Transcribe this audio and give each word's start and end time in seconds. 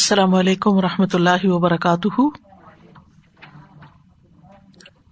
السلام 0.00 0.34
علیکم 0.34 0.76
و 0.80 0.82
رحمۃ 0.82 1.14
اللہ 1.14 1.42
وبرکاتہ 1.46 2.20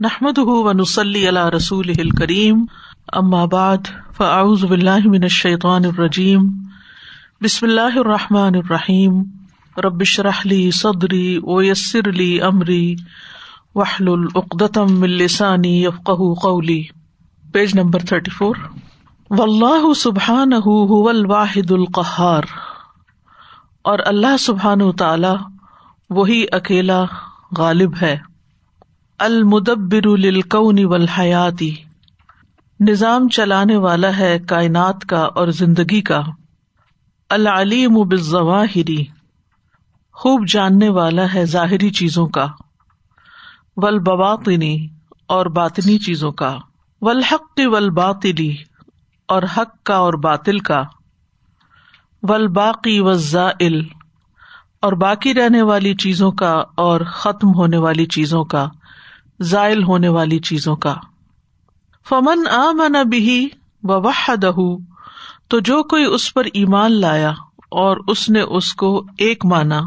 نحمد 0.05 0.39
ونسلی 0.67 1.25
رسول 1.55 1.91
کریم 2.19 2.61
بعد 3.55 3.91
فاعوذ 4.17 4.63
باللہ 4.71 5.09
من 5.15 5.23
الشیطان 5.29 5.85
الرجیم 5.89 6.47
بسم 7.45 7.67
اللہ 7.67 7.99
الرحمٰن 8.05 8.55
الرحیم 8.63 9.19
ربش 9.87 10.15
رحلی 10.29 10.61
صدری 10.75 11.27
ویسر 11.47 12.09
پیج 17.53 17.77
نمبر 17.81 18.07
تھرٹی 18.13 18.31
فور 18.39 18.63
الواحد 19.45 21.69
وبحان 21.71 22.49
اور 23.91 23.99
اللہ 24.07 24.37
سبحان 24.41 24.81
تعالی 24.99 25.29
وہی 26.17 26.45
اکیلا 26.53 27.03
غالب 27.59 27.93
ہے 28.03 28.17
المدبر 29.27 30.07
للکون 30.19 30.79
حیاتی 31.19 31.75
نظام 32.89 33.29
چلانے 33.37 33.77
والا 33.85 34.17
ہے 34.17 34.39
کائنات 34.49 35.05
کا 35.09 35.21
اور 35.41 35.49
زندگی 35.61 36.01
کا 36.11 36.21
العلیم 37.37 38.01
بالظواہری 38.09 39.05
خوب 40.23 40.47
جاننے 40.53 40.89
والا 40.99 41.25
ہے 41.35 41.45
ظاہری 41.55 41.91
چیزوں 42.01 42.27
کا 42.37 42.47
ولبواطنی 43.83 44.77
اور 45.37 45.47
باطنی 45.57 45.99
چیزوں 46.07 46.31
کا 46.43 46.57
ولحق 47.07 47.61
والباطلی 47.73 48.55
اور 49.35 49.43
حق 49.57 49.77
کا 49.87 49.95
اور 50.07 50.15
باطل 50.23 50.59
کا 50.71 50.83
ول 52.27 52.47
باقی 52.53 52.99
و 53.01 53.09
اور 54.87 54.93
باقی 55.03 55.33
رہنے 55.35 55.61
والی 55.69 55.95
چیزوں 56.03 56.31
کا 56.41 56.53
اور 56.85 57.01
ختم 57.13 57.53
ہونے 57.55 57.77
والی 57.85 58.07
چیزوں 58.17 58.45
کا 58.55 58.67
زائل 59.51 59.83
ہونے 59.85 60.09
والی 60.17 60.39
چیزوں 60.49 60.75
کا 60.85 60.95
فمن 62.09 62.47
عمن 62.57 63.03
بھی 63.11 63.47
دہ 63.89 64.61
تو 65.51 65.59
جو 65.69 65.83
کوئی 65.91 66.05
اس 66.15 66.33
پر 66.35 66.45
ایمان 66.61 66.93
لایا 67.01 67.33
اور 67.83 67.97
اس 68.09 68.29
نے 68.31 68.41
اس 68.59 68.73
کو 68.83 68.91
ایک 69.27 69.45
مانا 69.47 69.81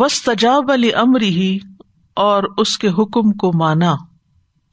وس 0.00 0.28
علی 0.74 0.92
امر 1.02 1.22
ہی 1.22 1.58
اور 2.26 2.44
اس 2.58 2.76
کے 2.78 2.88
حکم 2.98 3.32
کو 3.40 3.52
مانا 3.58 3.94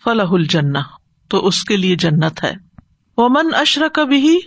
فلاح 0.04 0.32
الجنا 0.34 0.82
تو 1.30 1.46
اس 1.48 1.64
کے 1.68 1.78
لیے 1.78 1.96
جنت 2.04 2.44
ہے 2.44 2.54
وہ 3.18 3.28
من 3.34 3.52
بھی 4.10 4.38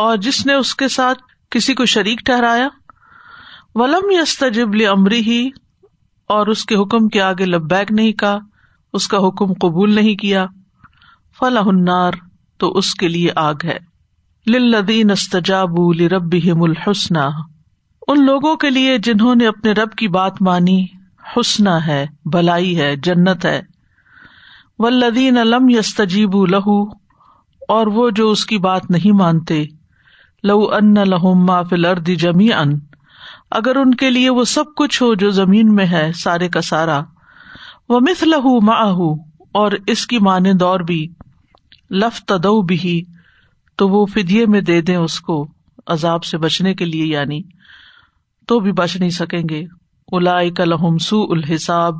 اور 0.00 0.16
جس 0.24 0.44
نے 0.46 0.54
اس 0.54 0.74
کے 0.74 0.88
ساتھ 0.88 1.18
کسی 1.50 1.74
کو 1.78 1.84
شریک 1.94 2.20
ٹھہرایا 2.26 2.68
ولم 3.78 4.10
امری 4.90 5.20
ہی 5.26 5.40
اور 6.36 6.46
اس 6.52 6.64
کے 6.66 6.76
حکم 6.82 7.08
کے 7.16 7.20
آگے 7.22 7.46
لبیک 7.46 7.90
نہیں 7.92 8.12
کہا 8.20 8.38
اس 8.98 9.08
کا 9.08 9.18
حکم 9.26 9.52
قبول 9.62 9.94
نہیں 9.94 10.14
کیا 10.20 10.46
فلا 11.38 11.60
ہنار 11.66 12.12
تو 12.60 12.70
اس 12.78 12.94
کے 13.00 13.08
لیے 13.08 13.30
آگ 13.44 13.64
ہے 13.64 13.76
للذین 14.52 15.10
استجابوا 15.10 16.18
مل 16.60 16.72
حسنا 16.86 17.28
ان 18.08 18.24
لوگوں 18.26 18.54
کے 18.64 18.70
لیے 18.70 18.96
جنہوں 19.08 19.34
نے 19.34 19.46
اپنے 19.46 19.72
رب 19.82 19.92
کی 19.98 20.08
بات 20.16 20.40
مانی 20.48 20.82
حسنا 21.36 21.76
ہے 21.86 22.04
بلائی 22.32 22.78
ہے 22.80 22.94
جنت 23.08 23.44
ہے 23.44 23.60
ولدین 24.84 25.34
لم 25.46 25.68
یستیب 25.68 26.34
لہو 26.50 26.80
اور 27.74 27.86
وہ 27.96 28.08
جو 28.16 28.30
اس 28.30 28.44
کی 28.46 28.58
بات 28.58 28.90
نہیں 28.90 29.16
مانتے 29.16 29.62
لو 30.50 30.62
ان 30.76 30.94
لہم 31.08 31.44
ما 31.46 31.62
فل 31.70 31.84
ارد 31.86 32.08
جمی 32.20 32.52
ان 32.52 32.78
اگر 33.58 33.76
ان 33.76 33.94
کے 33.96 34.08
لیے 34.10 34.30
وہ 34.38 34.44
سب 34.52 34.74
کچھ 34.76 35.02
ہو 35.02 35.12
جو 35.22 35.30
زمین 35.36 35.74
میں 35.74 35.84
ہے 35.90 36.10
سارے 36.22 36.48
کا 36.56 36.60
سارا 36.68 37.00
وہ 37.88 38.00
مس 38.08 38.24
مانے 40.28 40.52
دور 40.64 40.80
بھی 40.88 41.06
لف 42.02 42.22
تد 42.28 42.46
بھی 42.68 43.00
تو 43.78 43.88
وہ 43.88 44.04
فدیے 44.14 44.46
میں 44.54 44.60
دے 44.70 44.80
دیں 44.88 44.96
اس 44.96 45.18
کو 45.28 45.36
عذاب 45.94 46.24
سے 46.24 46.38
بچنے 46.38 46.74
کے 46.74 46.84
لیے 46.84 47.04
یعنی 47.06 47.40
تو 48.48 48.58
بھی 48.60 48.72
بچ 48.80 48.96
نہیں 48.96 49.10
سکیں 49.18 49.42
گے 49.50 49.64
الا 50.16 50.36
لہم 50.64 50.98
سو 51.08 51.22
الحساب 51.32 51.96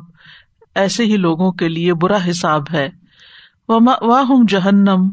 ایسے 0.83 1.05
ہی 1.05 1.17
لوگوں 1.27 1.51
کے 1.61 1.69
لیے 1.69 1.93
برا 2.01 2.17
حساب 2.29 2.63
ہے 2.73 2.87
واہ 3.67 4.31
جہنم 4.49 5.09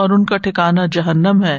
اور 0.00 0.10
ان 0.18 0.24
کا 0.24 0.36
ٹھکانا 0.46 0.86
جہنم 0.94 1.44
ہے 1.44 1.58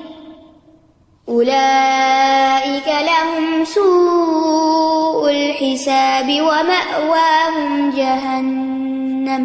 أولئك 1.29 2.87
لهم 3.07 3.63
سوء 3.71 5.19
الحساب 5.31 6.29
ومأواهم 6.45 7.89
جهنم 7.97 9.43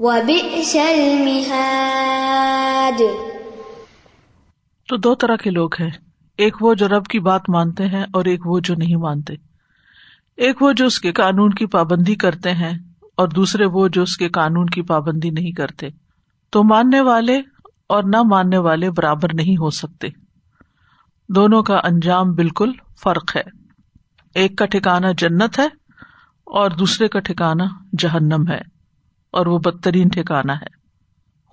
وبئس 0.00 0.72
المهاد 0.76 2.98
تو 4.88 4.96
دو 4.96 5.14
طرح 5.14 5.36
کے 5.44 5.50
لوگ 5.50 5.74
ہیں 5.80 5.90
ایک 6.46 6.54
وہ 6.62 6.74
جو 6.82 6.88
رب 6.88 7.04
کی 7.14 7.18
بات 7.30 7.44
مانتے 7.56 7.84
ہیں 7.94 8.04
اور 8.18 8.24
ایک 8.32 8.46
وہ 8.46 8.58
جو 8.70 8.74
نہیں 8.78 8.96
مانتے 9.06 9.34
ایک 10.46 10.62
وہ 10.62 10.70
جو 10.76 10.84
اس 10.86 10.98
کے 11.04 11.10
قانون 11.22 11.50
کی 11.62 11.66
پابندی 11.76 12.14
کرتے 12.26 12.50
ہیں 12.64 12.74
اور 13.22 13.26
دوسرے 13.38 13.64
وہ 13.72 13.82
جو 13.94 14.00
اس 14.02 14.14
کے 14.16 14.28
قانون 14.40 14.66
کی 14.76 14.82
پابندی 14.90 15.30
نہیں 15.40 15.52
کرتے 15.62 15.86
تو 16.52 16.56
ماننے 16.74 17.00
والے 17.12 17.36
اور 17.94 18.02
نہ 18.14 18.20
ماننے 18.32 18.58
والے 18.68 18.86
برابر 18.96 19.28
نہیں 19.42 19.56
ہو 19.60 19.70
سکتے 19.82 20.08
دونوں 21.34 21.62
کا 21.62 21.78
انجام 21.84 22.32
بالکل 22.34 22.70
فرق 23.02 23.34
ہے 23.36 23.42
ایک 24.40 24.56
کا 24.58 24.66
ٹھکانا 24.70 25.10
جنت 25.18 25.58
ہے 25.58 25.66
اور 26.60 26.70
دوسرے 26.78 27.08
کا 27.08 27.20
ٹھکانا 27.28 27.64
جہنم 28.02 28.46
ہے 28.48 28.60
اور 29.38 29.46
وہ 29.46 29.58
بدترین 29.64 30.08
ٹھکانا 30.16 30.54
ہے 30.60 30.78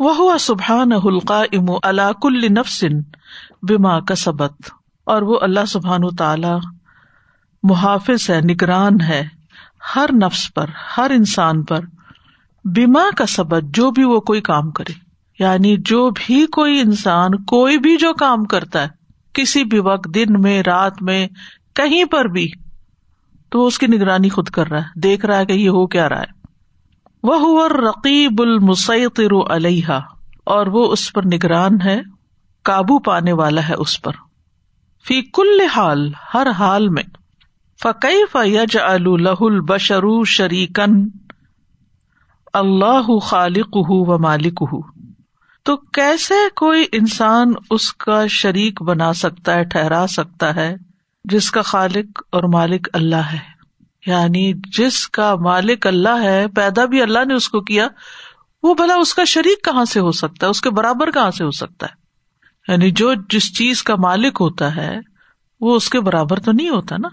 وہ 0.05 0.15
ہوا 0.17 0.37
سبحان 0.39 0.91
حلقہ 1.05 1.41
امو 1.57 1.77
کل 2.21 2.45
نفسن 2.53 2.99
بیما 3.67 3.99
کا 4.07 4.15
سبق 4.23 4.69
اور 5.13 5.21
وہ 5.29 5.39
اللہ 5.49 5.65
سبحان 5.75 6.03
و 6.03 6.09
تعالی 6.23 6.53
محافظ 7.69 8.29
ہے 8.29 8.39
نگران 8.53 8.99
ہے 9.09 9.21
ہر 9.95 10.13
نفس 10.23 10.51
پر 10.55 10.69
ہر 10.97 11.11
انسان 11.15 11.63
پر 11.71 11.85
بیما 12.75 13.03
کا 13.17 13.25
سبق 13.37 13.73
جو 13.75 13.89
بھی 13.97 14.03
وہ 14.13 14.19
کوئی 14.31 14.41
کام 14.51 14.71
کرے 14.79 14.93
یعنی 15.39 15.75
جو 15.93 16.09
بھی 16.25 16.45
کوئی 16.59 16.79
انسان 16.81 17.43
کوئی 17.53 17.77
بھی 17.87 17.97
جو 18.05 18.13
کام 18.19 18.45
کرتا 18.55 18.83
ہے 18.83 18.95
کسی 19.37 19.63
بھی 19.71 19.79
وقت 19.87 20.07
دن 20.15 20.39
میں 20.41 20.61
رات 20.67 21.01
میں 21.09 21.19
کہیں 21.79 22.03
پر 22.13 22.27
بھی 22.37 22.47
تو 23.55 23.65
اس 23.65 23.77
کی 23.79 23.87
نگرانی 23.93 24.29
خود 24.37 24.47
کر 24.55 24.67
رہا 24.69 24.79
ہے 24.85 24.99
دیکھ 25.03 25.25
رہا 25.25 25.39
ہے 25.39 25.45
کہ 25.51 25.57
یہ 25.63 25.75
ہو 25.79 25.85
کیا 25.95 26.07
رہا 26.09 26.21
ہے 26.21 26.35
وہ 27.47 27.67
رقیب 27.73 28.41
علیہ 29.55 29.99
اور 30.55 30.67
وہ 30.77 30.87
اس 30.97 31.03
پر 31.13 31.25
نگران 31.33 31.79
ہے 31.85 31.95
قابو 32.71 32.97
پانے 33.09 33.33
والا 33.43 33.67
ہے 33.69 33.73
اس 33.85 34.01
پر 34.01 34.19
فی 35.07 35.21
کل 35.39 35.61
حال 35.75 36.09
ہر 36.33 36.47
حال 36.59 36.89
میں 36.97 37.03
فقی 37.83 38.25
فیج 38.31 38.77
الح 38.83 39.43
البشرو 39.53 40.13
شریقن 40.37 40.99
اللہ 42.65 43.17
خالق 43.31 43.77
ہُو 43.89 44.03
و 44.11 44.17
مالک 44.29 44.63
ہُو 44.73 44.81
تو 45.67 45.75
کیسے 45.95 46.33
کوئی 46.55 46.83
انسان 46.97 47.53
اس 47.75 47.91
کا 48.03 48.17
شریک 48.33 48.81
بنا 48.89 49.11
سکتا 49.21 49.55
ہے 49.55 49.63
ٹھہرا 49.71 50.05
سکتا 50.09 50.53
ہے 50.55 50.67
جس 51.31 51.49
کا 51.57 51.61
خالق 51.71 52.21
اور 52.37 52.43
مالک 52.53 52.87
اللہ 52.99 53.25
ہے 53.31 53.39
یعنی 54.05 54.43
جس 54.77 54.99
کا 55.17 55.33
مالک 55.49 55.87
اللہ 55.87 56.23
ہے 56.23 56.45
پیدا 56.55 56.85
بھی 56.93 57.01
اللہ 57.01 57.25
نے 57.27 57.33
اس 57.41 57.49
کو 57.55 57.61
کیا 57.71 57.87
وہ 58.63 58.73
بھلا 58.81 58.95
اس 59.01 59.13
کا 59.13 59.23
شریک 59.33 59.63
کہاں 59.65 59.83
سے 59.95 59.99
ہو 60.07 60.11
سکتا 60.21 60.45
ہے 60.45 60.51
اس 60.51 60.61
کے 60.61 60.69
برابر 60.79 61.11
کہاں 61.17 61.29
سے 61.39 61.43
ہو 61.43 61.51
سکتا 61.61 61.87
ہے 61.91 62.71
یعنی 62.71 62.91
جو 63.01 63.13
جس 63.33 63.53
چیز 63.57 63.83
کا 63.89 63.95
مالک 64.07 64.37
ہوتا 64.41 64.75
ہے 64.75 64.93
وہ 65.67 65.75
اس 65.75 65.89
کے 65.89 65.99
برابر 66.07 66.39
تو 66.47 66.51
نہیں 66.51 66.69
ہوتا 66.69 66.97
نا 67.01 67.09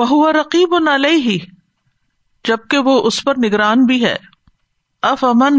وہ 0.00 0.08
ہوا 0.14 0.32
رقیب 0.42 0.72
و 0.72 0.78
نالئی 0.90 1.20
ہی 1.28 1.38
جبکہ 2.48 2.88
وہ 2.90 3.00
اس 3.06 3.22
پر 3.24 3.44
نگران 3.46 3.84
بھی 3.92 4.04
ہے 4.04 4.16
اف 5.06 5.22
امن 5.24 5.56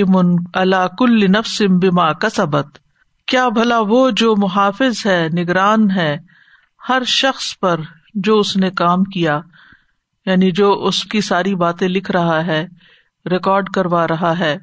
امن 0.00 0.28
اللہ 0.60 0.86
کل 0.98 1.24
نفسم 1.36 1.78
بما 1.84 2.12
کسبت 2.24 2.78
کیا 3.32 3.48
بھلا 3.56 3.78
وہ 3.88 4.02
جو 4.20 4.34
محافظ 4.42 5.00
ہے 5.06 5.16
نگران 5.38 5.90
ہے 5.96 6.14
ہر 6.88 7.04
شخص 7.14 7.48
پر 7.60 7.80
جو 8.28 8.38
اس 8.44 8.56
نے 8.64 8.70
کام 8.82 9.04
کیا 9.16 9.38
یعنی 10.26 10.50
جو 10.60 10.70
اس 10.88 11.02
کی 11.14 11.20
ساری 11.32 11.54
باتیں 11.64 11.88
لکھ 11.88 12.10
رہا 12.18 12.38
ہے 12.46 12.62
ریکارڈ 13.32 13.70
کروا 13.74 14.06
رہا 14.08 14.32
ہے 14.38 14.56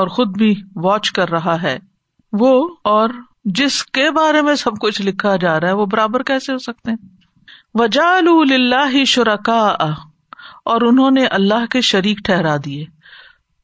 اور 0.00 0.08
خود 0.18 0.36
بھی 0.38 0.54
واچ 0.84 1.10
کر 1.18 1.30
رہا 1.38 1.60
ہے 1.62 1.76
وہ 2.40 2.52
اور 2.94 3.10
جس 3.62 3.82
کے 3.98 4.10
بارے 4.22 4.42
میں 4.50 4.54
سب 4.66 4.78
کچھ 4.82 5.02
لکھا 5.10 5.36
جا 5.46 5.58
رہا 5.60 5.68
ہے 5.68 5.74
وہ 5.82 5.86
برابر 5.96 6.22
کیسے 6.32 6.52
ہو 6.52 6.58
سکتے 6.70 6.90
ہیں 6.90 7.80
وجال 7.80 9.04
شرکا 9.14 9.60
اور 10.72 10.80
انہوں 10.86 11.10
نے 11.16 11.26
اللہ 11.36 11.66
کے 11.70 11.80
شریک 11.88 12.18
ٹھہرا 12.24 12.56
دیے 12.64 12.84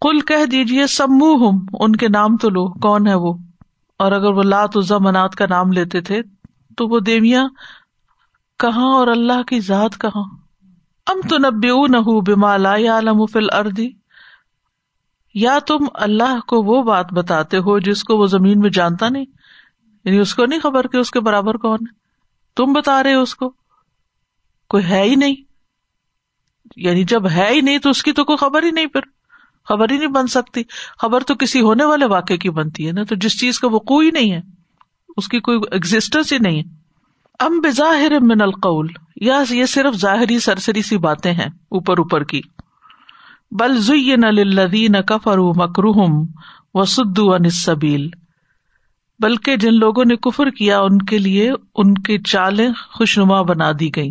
کل 0.04 0.20
کہہ 0.28 0.44
دیجیے 0.50 0.86
سب 0.96 1.14
ہم 1.40 1.58
ان 1.86 1.96
کے 2.02 2.08
نام 2.16 2.36
تو 2.44 2.48
لو 2.56 2.66
کون 2.86 3.06
ہے 3.08 3.14
وہ 3.24 3.32
اور 4.04 4.12
اگر 4.18 4.34
وہ 4.36 4.42
لات 4.50 4.76
عزا 4.82 4.98
منات 5.08 5.34
کا 5.40 5.46
نام 5.50 5.72
لیتے 5.78 6.00
تھے 6.10 6.20
تو 6.76 6.86
وہ 6.94 7.00
دیویاں 7.08 7.44
کہاں 8.66 8.90
اور 8.98 9.06
اللہ 9.16 9.42
کی 9.48 9.60
ذات 9.72 9.98
کہاں 10.06 10.22
ام 11.12 11.20
تب 11.30 11.66
بیما 12.26 12.56
لا 12.56 12.74
یا 15.34 15.58
تم 15.66 15.86
اللہ 16.08 16.40
کو 16.48 16.62
وہ 16.72 16.82
بات 16.92 17.12
بتاتے 17.14 17.58
ہو 17.68 17.78
جس 17.88 18.02
کو 18.10 18.16
وہ 18.18 18.26
زمین 18.38 18.58
میں 18.60 18.70
جانتا 18.78 19.08
نہیں 19.16 19.24
یعنی 20.04 20.18
اس 20.18 20.34
کو 20.34 20.46
نہیں 20.46 20.60
خبر 20.70 20.86
کہ 20.92 20.96
اس 20.96 21.10
کے 21.10 21.20
برابر 21.28 21.56
کون 21.66 21.78
ہے 21.86 21.94
تم 22.60 22.72
بتا 22.80 23.02
رہے 23.02 23.14
اس 23.22 23.34
کو 23.42 23.52
کوئی 24.74 24.84
ہے 24.90 25.02
ہی 25.04 25.14
نہیں 25.24 25.50
یعنی 26.84 27.02
جب 27.08 27.28
ہے 27.30 27.48
ہی 27.52 27.60
نہیں 27.60 27.78
تو 27.86 27.90
اس 27.90 28.02
کی 28.02 28.12
تو 28.12 28.24
کوئی 28.24 28.36
خبر 28.38 28.62
ہی 28.62 28.70
نہیں 28.70 28.86
پھر 28.92 29.00
خبر 29.68 29.90
ہی 29.92 29.96
نہیں 29.98 30.12
بن 30.12 30.26
سکتی 30.36 30.62
خبر 31.02 31.22
تو 31.26 31.34
کسی 31.40 31.60
ہونے 31.62 31.84
والے 31.84 32.04
واقعے 32.10 32.36
کی 32.44 32.50
بنتی 32.60 32.86
ہے 32.86 32.92
نا 32.92 33.02
تو 33.08 33.14
جس 33.20 33.38
چیز 33.40 33.58
کا 33.60 33.68
وہ 33.72 33.78
کوئی 33.92 34.10
نہیں 34.14 34.32
ہے 34.32 34.40
اس 35.16 35.28
کی 35.28 35.40
کوئی 35.48 35.58
ایگزٹینس 35.70 36.32
ہی 36.32 36.38
نہیں 36.46 36.58
ہے 36.58 36.62
ام 37.46 37.60
بظاہر 37.60 38.18
من 38.22 38.40
القول 38.42 38.88
یا 39.26 39.40
یہ 39.50 39.66
صرف 39.74 39.94
ظاہری 40.00 40.38
سرسری 40.46 40.82
سی 40.82 40.98
باتیں 41.08 41.32
ہیں 41.32 41.46
اوپر 41.78 41.98
اوپر 41.98 42.24
کی 42.32 42.40
بل 43.60 43.76
زین 43.86 44.24
للذین 44.34 45.00
کفروا 45.06 45.52
مکرہم 45.64 46.20
و 46.74 46.82
عن 47.34 47.44
السبیل 47.46 48.08
بلکہ 49.22 49.56
جن 49.64 49.74
لوگوں 49.78 50.04
نے 50.04 50.16
کفر 50.28 50.50
کیا 50.58 50.80
ان 50.80 50.98
کے 51.10 51.18
لیے 51.18 51.50
ان 51.82 51.94
کی 52.06 52.18
چالیں 52.28 52.68
خوشنما 52.96 53.40
بنا 53.52 53.70
دی 53.80 53.88
گئیں 53.96 54.10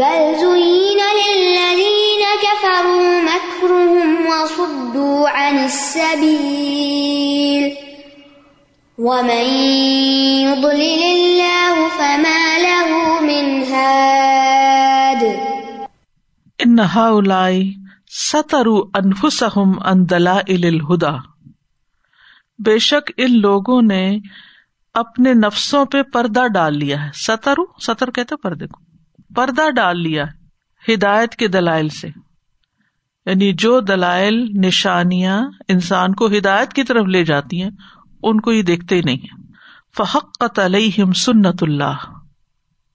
بل 0.00 0.26
زين 0.40 1.00
للذين 1.16 2.20
كفروا 2.44 3.08
مكرهم 3.24 4.26
وصدوا 4.26 5.28
عن 5.38 5.58
السبيل 5.64 7.66
ومن 9.08 9.52
يضلل 10.44 11.04
الله 11.10 11.90
فما 12.00 12.34
انہا 16.64 17.10
لترو 17.26 18.72
انسہ 19.04 19.52
ان 19.60 20.08
دلائل 20.10 20.64
الهدى 20.74 21.16
بے 22.70 22.76
شک 22.90 23.12
ان 23.26 23.38
لوگوں 23.44 23.80
نے 23.94 24.02
اپنے 25.06 25.34
نفسوں 25.48 25.84
پہ 25.96 26.02
پردہ 26.16 26.46
ڈال 26.58 26.78
لیا 26.84 27.02
ہے 27.04 27.10
سترو 27.26 27.66
ستر 27.90 28.08
کہتے 28.20 28.34
پردے 28.46 28.66
کو 28.76 28.82
پردہ 29.36 29.68
ڈال 29.76 30.02
لیا 30.02 30.24
ہدایت 30.88 31.34
کے 31.40 31.48
دلائل 31.56 31.88
سے 31.98 32.08
یعنی 32.08 33.52
جو 33.64 33.78
دلائل 33.90 34.38
نشانیاں 34.66 35.38
انسان 35.74 36.14
کو 36.20 36.26
ہدایت 36.36 36.72
کی 36.74 36.82
طرف 36.90 37.06
لے 37.16 37.24
جاتی 37.24 37.62
ہیں 37.62 37.70
ان 38.30 38.40
کو 38.46 38.52
یہ 38.52 38.62
دیکھتے 38.70 38.96
ہی 38.96 39.00
نہیں 39.04 39.42
فحق 39.96 40.58
علیہم 40.60 41.12
سنت 41.26 41.62
اللہ 41.62 42.06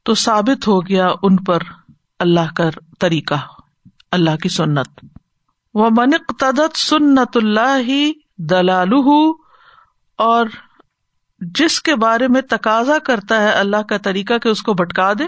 تو 0.06 0.14
ثابت 0.24 0.68
ہو 0.68 0.80
گیا 0.88 1.08
ان 1.30 1.38
پر 1.44 1.64
اللہ 2.26 2.54
کا 2.56 2.70
طریقہ 3.00 3.36
اللہ 4.18 4.36
کی 4.44 4.50
سنت 4.58 5.04
وہ 5.80 5.90
منک 5.98 6.32
تدت 6.40 6.78
سنت 6.80 7.38
اللہ 7.38 7.78
ہی 7.88 8.12
دلال 8.50 8.94
جس 11.60 11.80
کے 11.88 11.96
بارے 12.04 12.28
میں 12.36 12.42
تقاضا 12.50 12.98
کرتا 13.06 13.42
ہے 13.44 13.52
اللہ 13.64 13.82
کا 13.90 13.98
طریقہ 14.04 14.38
کہ 14.44 14.50
اس 14.50 14.62
کو 14.70 14.74
بھٹکا 14.82 15.12
دے 15.20 15.24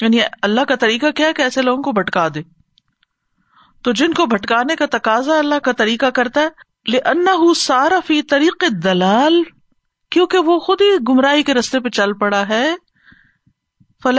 یعنی 0.00 0.20
اللہ 0.48 0.64
کا 0.68 0.74
طریقہ 0.80 1.10
کیا 1.16 1.26
ہے 1.28 1.32
کہ 1.36 1.42
ایسے 1.42 1.62
لوگوں 1.62 1.82
کو 1.82 1.92
بھٹکا 1.92 2.26
دے 2.34 2.42
تو 3.84 3.92
جن 4.00 4.12
کو 4.18 4.26
بھٹکانے 4.34 4.76
کا 4.76 4.86
تقاضا 4.90 5.38
اللہ 5.38 5.58
کا 5.64 5.72
طریقہ 5.80 6.10
کرتا 6.14 6.40
ہے 6.40 6.66
لے 6.92 6.98
انا 7.12 7.32
سارا 7.56 7.98
فی 8.06 8.20
طریق 8.32 8.64
دلال 8.84 9.42
کیونکہ 10.16 10.48
وہ 10.50 10.58
خود 10.66 10.80
ہی 10.80 10.86
گمراہی 11.08 11.42
کے 11.48 11.54
رستے 11.54 11.80
پہ 11.80 11.88
چل 11.98 12.12
پڑا 12.20 12.42
ہے 12.48 12.64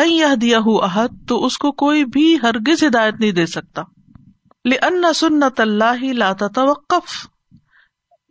یہ 0.10 0.36
دیا 0.42 0.58
ہو 0.66 0.78
احد 0.84 1.14
تو 1.28 1.44
اس 1.46 1.58
کو 1.58 1.72
کوئی 1.82 2.04
بھی 2.16 2.28
ہرگز 2.44 2.84
ہدایت 2.84 3.20
نہیں 3.20 3.32
دے 3.32 3.46
سکتا 3.56 3.82
لے 4.70 4.76
ان 4.88 5.14
سننا 5.16 5.50
توقف 6.56 7.14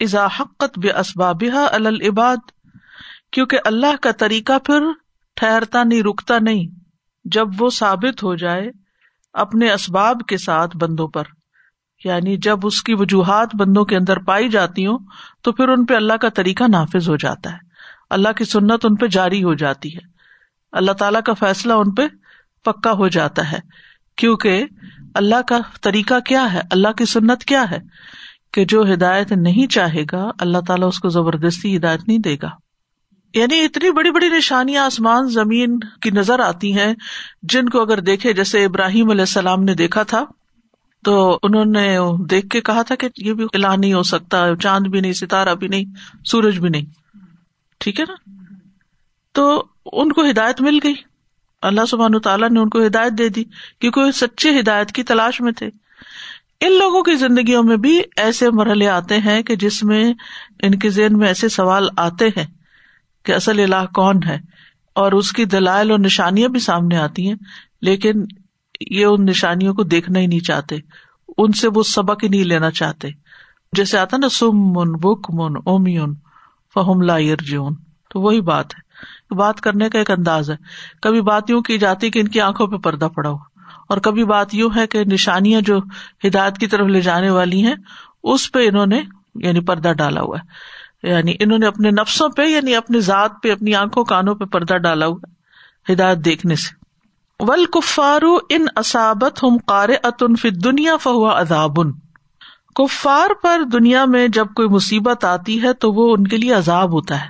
ازا 0.06 0.26
حقت 0.40 0.78
بے 0.78 0.90
اسباب 1.04 1.44
العباد 1.70 2.50
کیونکہ 3.32 3.60
اللہ 3.72 3.96
کا 4.02 4.10
طریقہ 4.24 4.58
پھر 4.66 4.90
ٹھہرتا 5.40 5.82
نہیں 5.84 6.02
رکتا 6.08 6.38
نہیں 6.42 6.76
جب 7.34 7.60
وہ 7.62 7.68
ثابت 7.78 8.22
ہو 8.22 8.34
جائے 8.42 8.68
اپنے 9.44 9.70
اسباب 9.72 10.20
کے 10.28 10.36
ساتھ 10.44 10.76
بندوں 10.82 11.06
پر 11.16 11.24
یعنی 12.04 12.36
جب 12.46 12.66
اس 12.66 12.82
کی 12.88 12.94
وجوہات 12.98 13.54
بندوں 13.62 13.84
کے 13.92 13.96
اندر 13.96 14.18
پائی 14.28 14.48
جاتی 14.48 14.86
ہوں 14.86 14.98
تو 15.44 15.52
پھر 15.58 15.68
ان 15.68 15.84
پہ 15.86 15.94
اللہ 15.94 16.16
کا 16.22 16.28
طریقہ 16.34 16.64
نافذ 16.70 17.08
ہو 17.08 17.16
جاتا 17.24 17.52
ہے 17.52 17.66
اللہ 18.16 18.32
کی 18.36 18.44
سنت 18.52 18.84
ان 18.86 18.94
پہ 19.00 19.06
جاری 19.16 19.42
ہو 19.44 19.54
جاتی 19.62 19.94
ہے 19.96 20.06
اللہ 20.80 20.92
تعالیٰ 21.00 21.20
کا 21.26 21.32
فیصلہ 21.40 21.72
ان 21.82 21.90
پہ 21.98 22.02
پکا 22.64 22.92
ہو 22.98 23.08
جاتا 23.16 23.50
ہے 23.50 23.58
کیونکہ 24.22 24.64
اللہ 25.20 25.42
کا 25.48 25.58
طریقہ 25.88 26.18
کیا 26.28 26.46
ہے 26.52 26.60
اللہ 26.76 26.92
کی 26.98 27.04
سنت 27.16 27.44
کیا 27.52 27.64
ہے 27.70 27.78
کہ 28.54 28.64
جو 28.74 28.82
ہدایت 28.92 29.32
نہیں 29.44 29.70
چاہے 29.76 30.04
گا 30.12 30.24
اللہ 30.46 30.66
تعالیٰ 30.68 30.88
اس 30.88 30.98
کو 31.00 31.08
زبردستی 31.18 31.76
ہدایت 31.76 32.06
نہیں 32.08 32.18
دے 32.28 32.36
گا 32.42 32.50
یعنی 33.34 33.56
اتنی 33.64 33.90
بڑی 33.96 34.10
بڑی 34.12 34.28
نشانیاں 34.36 34.84
آسمان 34.86 35.28
زمین 35.30 35.78
کی 36.02 36.10
نظر 36.14 36.40
آتی 36.40 36.72
ہیں 36.78 36.92
جن 37.52 37.68
کو 37.68 37.80
اگر 37.82 38.00
دیکھے 38.10 38.32
جیسے 38.32 38.64
ابراہیم 38.64 39.10
علیہ 39.10 39.20
السلام 39.28 39.64
نے 39.64 39.74
دیکھا 39.82 40.02
تھا 40.12 40.22
تو 41.04 41.14
انہوں 41.42 41.64
نے 41.74 41.88
دیکھ 42.30 42.48
کے 42.50 42.60
کہا 42.68 42.82
تھا 42.86 42.94
کہ 43.02 43.08
یہ 43.26 43.32
بھی 43.40 43.46
نہیں 43.58 43.92
ہو 43.92 44.02
سکتا 44.12 44.44
چاند 44.62 44.86
بھی 44.94 45.00
نہیں 45.00 45.12
ستارہ 45.20 45.54
بھی 45.60 45.68
نہیں 45.74 45.84
سورج 46.30 46.58
بھی 46.60 46.68
نہیں 46.68 46.84
ٹھیک 47.80 48.00
ہے 48.00 48.04
نا 48.08 48.14
تو 49.38 49.46
ان 50.00 50.12
کو 50.12 50.24
ہدایت 50.30 50.60
مل 50.60 50.78
گئی 50.84 50.94
اللہ 51.68 51.84
سبحان 51.88 52.18
تعالیٰ 52.22 52.48
نے 52.50 52.60
ان 52.60 52.68
کو 52.70 52.84
ہدایت 52.86 53.12
دے 53.18 53.28
دی 53.36 53.44
کیونکہ 53.80 54.00
وہ 54.00 54.10
سچے 54.22 54.58
ہدایت 54.60 54.92
کی 54.92 55.02
تلاش 55.12 55.40
میں 55.40 55.52
تھے 55.58 55.66
ان 56.66 56.72
لوگوں 56.78 57.02
کی 57.10 57.14
زندگیوں 57.16 57.62
میں 57.62 57.76
بھی 57.86 58.00
ایسے 58.24 58.50
مرحلے 58.60 58.88
آتے 58.88 59.18
ہیں 59.24 59.42
کہ 59.50 59.56
جس 59.66 59.82
میں 59.90 60.04
ان 60.62 60.78
کے 60.78 60.90
ذہن 60.90 61.18
میں 61.18 61.28
ایسے 61.28 61.48
سوال 61.58 61.88
آتے 62.06 62.28
ہیں 62.36 62.44
کہ 63.26 63.32
اصل 63.34 63.60
اللہ 63.62 63.86
کون 63.94 64.20
ہے 64.26 64.38
اور 65.02 65.12
اس 65.12 65.32
کی 65.32 65.44
دلائل 65.54 65.90
اور 65.90 65.98
نشانیاں 65.98 66.48
بھی 66.54 66.60
سامنے 66.60 66.96
آتی 66.98 67.28
ہیں 67.28 67.34
لیکن 67.88 68.24
یہ 68.90 69.04
ان 69.04 69.24
نشانیوں 69.26 69.74
کو 69.74 69.82
دیکھنا 69.92 70.18
ہی 70.18 70.26
نہیں 70.26 70.44
چاہتے 70.46 70.76
ان 71.40 71.52
سے 71.60 71.68
وہ 71.74 71.82
سبق 71.90 72.22
ہی 72.24 72.28
نہیں 72.28 72.44
لینا 72.52 72.70
چاہتے 72.80 73.08
جیسے 73.76 73.98
آتا 73.98 74.16
نا 74.16 74.28
سم 74.38 74.60
من 74.76 74.92
بک 75.06 75.30
من 75.40 75.56
اوم 75.66 77.00
لا 77.10 77.16
جون 77.44 77.74
تو 78.12 78.20
وہی 78.20 78.40
بات 78.40 78.74
ہے 78.74 79.34
بات 79.36 79.60
کرنے 79.60 79.88
کا 79.90 79.98
ایک 79.98 80.10
انداز 80.10 80.50
ہے 80.50 80.56
کبھی 81.02 81.20
بات 81.22 81.50
یوں 81.50 81.60
کی 81.62 81.78
جاتی 81.78 82.10
کہ 82.10 82.18
ان 82.18 82.28
کی 82.36 82.40
آنکھوں 82.40 82.66
پہ 82.66 82.76
پردہ 82.84 83.08
پڑا 83.14 83.30
ہو 83.30 83.36
اور 83.92 83.98
کبھی 84.06 84.24
بات 84.30 84.54
یوں 84.54 84.68
ہے 84.76 84.86
کہ 84.94 85.02
نشانیاں 85.12 85.60
جو 85.66 85.78
ہدایت 86.26 86.58
کی 86.58 86.66
طرف 86.74 86.88
لے 86.90 87.00
جانے 87.00 87.30
والی 87.30 87.62
ہیں 87.66 87.74
اس 88.32 88.50
پہ 88.52 88.66
انہوں 88.68 88.86
نے 88.94 89.00
یعنی 89.44 89.60
پردہ 89.70 89.92
ڈالا 89.98 90.20
ہوا 90.20 90.38
ہے 90.38 90.46
یعنی 91.06 91.34
انہوں 91.40 91.58
نے 91.58 91.66
اپنے 91.66 91.90
نفسوں 91.96 92.28
پہ 92.36 92.42
یعنی 92.46 92.74
اپنی 92.76 93.00
ذات 93.08 93.32
پہ 93.42 93.50
اپنی 93.52 93.74
آنکھوں 93.80 94.04
کانوں 94.04 94.34
پہ 94.34 94.44
پردہ 94.52 94.76
ڈالا 94.84 95.06
ہوا 95.06 95.92
ہدایت 95.92 96.24
دیکھنے 96.24 96.54
سے 96.62 96.76
ول 97.48 97.64
کفارو 97.72 98.34
ان 98.54 98.66
ہم 98.94 99.58
اتن 100.06 100.34
فی 100.40 100.50
دنیا 100.64 100.96
انارے 101.10 101.90
کفار 102.82 103.30
پر 103.42 103.62
دنیا 103.72 104.04
میں 104.14 104.26
جب 104.32 104.46
کوئی 104.56 104.68
مصیبت 104.68 105.24
آتی 105.24 105.62
ہے 105.62 105.72
تو 105.84 105.92
وہ 105.92 106.12
ان 106.16 106.26
کے 106.28 106.36
لیے 106.36 106.52
عذاب 106.54 106.92
ہوتا 106.92 107.20
ہے 107.22 107.28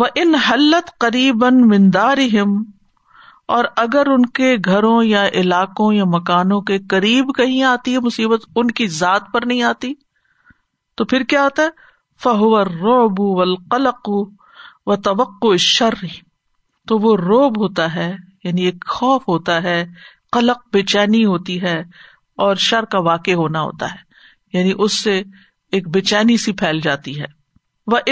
وہ 0.00 0.06
ان 0.22 0.34
حلت 0.50 0.90
قریب 1.00 1.44
مندار 1.66 2.18
اور 3.56 3.64
اگر 3.82 4.06
ان 4.12 4.26
کے 4.38 4.54
گھروں 4.64 5.02
یا 5.04 5.26
علاقوں 5.40 5.92
یا 5.94 6.04
مکانوں 6.14 6.60
کے 6.70 6.78
قریب 6.90 7.30
کہیں 7.36 7.62
آتی 7.74 7.94
ہے 7.94 8.00
مصیبت 8.00 8.42
ان 8.56 8.70
کی 8.80 8.86
ذات 9.02 9.32
پر 9.32 9.46
نہیں 9.46 9.62
آتی 9.70 9.92
تو 10.96 11.04
پھر 11.04 11.22
کیا 11.32 11.44
آتا 11.44 11.62
ہے 11.62 11.86
فہور 12.22 12.66
روب 12.84 13.20
و 13.20 13.40
القلق 13.42 14.08
و 14.92 14.96
توقع 15.08 15.54
شر 15.64 16.00
تو 16.88 16.98
وہ 17.04 17.16
روب 17.16 17.58
ہوتا 17.62 17.94
ہے 17.94 18.10
یعنی 18.44 18.62
ایک 18.66 18.84
خوف 18.94 19.28
ہوتا 19.28 19.62
ہے 19.62 19.76
قلق 20.36 20.62
بے 20.72 20.82
چینی 20.92 21.24
ہوتی 21.24 21.60
ہے 21.62 21.78
اور 22.46 22.56
شر 22.68 22.84
کا 22.92 22.98
واقع 23.10 23.34
ہونا 23.42 23.60
ہوتا 23.62 23.90
ہے 23.92 24.58
یعنی 24.58 24.72
اس 24.84 25.02
سے 25.02 25.20
ایک 25.76 25.88
بے 25.94 26.00
چینی 26.10 26.36
سی 26.46 26.52
پھیل 26.62 26.80
جاتی 26.82 27.20
ہے 27.20 27.26
و 27.94 28.04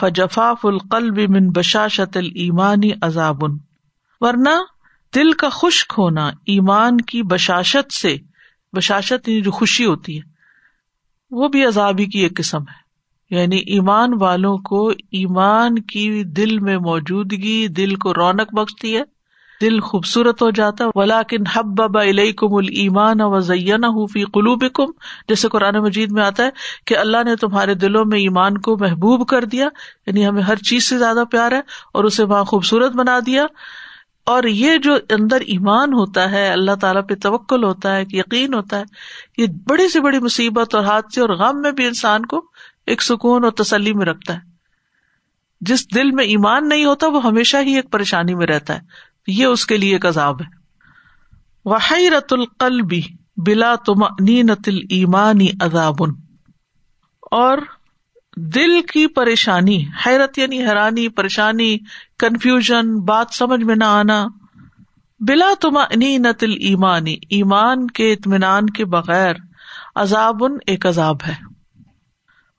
فجفاف 0.00 0.64
القلب 0.66 1.18
من 1.30 1.48
بشاشت 1.56 2.16
المانی 2.16 2.90
عذابن 3.06 3.56
ورنہ 4.20 4.54
دل 5.14 5.32
کا 5.42 5.48
خشک 5.60 5.94
ہونا 5.98 6.30
ایمان 6.54 7.00
کی 7.10 7.22
بشاشت 7.32 7.92
سے 8.00 8.16
بشاشت 8.76 9.28
یعنی 9.28 9.40
جو 9.42 9.50
خوشی 9.60 9.84
ہوتی 9.86 10.16
ہے 10.18 10.26
وہ 11.40 11.48
بھی 11.54 11.64
عذابی 11.66 12.06
کی 12.06 12.18
ایک 12.26 12.36
قسم 12.36 12.62
ہے 12.72 12.86
یعنی 13.36 13.56
ایمان 13.76 14.12
والوں 14.20 14.56
کو 14.68 14.86
ایمان 15.18 15.78
کی 15.92 16.04
دل 16.36 16.58
میں 16.68 16.76
موجودگی 16.88 17.66
دل 17.78 17.94
کو 18.04 18.12
رونق 18.14 18.54
بخشتی 18.54 18.96
ہے 18.96 19.02
دل 19.60 19.78
خوبصورت 19.86 20.42
ہو 20.42 20.48
جاتا 20.58 20.84
ولاکن 20.94 21.46
حب 21.54 21.66
ببا 21.78 22.02
علیہ 22.10 22.32
کم 22.42 22.54
المان 22.54 23.20
و 23.20 23.28
حوفی 23.38 24.22
قلوب 24.34 24.64
کم 24.74 24.90
جیسے 25.28 25.48
قرآن 25.52 25.78
مجید 25.84 26.12
میں 26.18 26.22
آتا 26.24 26.44
ہے 26.44 26.50
کہ 26.86 26.96
اللہ 26.98 27.24
نے 27.26 27.34
تمہارے 27.40 27.74
دلوں 27.84 28.04
میں 28.12 28.18
ایمان 28.20 28.58
کو 28.68 28.76
محبوب 28.80 29.26
کر 29.28 29.44
دیا 29.56 29.68
یعنی 30.06 30.26
ہمیں 30.26 30.42
ہر 30.48 30.62
چیز 30.70 30.88
سے 30.88 30.98
زیادہ 30.98 31.24
پیار 31.30 31.52
ہے 31.52 31.60
اور 31.94 32.04
اسے 32.10 32.24
وہاں 32.34 32.44
خوبصورت 32.52 32.96
بنا 33.02 33.18
دیا 33.26 33.46
اور 34.36 34.44
یہ 34.44 34.76
جو 34.84 34.94
اندر 35.18 35.40
ایمان 35.56 35.92
ہوتا 35.94 36.30
ہے 36.30 36.48
اللہ 36.52 36.74
تعالیٰ 36.80 37.02
پہ 37.08 37.14
توکل 37.22 37.62
ہوتا 37.64 37.96
ہے 37.96 38.02
یقین 38.12 38.54
ہوتا 38.54 38.78
ہے 38.78 39.42
یہ 39.42 39.46
بڑی 39.68 39.88
سے 39.92 40.00
بڑی 40.06 40.18
مصیبت 40.22 40.74
اور 40.74 40.84
حادثے 40.84 41.20
اور 41.20 41.36
غم 41.38 41.60
میں 41.62 41.72
بھی 41.78 41.86
انسان 41.86 42.26
کو 42.34 42.40
ایک 42.92 43.02
سکون 43.02 43.44
اور 43.44 43.52
تسلی 43.62 43.92
میں 44.00 44.06
رکھتا 44.06 44.34
ہے 44.34 44.46
جس 45.68 45.86
دل 45.94 46.10
میں 46.18 46.24
ایمان 46.34 46.68
نہیں 46.68 46.84
ہوتا 46.84 47.06
وہ 47.14 47.22
ہمیشہ 47.24 47.56
ہی 47.66 47.74
ایک 47.76 47.90
پریشانی 47.92 48.34
میں 48.40 48.46
رہتا 48.46 48.74
ہے 48.76 49.32
یہ 49.38 49.44
اس 49.54 49.64
کے 49.72 49.76
لیے 49.82 49.92
ایک 49.94 50.06
عذاب 50.10 50.40
ہے 50.42 50.46
وہ 51.72 51.76
حیرت 51.90 52.32
القلبی 52.32 53.00
بلا 53.46 53.74
تم 53.86 54.04
نی 54.28 54.40
نتل 54.50 54.78
ایمانی 54.98 55.48
عذاب 55.64 56.02
اور 57.40 57.58
دل 58.56 58.80
کی 58.92 59.06
پریشانی 59.18 59.78
حیرت 60.06 60.38
یعنی 60.38 60.60
حیرانی 60.66 61.08
پریشانی 61.20 61.70
کنفیوژن 62.24 62.98
بات 63.10 63.34
سمجھ 63.38 63.62
میں 63.70 63.76
نہ 63.78 63.88
آنا 64.02 64.26
بلا 65.28 65.52
تما 65.60 65.84
نی 66.02 66.16
ن 66.24 66.32
ایمانی 66.70 67.16
ایمان 67.38 67.86
کے 67.98 68.12
اطمینان 68.12 68.70
کے 68.78 68.84
بغیر 68.96 69.42
عذاب 70.04 70.42
ایک 70.72 70.86
عذاب 70.86 71.16
ہے 71.28 71.34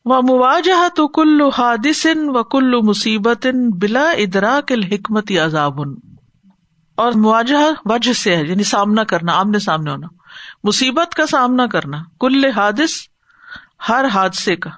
مواجہ 0.05 0.87
تو 0.95 1.07
کلو 1.15 1.47
حادث 1.57 2.05
و 2.39 2.81
مصیبت 2.89 3.47
بلا 3.81 4.09
ادرا 4.09 4.59
کل 4.67 4.83
حکمتی 4.91 5.37
عذاب 5.39 5.79
اور 7.03 7.11
مواجہ 7.23 7.57
وجہ 7.89 8.13
سے 8.19 8.35
ہے 8.35 8.43
یعنی 8.47 8.63
سامنا 8.69 9.03
کرنا 9.13 9.37
آمنے 9.39 9.59
سامنے 9.65 9.91
ہونا 9.91 10.07
مصیبت 10.67 11.13
کا 11.15 11.25
سامنا 11.31 11.67
کرنا 11.71 11.97
کل 12.19 12.45
حادث 12.55 12.91
ہر 13.89 14.05
حادثے 14.13 14.55
کا 14.65 14.69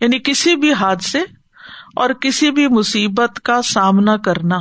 یعنی 0.00 0.18
کسی 0.24 0.54
بھی 0.62 0.72
حادثے 0.80 1.20
اور 2.02 2.10
کسی 2.20 2.50
بھی 2.52 2.68
مصیبت 2.78 3.40
کا 3.44 3.60
سامنا 3.74 4.16
کرنا 4.24 4.58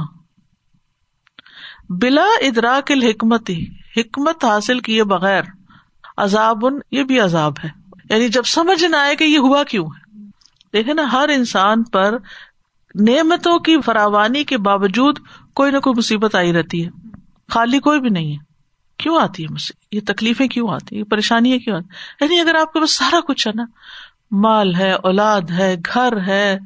بلا 2.01 2.25
ادرا 2.47 2.79
کل 2.85 3.03
ہی 3.03 3.59
حکمت 3.99 4.45
حاصل 4.45 4.79
کیے 4.89 5.03
بغیر 5.15 5.41
عذاب 6.25 6.65
یہ 6.91 7.03
بھی 7.03 7.19
عذاب 7.19 7.53
ہے 7.63 7.69
یعنی 8.09 8.27
جب 8.35 8.45
سمجھ 8.47 8.83
نہ 8.83 8.95
آئے 8.95 9.15
کہ 9.15 9.23
یہ 9.23 9.37
ہوا 9.47 9.63
کیوں 9.69 9.85
ہے 9.85 10.03
دیکھے 10.73 10.93
نا 10.93 11.03
ہر 11.11 11.29
انسان 11.33 11.83
پر 11.93 12.17
نعمتوں 13.07 13.57
کی 13.67 13.79
فراوانی 13.85 14.43
کے 14.51 14.57
باوجود 14.67 15.19
کوئی 15.59 15.71
نہ 15.71 15.79
کوئی 15.87 15.93
مصیبت 15.97 16.35
آئی 16.35 16.53
رہتی 16.53 16.83
ہے 16.85 16.89
خالی 17.53 17.79
کوئی 17.87 17.99
بھی 18.01 18.09
نہیں 18.09 18.31
ہے 18.33 18.43
کیوں 19.03 19.17
آتی 19.21 19.43
ہے 19.45 19.71
یہ 19.91 20.01
تکلیفیں 20.07 20.47
کیوں 20.47 20.67
آتی 20.73 20.95
ہیں 20.95 20.99
یہ 20.99 21.09
پریشانیاں 21.09 21.57
کیوں 21.63 21.75
آتی 21.75 21.95
یعنی 22.25 22.39
اگر 22.39 22.55
آپ 22.59 22.73
کے 22.73 22.79
پاس 22.79 22.91
سارا 22.97 23.19
کچھ 23.27 23.47
ہے 23.47 23.51
نا 23.55 23.65
مال 24.45 24.73
ہے 24.75 24.91
اولاد 25.09 25.51
ہے 25.57 25.75
گھر 25.93 26.19
ہے 26.27 26.57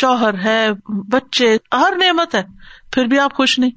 شوہر 0.00 0.38
ہے 0.44 0.66
بچے 1.12 1.56
ہر 1.72 1.96
نعمت 2.04 2.34
ہے 2.34 2.42
پھر 2.92 3.04
بھی 3.12 3.18
آپ 3.18 3.34
خوش 3.34 3.58
نہیں 3.58 3.70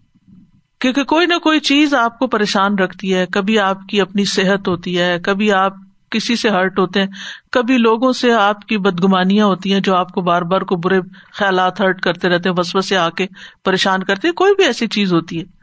کیونکہ 0.81 1.03
کوئی 1.11 1.25
نہ 1.27 1.37
کوئی 1.43 1.59
چیز 1.69 1.93
آپ 1.99 2.17
کو 2.19 2.27
پریشان 2.35 2.77
رکھتی 2.79 3.13
ہے 3.15 3.25
کبھی 3.33 3.57
آپ 3.59 3.85
کی 3.89 4.01
اپنی 4.01 4.25
صحت 4.35 4.67
ہوتی 4.67 4.97
ہے 4.99 5.17
کبھی 5.23 5.51
آپ 5.53 5.73
کسی 6.11 6.35
سے 6.35 6.49
ہرٹ 6.49 6.79
ہوتے 6.79 6.99
ہیں 7.01 7.07
کبھی 7.53 7.77
لوگوں 7.77 8.11
سے 8.19 8.31
آپ 8.33 8.65
کی 8.67 8.77
بدگمانیاں 8.85 9.45
ہوتی 9.45 9.73
ہیں 9.73 9.79
جو 9.87 9.95
آپ 9.95 10.11
کو 10.13 10.21
بار 10.29 10.41
بار 10.53 10.61
کو 10.71 10.75
برے 10.85 10.99
خیالات 11.39 11.79
ہرٹ 11.81 12.01
کرتے 12.01 12.29
رہتے 12.29 12.49
ہیں 12.49 12.55
بس 12.55 12.75
بس 12.75 12.91
آ 13.01 13.09
کے 13.17 13.27
پریشان 13.65 14.03
کرتے 14.03 14.27
ہیں 14.27 14.35
کوئی 14.43 14.55
بھی 14.57 14.65
ایسی 14.65 14.87
چیز 14.97 15.13
ہوتی 15.13 15.39
ہے 15.39 15.57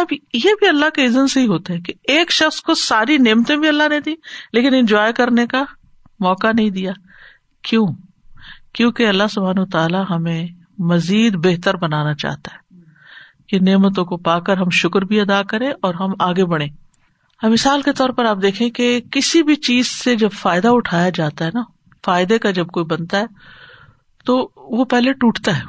اب 0.00 0.12
یہ 0.12 0.50
بھی 0.58 0.68
اللہ 0.68 0.90
کے 0.94 1.02
ایزن 1.02 1.26
سے 1.28 1.40
ہی 1.40 1.46
ہوتا 1.46 1.74
ہے 1.74 1.80
کہ 1.86 1.92
ایک 2.14 2.32
شخص 2.32 2.60
کو 2.62 2.74
ساری 2.82 3.16
نعمتیں 3.18 3.56
بھی 3.56 3.68
اللہ 3.68 3.88
نے 3.90 4.00
دی 4.08 4.14
لیکن 4.52 4.74
انجوائے 4.74 5.12
کرنے 5.20 5.46
کا 5.54 5.62
موقع 6.26 6.52
نہیں 6.56 6.70
دیا 6.76 6.92
کیوں 7.68 7.86
کیونکہ 8.74 9.08
اللہ 9.08 9.62
تعالیٰ 9.72 10.04
ہمیں 10.10 10.46
مزید 10.92 11.36
بہتر 11.44 11.76
بنانا 11.84 12.14
چاہتا 12.22 12.54
ہے 12.54 12.66
کہ 13.48 13.58
نعمتوں 13.70 14.04
کو 14.04 14.16
پا 14.28 14.38
کر 14.46 14.56
ہم 14.58 14.70
شکر 14.80 15.02
بھی 15.10 15.20
ادا 15.20 15.42
کریں 15.52 15.70
اور 15.86 15.94
ہم 16.00 16.12
آگے 16.28 16.44
بڑھیں 16.52 16.68
مثال 17.46 17.82
کے 17.82 17.92
طور 17.98 18.10
پر 18.10 18.24
آپ 18.24 18.38
دیکھیں 18.42 18.68
کہ 18.76 19.00
کسی 19.12 19.42
بھی 19.48 19.54
چیز 19.66 19.88
سے 19.88 20.14
جب 20.22 20.32
فائدہ 20.38 20.68
اٹھایا 20.74 21.08
جاتا 21.14 21.44
ہے 21.46 21.50
نا 21.54 21.62
فائدے 22.04 22.38
کا 22.38 22.50
جب 22.58 22.66
کوئی 22.76 22.86
بنتا 22.96 23.18
ہے 23.20 23.26
تو 24.26 24.36
وہ 24.78 24.84
پہلے 24.90 25.12
ٹوٹتا 25.20 25.56
ہے 25.58 25.62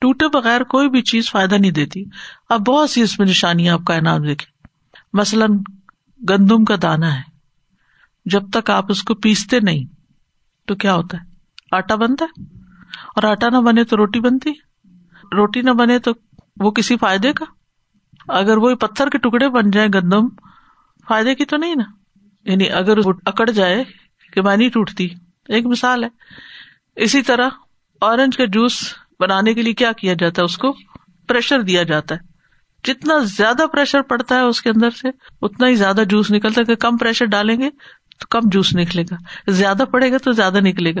ٹوٹے 0.00 0.28
بغیر 0.36 0.62
کوئی 0.74 0.88
بھی 0.90 1.02
چیز 1.10 1.30
فائدہ 1.30 1.54
نہیں 1.54 1.70
دیتی 1.78 2.02
اب 2.56 2.64
بہت 2.66 2.90
سی 2.90 3.02
اس 3.02 3.18
میں 3.18 3.26
نشانیاں 3.26 3.74
آپ 3.74 3.84
کا 3.86 3.94
انعام 3.96 4.22
دیکھیں 4.26 4.50
مثلاً 5.20 5.56
گندم 6.30 6.64
کا 6.64 6.74
دانا 6.82 7.14
ہے 7.16 7.22
جب 8.30 8.48
تک 8.52 8.70
آپ 8.70 8.90
اس 8.90 9.02
کو 9.10 9.14
پیستے 9.26 9.60
نہیں 9.62 9.84
تو 10.68 10.74
کیا 10.84 10.94
ہوتا 10.94 11.18
ہے 11.18 11.76
آٹا 11.76 11.94
بنتا 12.04 12.24
ہے 12.30 12.44
اور 13.16 13.22
آٹا 13.30 13.48
نہ 13.52 13.58
بنے 13.66 13.84
تو 13.90 13.96
روٹی 13.96 14.20
بنتی 14.20 14.50
روٹی 15.36 15.60
نہ 15.62 15.70
بنے 15.78 15.98
تو 16.08 16.12
وہ 16.64 16.70
کسی 16.80 16.96
فائدے 17.00 17.32
کا 17.40 17.44
اگر 18.38 18.56
وہ 18.66 18.74
پتھر 18.80 19.08
کے 19.10 19.18
ٹکڑے 19.28 19.48
بن 19.58 19.70
جائیں 19.70 19.88
گندم 19.94 20.28
فائدے 21.08 21.34
کی 21.34 21.44
تو 21.50 21.56
نہیں 21.56 21.74
نا 21.76 21.84
یعنی 22.50 22.70
اگر 22.80 22.98
اکڑ 23.32 23.48
جائے 23.50 23.82
کہ 24.32 24.42
میں 24.42 24.56
نہیں 24.56 24.68
ٹوٹتی 24.74 25.08
ایک 25.58 25.66
مثال 25.66 26.04
ہے 26.04 26.08
اسی 27.04 27.22
طرح 27.28 27.48
اورنج 28.06 28.36
کا 28.36 28.44
جوس 28.52 28.78
بنانے 29.20 29.54
کے 29.54 29.62
لیے 29.62 29.74
کیا 29.82 29.92
جاتا 30.20 30.40
ہے 30.40 30.44
اس 30.44 30.56
کو 30.64 30.72
پریشر 31.28 31.60
دیا 31.68 31.82
جاتا 31.92 32.14
ہے 32.14 32.34
جتنا 32.86 33.18
زیادہ 33.36 33.66
پریشر 33.72 34.02
پڑتا 34.10 34.34
ہے 34.36 34.40
اس 34.48 34.60
کے 34.62 34.70
اندر 34.70 34.90
سے 35.00 35.08
اتنا 35.46 35.68
ہی 35.68 35.74
زیادہ 35.76 36.02
جوس 36.10 36.30
نکلتا 36.30 36.60
ہے 36.60 36.66
کہ 36.66 36.74
کم 36.86 36.96
پریشر 36.96 37.24
ڈالیں 37.36 37.56
گے 37.60 37.70
تو 38.20 38.26
کم 38.34 38.48
جوس 38.56 38.74
نکلے 38.76 39.02
گا 39.10 39.16
زیادہ 39.60 39.84
پڑے 39.92 40.10
گا 40.12 40.16
تو 40.24 40.32
زیادہ 40.40 40.60
نکلے 40.66 40.94
گا 40.94 41.00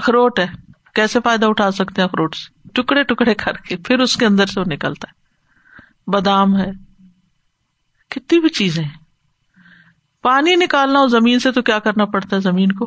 اخروٹ 0.00 0.38
ہے 0.40 0.46
کیسے 0.94 1.20
فائدہ 1.24 1.46
اٹھا 1.46 1.70
سکتے 1.80 2.02
ہیں 2.02 2.08
اخروٹ 2.08 2.34
سے 2.36 2.72
ٹکڑے 2.80 3.02
ٹکڑے 3.12 3.34
کر 3.44 3.56
کے 3.68 3.76
پھر 3.88 3.98
اس 4.06 4.16
کے 4.22 4.26
اندر 4.26 4.46
سے 4.54 4.60
وہ 4.60 4.64
نکلتا 4.72 5.08
ہے 5.10 6.10
بادام 6.12 6.56
ہے 6.60 6.70
کتنی 8.14 8.40
بھی 8.40 8.48
چیزیں 8.60 8.82
پانی 10.28 10.54
نکالنا 10.60 11.00
ہو 11.00 11.06
زمین 11.08 11.38
سے 11.42 11.50
تو 11.58 11.60
کیا 11.66 11.78
کرنا 11.84 12.04
پڑتا 12.14 12.36
ہے 12.36 12.40
زمین 12.46 12.72
کو 12.78 12.86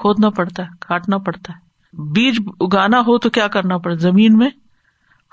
کھودنا 0.00 0.28
پڑتا 0.40 0.62
ہے 0.62 0.68
کاٹنا 0.86 1.18
پڑتا 1.28 1.52
ہے 1.52 2.10
بیج 2.14 2.40
اگانا 2.66 2.98
ہو 3.06 3.16
تو 3.26 3.30
کیا 3.36 3.46
کرنا 3.54 3.78
پڑتا 3.86 3.98
زمین 4.00 4.36
میں 4.38 4.48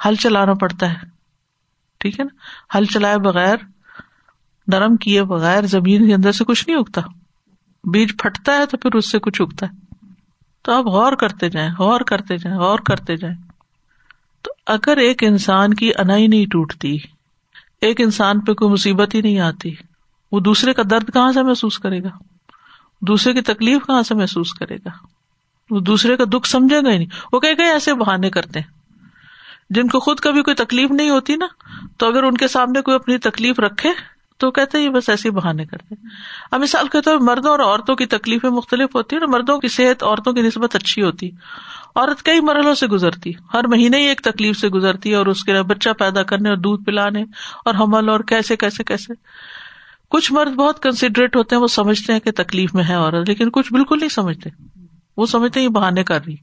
ہل 0.06 0.16
چلانا 0.26 0.54
پڑتا 0.62 0.90
ہے 0.92 1.10
ٹھیک 2.04 2.20
ہے 2.20 2.26
نا 2.26 2.78
ہل 2.78 2.86
چلائے 2.94 3.18
بغیر 3.28 3.66
نرم 4.74 4.96
کیے 5.08 5.24
بغیر 5.34 5.66
زمین 5.76 6.08
کے 6.08 6.14
اندر 6.16 6.32
سے 6.40 6.44
کچھ 6.54 6.64
نہیں 6.68 6.78
اگتا 6.80 7.02
بیج 7.94 8.14
پھٹتا 8.24 8.58
ہے 8.58 8.66
تو 8.72 8.78
پھر 8.86 8.96
اس 9.02 9.12
سے 9.12 9.20
کچھ 9.28 9.42
اگتا 9.42 9.66
ہے 9.72 10.10
تو 10.66 10.74
آپ 10.78 10.88
غور 10.98 11.16
کرتے 11.26 11.50
جائیں 11.60 11.70
غور 11.80 12.02
کرتے 12.14 12.38
جائیں 12.46 12.58
غور 12.60 12.86
کرتے 12.94 13.18
جائیں 13.26 13.36
تو 14.44 14.52
اگر 14.80 15.04
ایک 15.10 15.24
انسان 15.34 15.74
کی 15.84 15.92
انائی 16.06 16.28
نہیں 16.34 16.46
ٹوٹتی 16.52 16.96
ایک 17.90 18.02
انسان 18.08 18.40
پہ 18.48 18.54
کوئی 18.64 18.72
مصیبت 18.72 19.16
ہی 19.16 19.22
نہیں 19.22 19.40
آتی 19.54 19.76
وہ 20.32 20.40
دوسرے 20.40 20.74
کا 20.74 20.84
درد 20.90 21.10
کہاں 21.14 21.32
سے 21.34 21.44
محسوس 21.44 21.80
کرے 21.80 22.04
گا 22.04 22.10
دوسرے 23.08 23.34
کی 23.34 23.42
تکلیف 23.54 23.86
کہاں 23.88 24.02
سے 24.10 24.16
محسوس 24.16 24.54
کرے 24.60 24.76
گا 24.86 24.90
وہ 25.70 25.80
دوسرے 25.90 26.16
کا 26.18 26.24
دکھ 26.34 26.48
سمجھے 26.50 26.82
گا 26.84 26.92
ہی 26.92 26.98
نہیں 26.98 27.20
وہ 27.34 27.40
کہے 27.40 27.56
کہ 27.56 27.70
ایسے 27.72 27.94
بہانے 28.04 28.30
کرتے 28.30 28.60
ہیں 28.60 28.80
جن 29.76 29.88
کو 29.88 30.00
خود 30.06 30.20
کبھی 30.20 30.42
کوئی 30.44 30.56
تکلیف 30.66 30.92
نہیں 30.92 31.10
ہوتی 31.10 31.36
نا 31.36 31.48
تو 32.00 32.08
اگر 32.12 32.24
ان 32.30 32.38
کے 32.38 32.48
سامنے 32.56 32.82
کوئی 32.88 32.96
اپنی 32.96 33.18
تکلیف 33.28 33.60
رکھے 33.66 33.90
تو 34.40 34.50
کہتے 34.52 34.78
ہیں 34.82 34.90
بس 34.90 35.10
ایسے 35.10 35.30
بہانے 35.32 35.66
کرتے 35.66 35.96
اب 36.52 36.62
مثال 36.62 36.88
کے 36.96 37.02
طور 37.06 37.18
مردوں 37.28 37.52
اور 37.52 37.60
عورتوں 37.66 37.96
کی 37.96 38.06
تکلیفیں 38.16 38.50
مختلف 38.50 38.96
ہوتی 38.96 39.16
ہیں 39.16 39.28
مردوں 39.32 39.58
کی 39.60 39.68
صحت 39.76 40.04
عورتوں 40.04 40.34
کی 40.34 40.42
نسبت 40.42 40.76
اچھی 40.76 41.04
ہوتی 41.04 41.30
عورت 41.96 42.24
کئی 42.26 42.42
مرحلوں 42.48 42.74
سے 42.82 42.88
گزرتی 42.94 43.32
ہر 43.54 43.68
مہینے 43.76 44.00
ہی 44.02 44.06
ایک 44.08 44.22
تکلیف 44.30 44.58
سے 44.60 44.68
گزرتی 44.76 45.10
ہے 45.12 45.16
اور 45.16 45.26
اس 45.34 45.44
کے 45.44 45.62
بچہ 45.74 45.90
پیدا 46.00 46.24
کرنے 46.32 46.50
اور 46.50 46.58
دودھ 46.68 46.84
پلانے 46.86 47.24
اور 47.66 47.76
حمل 47.80 48.10
اور 48.10 48.20
کیسے 48.34 48.56
کیسے 48.66 48.84
کیسے 48.94 49.14
کچھ 50.12 50.32
مرد 50.34 50.56
بہت 50.56 50.82
کنسیڈریٹ 50.84 51.36
ہوتے 51.36 51.56
ہیں 51.56 51.62
وہ 51.62 51.68
سمجھتے 51.74 52.14
ہیں 52.14 52.20
کہ 52.20 52.32
تکلیف 52.36 52.74
میں 52.76 52.84
ہے 52.88 52.94
اور 53.04 53.14
لیکن 53.28 53.50
کچھ 53.58 53.72
بالکل 53.74 54.00
نہیں 54.00 54.10
سمجھتے 54.16 54.50
وہ 55.18 55.26
سمجھتے 55.34 55.60
ہیں 55.60 55.66
یہ 55.68 55.72
بہانے 55.78 56.04
کر 56.10 56.24
رہی 56.26 56.36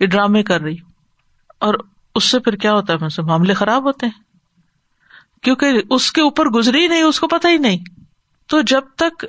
یہ 0.00 0.06
ڈرامے 0.14 0.42
کر 0.50 0.60
رہی 0.62 0.76
اور 1.68 1.74
اس 2.20 2.28
سے 2.30 2.38
پھر 2.46 2.56
کیا 2.64 2.72
ہوتا 2.72 2.94
ہے 3.02 3.08
سے 3.14 3.22
معاملے 3.30 3.54
خراب 3.54 3.84
ہوتے 3.86 4.06
ہیں 4.06 4.28
کیونکہ 5.44 5.80
اس 5.96 6.10
کے 6.12 6.20
اوپر 6.22 6.48
گزری 6.58 6.86
نہیں 6.86 7.02
اس 7.02 7.20
کو 7.20 7.26
پتا 7.34 7.48
ہی 7.50 7.56
نہیں 7.66 7.84
تو 8.50 8.60
جب 8.72 8.92
تک 9.02 9.24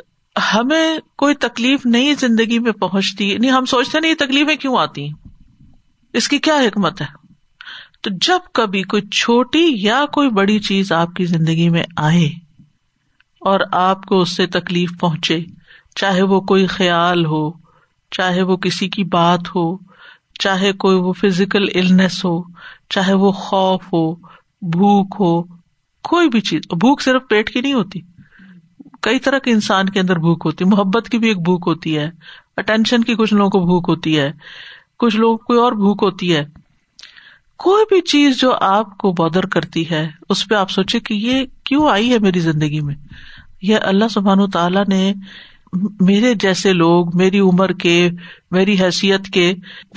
ہمیں 0.53 0.97
کوئی 1.23 1.35
تکلیف 1.47 1.85
نہیں 1.85 2.13
زندگی 2.19 2.59
میں 2.65 2.71
پہنچتی 2.81 3.25
نہیں 3.25 3.33
یعنی 3.33 3.51
ہم 3.51 3.65
سوچتے 3.75 3.99
نہیں 3.99 4.11
یہ 4.11 4.15
تکلیفیں 4.25 4.55
کیوں 4.65 4.75
آتی 4.79 5.05
ہیں 5.05 6.19
اس 6.19 6.27
کی 6.29 6.37
کیا 6.49 6.55
حکمت 6.67 7.01
ہے 7.01 7.07
تو 8.03 8.09
جب 8.27 8.53
کبھی 8.59 8.81
کوئی 8.93 9.07
چھوٹی 9.11 9.65
یا 9.81 10.05
کوئی 10.13 10.29
بڑی 10.41 10.59
چیز 10.69 10.91
آپ 11.01 11.13
کی 11.17 11.25
زندگی 11.33 11.69
میں 11.75 11.83
آئے 12.09 12.27
اور 13.49 13.59
آپ 13.73 14.03
کو 14.05 14.19
اس 14.21 14.35
سے 14.35 14.45
تکلیف 14.55 14.91
پہنچے 15.01 15.39
چاہے 15.99 16.21
وہ 16.31 16.39
کوئی 16.49 16.65
خیال 16.73 17.25
ہو 17.25 17.49
چاہے 18.17 18.41
وہ 18.49 18.57
کسی 18.65 18.87
کی 18.95 19.03
بات 19.15 19.53
ہو 19.55 19.63
چاہے 20.39 20.71
کوئی 20.83 20.97
وہ 21.05 21.13
فزیکل 21.21 21.65
النیس 21.79 22.23
ہو 22.25 22.37
چاہے 22.93 23.13
وہ 23.23 23.31
خوف 23.45 23.87
ہو 23.93 24.03
بھوک 24.75 25.15
ہو 25.19 25.33
کوئی 26.09 26.29
بھی 26.29 26.41
چیز 26.49 26.61
بھوک 26.79 27.01
صرف 27.01 27.27
پیٹ 27.29 27.49
کی 27.53 27.61
نہیں 27.61 27.73
ہوتی 27.73 27.99
کئی 29.07 29.19
طرح 29.25 29.39
کے 29.45 29.51
انسان 29.51 29.89
کے 29.89 29.99
اندر 29.99 30.19
بھوک 30.27 30.41
ہوتی 30.45 30.65
محبت 30.77 31.09
کی 31.11 31.17
بھی 31.19 31.27
ایک 31.27 31.39
بھوک 31.49 31.63
ہوتی 31.67 31.97
ہے 31.97 32.09
اٹینشن 32.63 33.03
کی 33.03 33.15
کچھ 33.19 33.33
لوگوں 33.33 33.49
کو 33.59 33.65
بھوک 33.65 33.89
ہوتی 33.89 34.19
ہے 34.19 34.31
کچھ 34.99 35.15
لوگوں 35.17 35.37
کو 35.47 35.61
اور 35.63 35.71
بھوک 35.85 36.03
ہوتی 36.03 36.35
ہے 36.35 36.43
کوئی 37.63 37.83
بھی 37.89 37.99
چیز 38.11 38.39
جو 38.41 38.51
آپ 38.65 38.97
کو 39.01 39.11
بدر 39.17 39.45
کرتی 39.55 39.83
ہے 39.89 40.01
اس 40.35 40.47
پہ 40.49 40.55
آپ 40.55 40.69
سوچے 40.71 40.99
کہ 41.09 41.13
یہ 41.13 41.43
کیوں 41.69 41.87
آئی 41.89 42.11
ہے 42.13 42.17
میری 42.21 42.39
زندگی 42.49 42.79
میں 42.87 42.95
یا 43.71 43.79
اللہ 43.91 44.07
سبحان 44.11 44.49
تعالیٰ 44.53 44.83
نے 44.87 45.01
میرے 46.07 46.33
جیسے 46.43 46.73
لوگ 46.73 47.15
میری 47.17 47.39
عمر 47.49 47.71
کے 47.83 47.93
میری 48.55 48.75
حیثیت 48.79 49.27
کے 49.33 49.45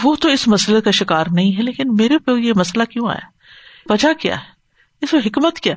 وہ 0.02 0.14
تو 0.23 0.28
اس 0.35 0.47
مسئلے 0.54 0.80
کا 0.80 0.90
شکار 1.00 1.26
نہیں 1.38 1.56
ہے 1.56 1.62
لیکن 1.62 1.94
میرے 2.00 2.18
پہ 2.26 2.33
یہ 2.42 2.52
مسئلہ 2.56 2.85
کیوں 2.92 3.09
آیا 3.11 3.92
وجہ 3.94 4.12
کیا 4.23 4.37
ہے 4.40 4.52
اس 5.04 5.12
میں 5.12 5.21
حکمت 5.26 5.61
کیا 5.66 5.75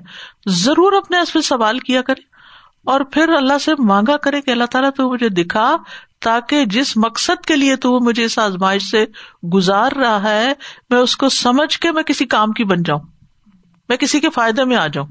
ضرور 0.66 0.98
اپنے 1.02 1.20
اس 1.20 1.34
پہ 1.34 1.42
سوال 1.52 1.80
کیا 1.90 2.02
کرے 2.10 2.28
اور 2.92 3.02
پھر 3.14 3.30
اللہ 3.36 3.58
سے 3.62 3.72
مانگا 3.88 4.16
کرے 4.26 4.40
کہ 4.42 4.52
اللہ 4.52 4.66
تعالیٰ 4.72 4.90
تو 4.96 5.10
مجھے 5.12 5.30
دکھا 5.40 5.64
تاکہ 6.26 6.64
جس 6.76 6.96
مقصد 7.06 7.46
کے 7.46 7.56
لیے 7.56 7.76
تو 7.86 7.92
وہ 7.94 8.00
مجھے 8.04 8.24
اس 8.26 8.38
آزمائش 8.40 8.84
سے 8.90 9.04
گزار 9.54 9.92
رہا 10.02 10.30
ہے 10.34 10.54
میں 10.90 11.00
اس 11.00 11.16
کو 11.24 11.30
سمجھ 11.40 11.78
کے 11.86 11.92
میں 11.98 12.04
کسی 12.12 12.26
کام 12.36 12.52
کی 12.60 12.64
بن 12.72 12.84
جاؤں 12.90 13.02
میں 13.90 13.98
کسی 14.04 14.20
کے 14.20 14.30
فائدے 14.38 14.64
میں 14.72 14.78
آ 14.78 14.86
جاؤں 14.94 15.08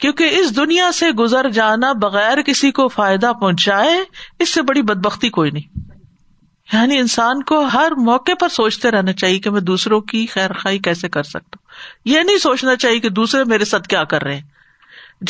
کیونکہ 0.00 0.38
اس 0.38 0.54
دنیا 0.56 0.90
سے 1.00 1.10
گزر 1.18 1.48
جانا 1.60 1.92
بغیر 2.06 2.42
کسی 2.46 2.70
کو 2.80 2.86
فائدہ 2.96 3.32
پہنچائے 3.40 4.00
اس 4.42 4.54
سے 4.54 4.62
بڑی 4.70 4.82
بد 4.92 5.04
بختی 5.06 5.28
کوئی 5.40 5.50
نہیں 5.58 5.92
یعنی 6.72 6.98
انسان 6.98 7.42
کو 7.52 7.60
ہر 7.74 7.94
موقع 8.06 8.34
پر 8.40 8.48
سوچتے 8.56 8.90
رہنا 8.96 9.12
چاہیے 9.22 9.38
کہ 9.46 9.50
میں 9.56 9.60
دوسروں 9.72 10.00
کی 10.12 10.24
خیر 10.34 10.52
خائی 10.62 10.78
کیسے 10.88 11.08
کر 11.18 11.22
سکتا 11.34 11.58
ہوں 11.60 12.14
یہ 12.14 12.22
نہیں 12.26 12.38
سوچنا 12.48 12.76
چاہیے 12.86 13.00
کہ 13.00 13.08
دوسرے 13.22 13.44
میرے 13.54 13.64
ساتھ 13.74 13.88
کیا 13.88 14.04
کر 14.14 14.22
رہے 14.24 14.34
ہیں 14.34 14.53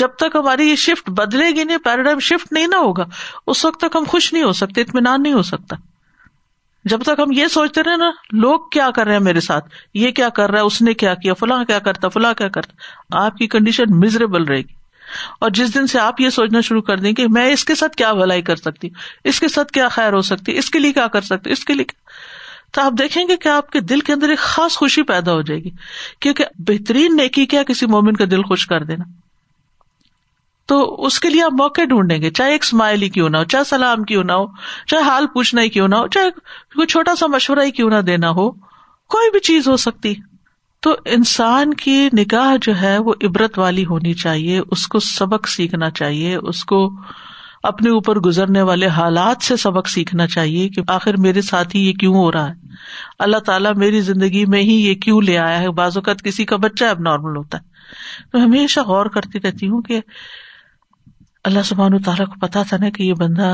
جب 0.01 0.15
تک 0.19 0.37
ہماری 0.37 0.69
یہ 0.69 0.75
شفٹ 0.79 1.11
بدلے 1.17 1.49
گی 1.57 1.65
نہیں 1.65 1.79
پیراڈائم 1.85 2.19
شفٹ 2.29 2.53
نہیں 2.53 2.67
نہ 2.69 2.77
ہوگا 2.77 3.05
اس 3.47 3.65
وقت 3.65 3.81
تک 3.81 3.97
ہم 3.97 4.05
خوش 4.09 4.33
نہیں 4.33 4.43
ہو 4.43 4.53
سکتے 4.61 4.81
اطمینان 4.83 5.23
نہیں 5.23 5.33
ہو 5.33 5.43
سکتا 5.43 5.77
جب 6.91 7.03
تک 7.03 7.21
ہم 7.23 7.31
یہ 7.33 7.47
سوچتے 7.51 7.83
رہے 7.83 7.97
نا 7.97 8.11
لوگ 8.41 8.69
کیا 8.73 8.89
کر 8.95 9.05
رہے 9.07 9.13
ہیں 9.15 9.21
میرے 9.23 9.41
ساتھ 9.41 9.69
یہ 9.95 10.11
کیا 10.17 10.29
کر 10.39 10.51
رہا 10.51 10.61
ہے 10.61 10.65
اس 10.67 10.81
نے 10.83 10.95
کیا 11.03 11.15
کیا 11.23 11.35
فلاں 11.41 11.63
کیا 11.65 11.79
کرتا 11.87 12.09
فلاں 12.17 12.33
کیا 12.39 12.49
کرتا 12.57 13.25
آپ 13.25 13.37
کی 13.37 13.47
کنڈیشن 13.55 13.99
مزریبل 14.01 14.45
رہے 14.49 14.59
گی 14.59 14.83
اور 15.41 15.51
جس 15.55 15.75
دن 15.75 15.87
سے 15.87 15.99
آپ 16.01 16.21
یہ 16.21 16.31
سوچنا 16.37 16.61
شروع 16.69 16.83
کر 16.83 16.99
دیں 17.01 17.13
کہ 17.15 17.27
میں 17.33 17.47
اس 17.53 17.65
کے 17.65 17.75
ساتھ 17.81 17.97
کیا 17.97 18.13
بھلائی 18.13 18.43
کر 18.43 18.57
سکتی 18.57 18.89
ہوں 18.89 19.01
اس 19.33 19.41
کے 19.41 19.49
ساتھ 19.49 19.73
کیا 19.73 19.89
خیر 19.97 20.13
ہو 20.13 20.21
سکتی 20.31 20.57
اس 20.59 20.71
کے 20.71 20.79
لیے 20.79 20.93
کیا 20.93 21.07
کر 21.13 21.21
سکتی 21.31 21.53
اس 21.53 21.65
کے 21.65 21.75
لیے 21.75 21.85
کیا 21.85 22.03
تو 22.73 22.83
آپ 22.83 22.93
دیکھیں 22.99 23.23
گے 23.29 23.37
کہ 23.43 23.49
آپ 23.49 23.71
کے 23.71 23.81
دل 23.81 24.01
کے 24.07 24.13
اندر 24.13 24.29
ایک 24.29 24.39
خاص 24.39 24.77
خوشی 24.77 25.03
پیدا 25.09 25.33
ہو 25.33 25.43
جائے 25.51 25.61
گی 25.65 25.71
کیونکہ 26.21 26.45
بہترین 26.69 27.17
نیکی 27.17 27.45
کیا 27.47 27.63
کسی 27.69 27.87
مومن 27.95 28.17
کا 28.17 28.25
دل 28.31 28.43
خوش 28.49 28.67
کر 28.67 28.85
دینا 28.85 29.05
تو 30.69 30.77
اس 31.07 31.19
کے 31.21 31.29
لیے 31.31 31.43
آپ 31.43 31.53
موقع 31.59 31.83
ڈھونڈیں 31.89 32.21
گے 32.21 32.31
چاہے 32.39 32.53
ایک 32.53 32.63
اسمائل 32.65 33.03
ہی 33.03 33.09
کیوں 33.17 33.29
نہ 33.31 33.37
ہو 33.37 33.45
چاہے 33.55 33.65
سلام 33.71 34.05
کیوں 34.11 34.23
نہ 34.25 34.33
ہو 34.43 34.47
چاہے 34.91 35.03
حال 35.09 35.27
پوچھنا 35.33 35.63
ہی 35.63 35.69
کیوں 35.71 35.89
نہ 35.89 35.95
ہو 35.95 36.07
چاہے 36.15 36.31
کوئی 36.75 36.87
چھوٹا 36.93 37.15
سا 37.23 37.27
مشورہ 37.33 37.65
ہی 37.65 37.71
کیوں 37.81 37.89
نہ 37.91 38.01
دینا 38.07 38.31
ہو 38.39 38.51
کوئی 39.15 39.31
بھی 39.31 39.41
چیز 39.49 39.69
ہو 39.69 39.77
سکتی 39.83 40.15
تو 40.83 40.95
انسان 41.17 41.75
کی 41.83 41.97
نگاہ 42.17 42.57
جو 42.63 42.77
ہے 42.81 42.97
وہ 43.09 43.15
عبرت 43.29 43.59
والی 43.59 43.85
ہونی 43.91 44.13
چاہیے 44.23 44.61
اس 44.77 44.87
کو 44.95 44.99
سبق 45.09 45.49
سیکھنا 45.49 45.91
چاہیے 46.01 46.35
اس 46.53 46.65
کو 46.73 46.89
اپنے 47.73 47.91
اوپر 47.91 48.19
گزرنے 48.27 48.63
والے 48.71 48.87
حالات 48.97 49.43
سے 49.45 49.57
سبق 49.57 49.89
سیکھنا 49.89 50.27
چاہیے 50.35 50.69
کہ 50.69 50.83
آخر 50.97 51.17
میرے 51.27 51.43
ساتھ 51.43 51.77
ہی 51.77 51.87
یہ 51.87 51.93
کیوں 52.01 52.15
ہو 52.15 52.31
رہا 52.33 52.49
ہے 52.49 52.73
اللہ 53.27 53.37
تعالیٰ 53.47 53.75
میری 53.85 54.01
زندگی 54.09 54.45
میں 54.55 54.61
ہی 54.63 54.75
یہ 54.87 54.95
کیوں 55.05 55.21
لے 55.29 55.39
آیا 55.39 55.61
ہے 55.63 55.71
بعض 55.83 55.97
اوقات 55.97 56.23
کسی 56.25 56.45
کا 56.51 56.57
بچہ 56.65 56.85
اب 56.85 57.01
نارمل 57.09 57.37
ہوتا 57.37 57.59
ہے 57.59 57.73
تو 58.33 58.45
ہمیشہ 58.45 58.81
غور 58.87 59.07
کرتی 59.15 59.41
رہتی 59.47 59.69
ہوں 59.69 59.83
کہ 59.89 60.01
اللہ 61.49 61.75
تعالیٰ 62.05 62.27
کو 62.27 62.39
پتا 62.47 62.63
تھا 62.69 62.77
نا 62.81 62.89
کہ 62.95 63.03
یہ 63.03 63.15
بندہ 63.21 63.49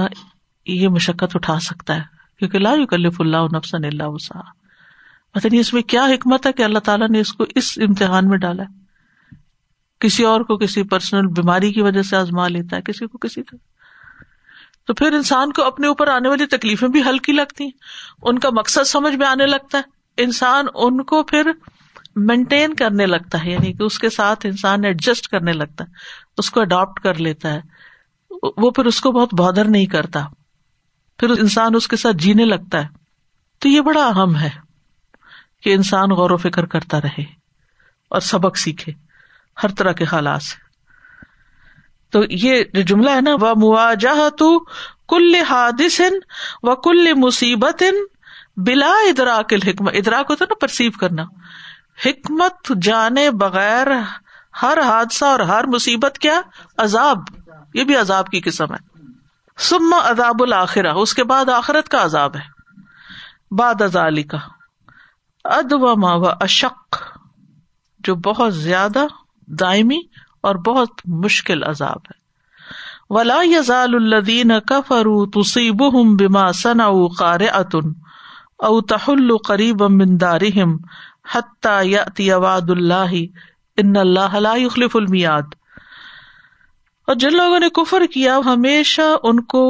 یہ 0.68 0.88
مشقت 0.96 1.36
اٹھا 1.36 1.58
سکتا 1.68 1.94
ہے 1.96 2.02
کیونکہ 2.38 2.56
اللہ 2.56 3.18
اللہ 3.18 4.08
وسا 4.16 4.40
اس 5.58 5.72
میں 5.74 5.82
کیا 5.92 6.04
حکمت 6.14 6.46
ہے 6.46 6.52
کہ 6.58 6.62
اللہ 6.64 6.78
تعالیٰ 6.88 7.08
نے 7.10 7.20
اس 7.20 7.32
کو 7.40 7.44
اس 7.60 7.72
امتحان 7.88 8.28
میں 8.28 8.38
ڈالا 8.44 8.62
ہے 8.62 9.38
کسی 10.06 10.24
اور 10.24 10.40
کو 10.50 10.56
کسی 10.58 10.82
پرسنل 10.92 11.26
بیماری 11.40 11.72
کی 11.72 11.82
وجہ 11.82 12.02
سے 12.10 12.16
آزما 12.16 12.46
لیتا 12.58 12.76
ہے 12.76 12.82
کسی 12.84 13.06
کو 13.06 13.18
کسی 13.26 13.42
کا 13.50 13.56
تو 14.86 14.94
پھر 15.02 15.12
انسان 15.16 15.52
کو 15.58 15.64
اپنے 15.72 15.86
اوپر 15.86 16.08
آنے 16.18 16.28
والی 16.28 16.46
تکلیفیں 16.56 16.88
بھی 16.94 17.02
ہلکی 17.08 17.32
لگتی 17.32 17.64
ہیں 17.64 18.28
ان 18.30 18.38
کا 18.44 18.50
مقصد 18.58 18.86
سمجھ 18.94 19.14
میں 19.16 19.26
آنے 19.26 19.46
لگتا 19.46 19.78
ہے 19.78 20.22
انسان 20.24 20.66
ان 20.74 21.02
کو 21.10 21.22
پھر 21.32 21.50
مینٹین 22.28 22.72
کرنے 22.74 23.04
لگتا 23.06 23.44
ہے 23.44 23.50
یعنی 23.50 23.72
کہ 23.72 23.82
اس 23.82 23.98
کے 23.98 24.08
ساتھ 24.10 24.46
انسان 24.46 24.84
ایڈجسٹ 24.84 25.26
کرنے 25.34 25.52
لگتا 25.52 25.84
ہے 25.84 26.18
اس 26.38 26.50
کو 26.50 26.60
اڈاپٹ 26.60 27.00
کر 27.02 27.18
لیتا 27.26 27.52
ہے 27.52 27.60
وہ 28.42 28.70
پھر 28.76 28.84
اس 28.86 29.00
کو 29.00 29.12
بہت 29.12 29.34
بہادر 29.38 29.68
نہیں 29.68 29.86
کرتا 29.94 30.24
پھر 31.18 31.30
انسان 31.40 31.74
اس 31.74 31.88
کے 31.88 31.96
ساتھ 32.02 32.16
جینے 32.22 32.44
لگتا 32.44 32.80
ہے 32.82 32.88
تو 33.62 33.68
یہ 33.68 33.80
بڑا 33.88 34.06
اہم 34.06 34.36
ہے 34.38 34.50
کہ 35.64 35.74
انسان 35.74 36.10
غور 36.18 36.30
و 36.30 36.36
فکر 36.44 36.66
کرتا 36.74 37.00
رہے 37.02 37.22
اور 38.16 38.20
سبق 38.28 38.56
سیکھے 38.58 38.92
ہر 39.62 39.72
طرح 39.78 39.92
کے 40.00 40.04
حالات 40.12 40.42
سے 40.42 40.68
تو 42.12 42.20
یہ 42.44 42.62
جو 42.74 42.82
جملہ 42.92 43.10
ہے 43.14 43.20
نا 43.20 43.34
وہ 43.40 43.52
مواجہ 43.60 44.28
تو 44.38 44.58
کل 45.08 45.34
حادث 45.48 46.00
و 46.62 46.74
کل 46.88 47.12
مصیبت 47.26 47.82
بلا 48.66 48.92
ادراک 49.08 49.52
حکمت 49.66 49.94
ادرا 49.96 50.22
کو 50.28 50.34
تو 50.36 50.44
نا 50.50 50.54
پرسیو 50.60 50.90
کرنا 51.00 51.24
حکمت 52.06 52.72
جانے 52.82 53.30
بغیر 53.44 53.88
ہر 54.62 54.78
حادثہ 54.84 55.24
اور 55.24 55.40
ہر 55.50 55.66
مصیبت 55.74 56.18
کیا 56.18 56.40
عذاب 56.84 57.18
یہ 57.74 57.84
بھی 57.88 57.96
عذاب 57.96 58.28
کی 58.30 58.40
قسم 58.44 58.72
ہے 58.74 58.78
سما 59.68 59.98
عذاب 60.10 60.42
الآخرا 60.42 60.92
اس 61.00 61.14
کے 61.14 61.24
بعد 61.32 61.48
آخرت 61.56 61.88
کا 61.94 62.04
عذاب 62.04 62.36
ہے 62.36 63.54
باد 63.58 63.82
ازالی 63.82 64.22
کا 64.32 64.38
ادوما 65.58 66.14
و 66.14 66.28
اشق 66.46 66.96
جو 68.08 68.14
بہت 68.28 68.54
زیادہ 68.54 69.04
دائمی 69.60 69.98
اور 70.48 70.54
بہت 70.66 71.00
مشکل 71.24 71.62
عذاب 71.68 72.10
ہے 72.10 72.18
ولا 73.14 73.38
یزال 73.44 73.94
الدین 73.94 74.52
کفرو 74.68 75.24
تصیب 75.40 75.82
بما 76.18 76.50
ثنا 76.62 76.88
قار 77.18 77.40
اتن 77.52 77.92
او 78.68 78.80
تحل 78.92 79.36
قریب 79.46 79.82
امندارحم 79.84 80.76
حتیٰ 81.34 81.80
یا 81.86 82.02
تیواد 82.16 82.70
اللہ 82.76 83.14
ان 83.82 83.96
اللہ 83.96 84.34
لا 84.40 84.54
یخلف 84.60 84.96
المیاد 84.96 85.54
اور 87.10 87.16
جن 87.18 87.34
لوگوں 87.36 87.58
نے 87.60 87.68
کفر 87.74 88.02
کیا 88.12 88.36
ہمیشہ 88.46 89.02
ان 89.28 89.40
کو 89.52 89.60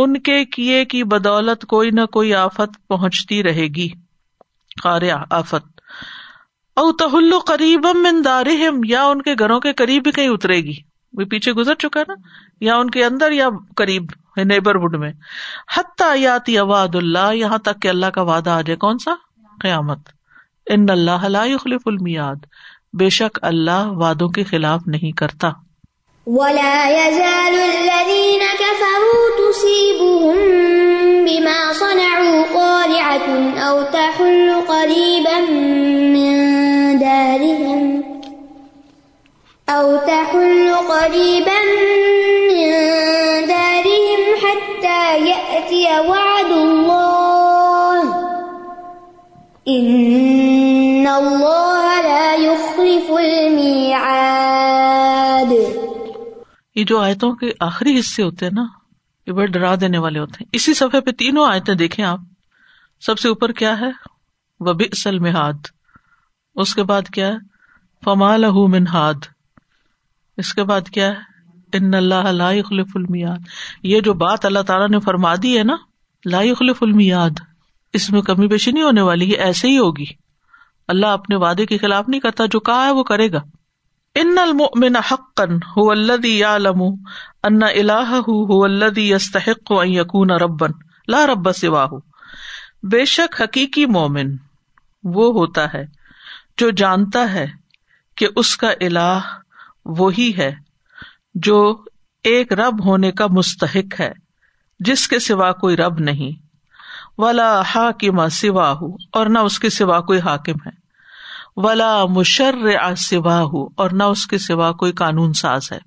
ان 0.00 0.18
کے 0.22 0.34
کیے 0.56 0.84
کی 0.94 1.02
بدولت 1.12 1.64
کوئی 1.66 1.90
نہ 1.98 2.04
کوئی 2.16 2.34
آفت 2.34 2.74
پہنچتی 2.88 3.42
رہے 3.42 3.66
گی 3.76 3.88
آفت 5.38 5.80
اوتحل 6.82 7.38
قریب 7.46 7.86
یا 8.88 9.04
ان 9.04 9.22
کے 9.28 9.34
گھروں 9.38 9.58
کے 9.66 9.72
قریب 9.80 10.08
کہیں 10.16 10.28
اترے 10.34 10.58
گی 10.66 10.74
وہ 11.20 11.24
پیچھے 11.30 11.52
گزر 11.60 11.74
چکا 11.86 12.02
نا 12.08 12.14
یا 12.68 12.76
ان 12.82 12.90
کے 12.96 13.04
اندر 13.04 13.32
یا 13.38 13.48
قریب 13.82 14.10
نیبرہڈ 14.52 14.96
میں 15.06 15.12
حتہ 15.76 16.14
یاتی 16.26 16.58
اواد 16.66 16.94
اللہ 17.02 17.34
یہاں 17.42 17.58
تک 17.70 17.80
کہ 17.82 17.88
اللہ 17.96 18.10
کا 18.20 18.22
وعدہ 18.34 18.50
آ 18.58 18.60
جائے 18.66 18.76
کون 18.86 18.98
سا 19.04 19.14
قیامت 19.62 20.10
ان 20.76 20.88
اللہ 20.98 21.24
المیاد 21.30 22.46
بے 23.04 23.08
شک 23.22 23.38
اللہ 23.52 23.92
وادوں 24.04 24.28
کے 24.40 24.44
خلاف 24.54 24.86
نہیں 24.96 25.16
کرتا 25.24 25.50
ولا 26.26 26.90
يزال 27.08 27.54
الذين 27.54 28.40
كفروا 28.58 29.24
تصيبهم 29.50 30.36
بما 31.24 31.72
صنعوا 31.72 32.42
قارعة 32.54 33.26
أو 33.60 33.82
تحل 33.82 34.52
قريبا 34.68 35.40
من 36.14 36.98
دارهم 36.98 38.02
أو 39.68 39.96
تحل 39.96 40.74
قريبا 40.74 41.62
وعد 46.08 46.46
الله 46.50 48.02
إن 49.68 50.21
جو 56.92 56.98
آیتوں 57.00 57.30
کے 57.40 57.50
آخری 57.64 57.92
حصے 57.98 58.22
ہوتے 58.22 58.46
ہیں 58.46 58.52
نا 58.54 58.62
یہ 59.26 59.32
بڑے 59.36 59.46
ڈرا 59.52 59.74
دینے 59.80 59.98
والے 60.04 60.18
ہوتے 60.20 60.40
ہیں 60.42 60.46
اسی 60.58 60.72
صفحے 60.80 61.00
پہ 61.04 61.10
تینوں 61.20 61.46
آیتیں 61.50 61.74
دیکھیں 61.82 62.04
آپ 62.04 62.20
سب 63.06 63.18
سے 63.22 63.28
اوپر 63.28 63.52
کیا 63.60 63.78
ہے 63.80 63.88
وہ 64.66 64.72
بھی 64.80 64.86
اصل 64.96 65.18
میں 65.26 65.30
ہاتھ 65.36 65.70
اس 66.64 66.74
کے 66.78 66.82
بعد 66.90 67.08
کیا 67.16 67.28
ہے 67.28 68.04
فما 68.04 68.34
لہ 68.40 68.58
منہاد 68.74 69.28
اس 70.42 70.52
کے 70.58 70.62
بعد 70.72 70.90
کیا 70.98 71.08
ہے 71.14 71.30
ان 71.78 71.94
اللہ 71.94 72.28
لا 72.40 72.48
المیاد 72.96 73.48
یہ 73.92 74.00
جو 74.08 74.14
بات 74.24 74.44
اللہ 74.50 74.66
تعالیٰ 74.72 74.88
نے 74.96 75.00
فرما 75.08 75.34
دی 75.42 75.56
ہے 75.58 75.62
نا 75.72 75.76
لا 76.36 76.40
المیاد 76.84 77.40
اس 78.00 78.10
میں 78.16 78.22
کمی 78.30 78.48
بیشی 78.54 78.72
نہیں 78.76 78.84
ہونے 78.90 79.00
والی 79.10 79.30
یہ 79.30 79.46
ایسے 79.48 79.68
ہی 79.74 79.78
ہوگی 79.78 80.06
اللہ 80.96 81.18
اپنے 81.22 81.36
وعدے 81.46 81.66
کے 81.72 81.78
خلاف 81.86 82.08
نہیں 82.08 82.20
کرتا 82.28 82.46
جو 82.56 82.60
کہا 82.70 82.84
ہے 82.86 82.90
وہ 83.00 83.04
کرے 83.14 83.30
گا 83.32 83.42
ان 84.20 84.38
المن 84.38 84.96
هو 85.74 85.92
یا 86.30 86.48
لم 86.58 86.80
ان 87.48 87.62
يكون 89.90 90.30
ربن 90.42 90.74
لا 91.14 91.24
رب 91.30 91.50
سواه 91.60 92.00
بے 92.94 93.04
شک 93.12 93.40
حقیقی 93.42 93.84
مومن 93.94 94.34
وہ 95.14 95.30
ہوتا 95.38 95.64
ہے 95.74 95.84
جو 96.60 96.68
جانتا 96.82 97.22
ہے 97.32 97.46
کہ 98.22 98.28
اس 98.42 98.56
کا 98.64 98.70
اللہ 98.90 99.32
وہی 100.02 100.30
ہے 100.38 100.50
جو 101.48 101.58
ایک 102.32 102.52
رب 102.62 102.84
ہونے 102.88 103.12
کا 103.22 103.26
مستحق 103.38 104.00
ہے 104.00 104.12
جس 104.90 105.06
کے 105.08 105.18
سوا 105.30 105.52
کوئی 105.64 105.76
رب 105.76 105.98
نہیں 106.10 106.40
و 107.22 107.30
حاکم 107.74 108.26
سواہ 108.42 108.82
اور 109.20 109.26
نہ 109.32 109.38
اس 109.50 109.58
کے 109.64 109.70
سوا 109.80 110.00
کوئی 110.12 110.20
حاکم 110.30 110.62
ہے 110.66 110.80
ولا 111.64 112.04
مشر 112.10 112.94
سوا 113.08 113.40
ہو 113.54 113.64
اور 113.82 113.90
نہ 113.94 114.02
اس 114.12 114.26
کے 114.26 114.38
سوا 114.38 114.70
کوئی 114.82 114.92
قانون 115.00 115.32
ساز 115.40 115.68
ہے 115.72 115.78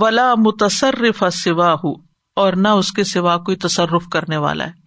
ولا 0.00 0.32
متصرف 0.44 1.22
سوا 1.32 1.72
ہو 1.84 1.92
اور 2.44 2.52
نہ 2.64 2.68
اس 2.78 2.90
کے 2.92 3.04
سوا 3.10 3.36
کوئی 3.48 3.56
تصرف 3.64 4.06
کرنے 4.12 4.36
والا 4.44 4.64
ہے 4.66 4.82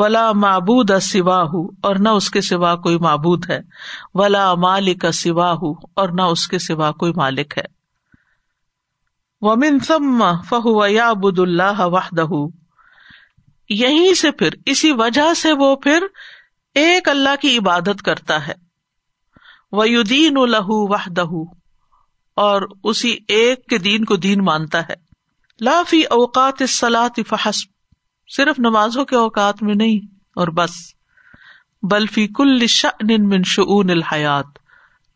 ولا 0.00 0.30
معبود 0.42 0.90
سوا 1.02 1.40
ہو 1.52 1.64
اور 1.88 1.96
نہ 2.04 2.08
اس 2.18 2.28
کے 2.30 2.40
سوا 2.40 2.74
کوئی 2.84 2.98
معبود 3.06 3.50
ہے 3.50 3.58
ولا 4.18 4.52
مالک 4.66 5.06
سوا 5.14 5.50
ہو 5.62 5.70
اور 6.02 6.08
نہ 6.18 6.22
اس 6.36 6.46
کے 6.48 6.58
سوا 6.66 6.90
کوئی 7.02 7.12
مالک 7.16 7.58
ہے 7.58 7.64
ومن 9.46 9.78
ثم 9.86 10.22
فہو 10.48 10.86
یعبد 10.86 11.38
اللہ 11.38 11.80
وحدہ 11.96 12.26
یہیں 13.80 14.14
سے 14.20 14.30
پھر 14.38 14.54
اسی 14.72 14.92
وجہ 14.98 15.32
سے 15.42 15.52
وہ 15.64 15.74
پھر 15.84 16.06
ایک 16.80 17.08
اللہ 17.08 17.34
کی 17.40 17.56
عبادت 17.58 18.02
کرتا 18.04 18.46
ہے 18.46 18.52
وہ 19.76 19.88
یو 19.88 20.02
دین 20.02 20.36
و 20.38 20.44
لہو 20.46 20.76
وح 20.92 21.06
دہ 21.16 21.34
اور 22.44 22.62
اسی 22.90 23.14
ایک 23.38 23.66
کے 23.68 23.78
دین 23.88 24.04
کو 24.10 24.16
دین 24.26 24.44
مانتا 24.44 24.80
ہے 24.88 24.94
لافی 25.64 26.02
اوقات 26.18 26.62
اس 26.62 26.82
فحسب 27.28 27.70
صرف 28.36 28.58
نمازوں 28.66 29.04
کے 29.04 29.16
اوقات 29.16 29.62
میں 29.62 29.74
نہیں 29.74 29.98
اور 30.40 30.48
بس 30.58 30.74
بلفی 31.90 32.26
کل 32.36 32.66
شن 32.76 33.10
الحیات 33.90 34.58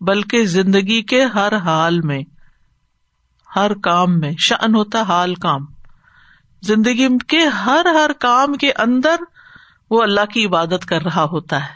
بلکہ 0.08 0.44
زندگی 0.46 1.00
کے 1.12 1.22
ہر 1.34 1.56
حال 1.64 2.00
میں 2.10 2.22
ہر 3.56 3.74
کام 3.84 4.18
میں 4.20 4.32
شن 4.46 4.74
ہوتا 4.74 5.02
حال 5.08 5.34
کام 5.46 5.64
زندگی 6.66 7.06
کے 7.28 7.44
ہر 7.64 7.86
ہر 7.94 8.12
کام 8.20 8.54
کے 8.64 8.72
اندر 8.84 9.20
وہ 9.90 10.02
اللہ 10.02 10.24
کی 10.32 10.44
عبادت 10.46 10.84
کر 10.88 11.02
رہا 11.02 11.24
ہوتا 11.32 11.64
ہے 11.64 11.74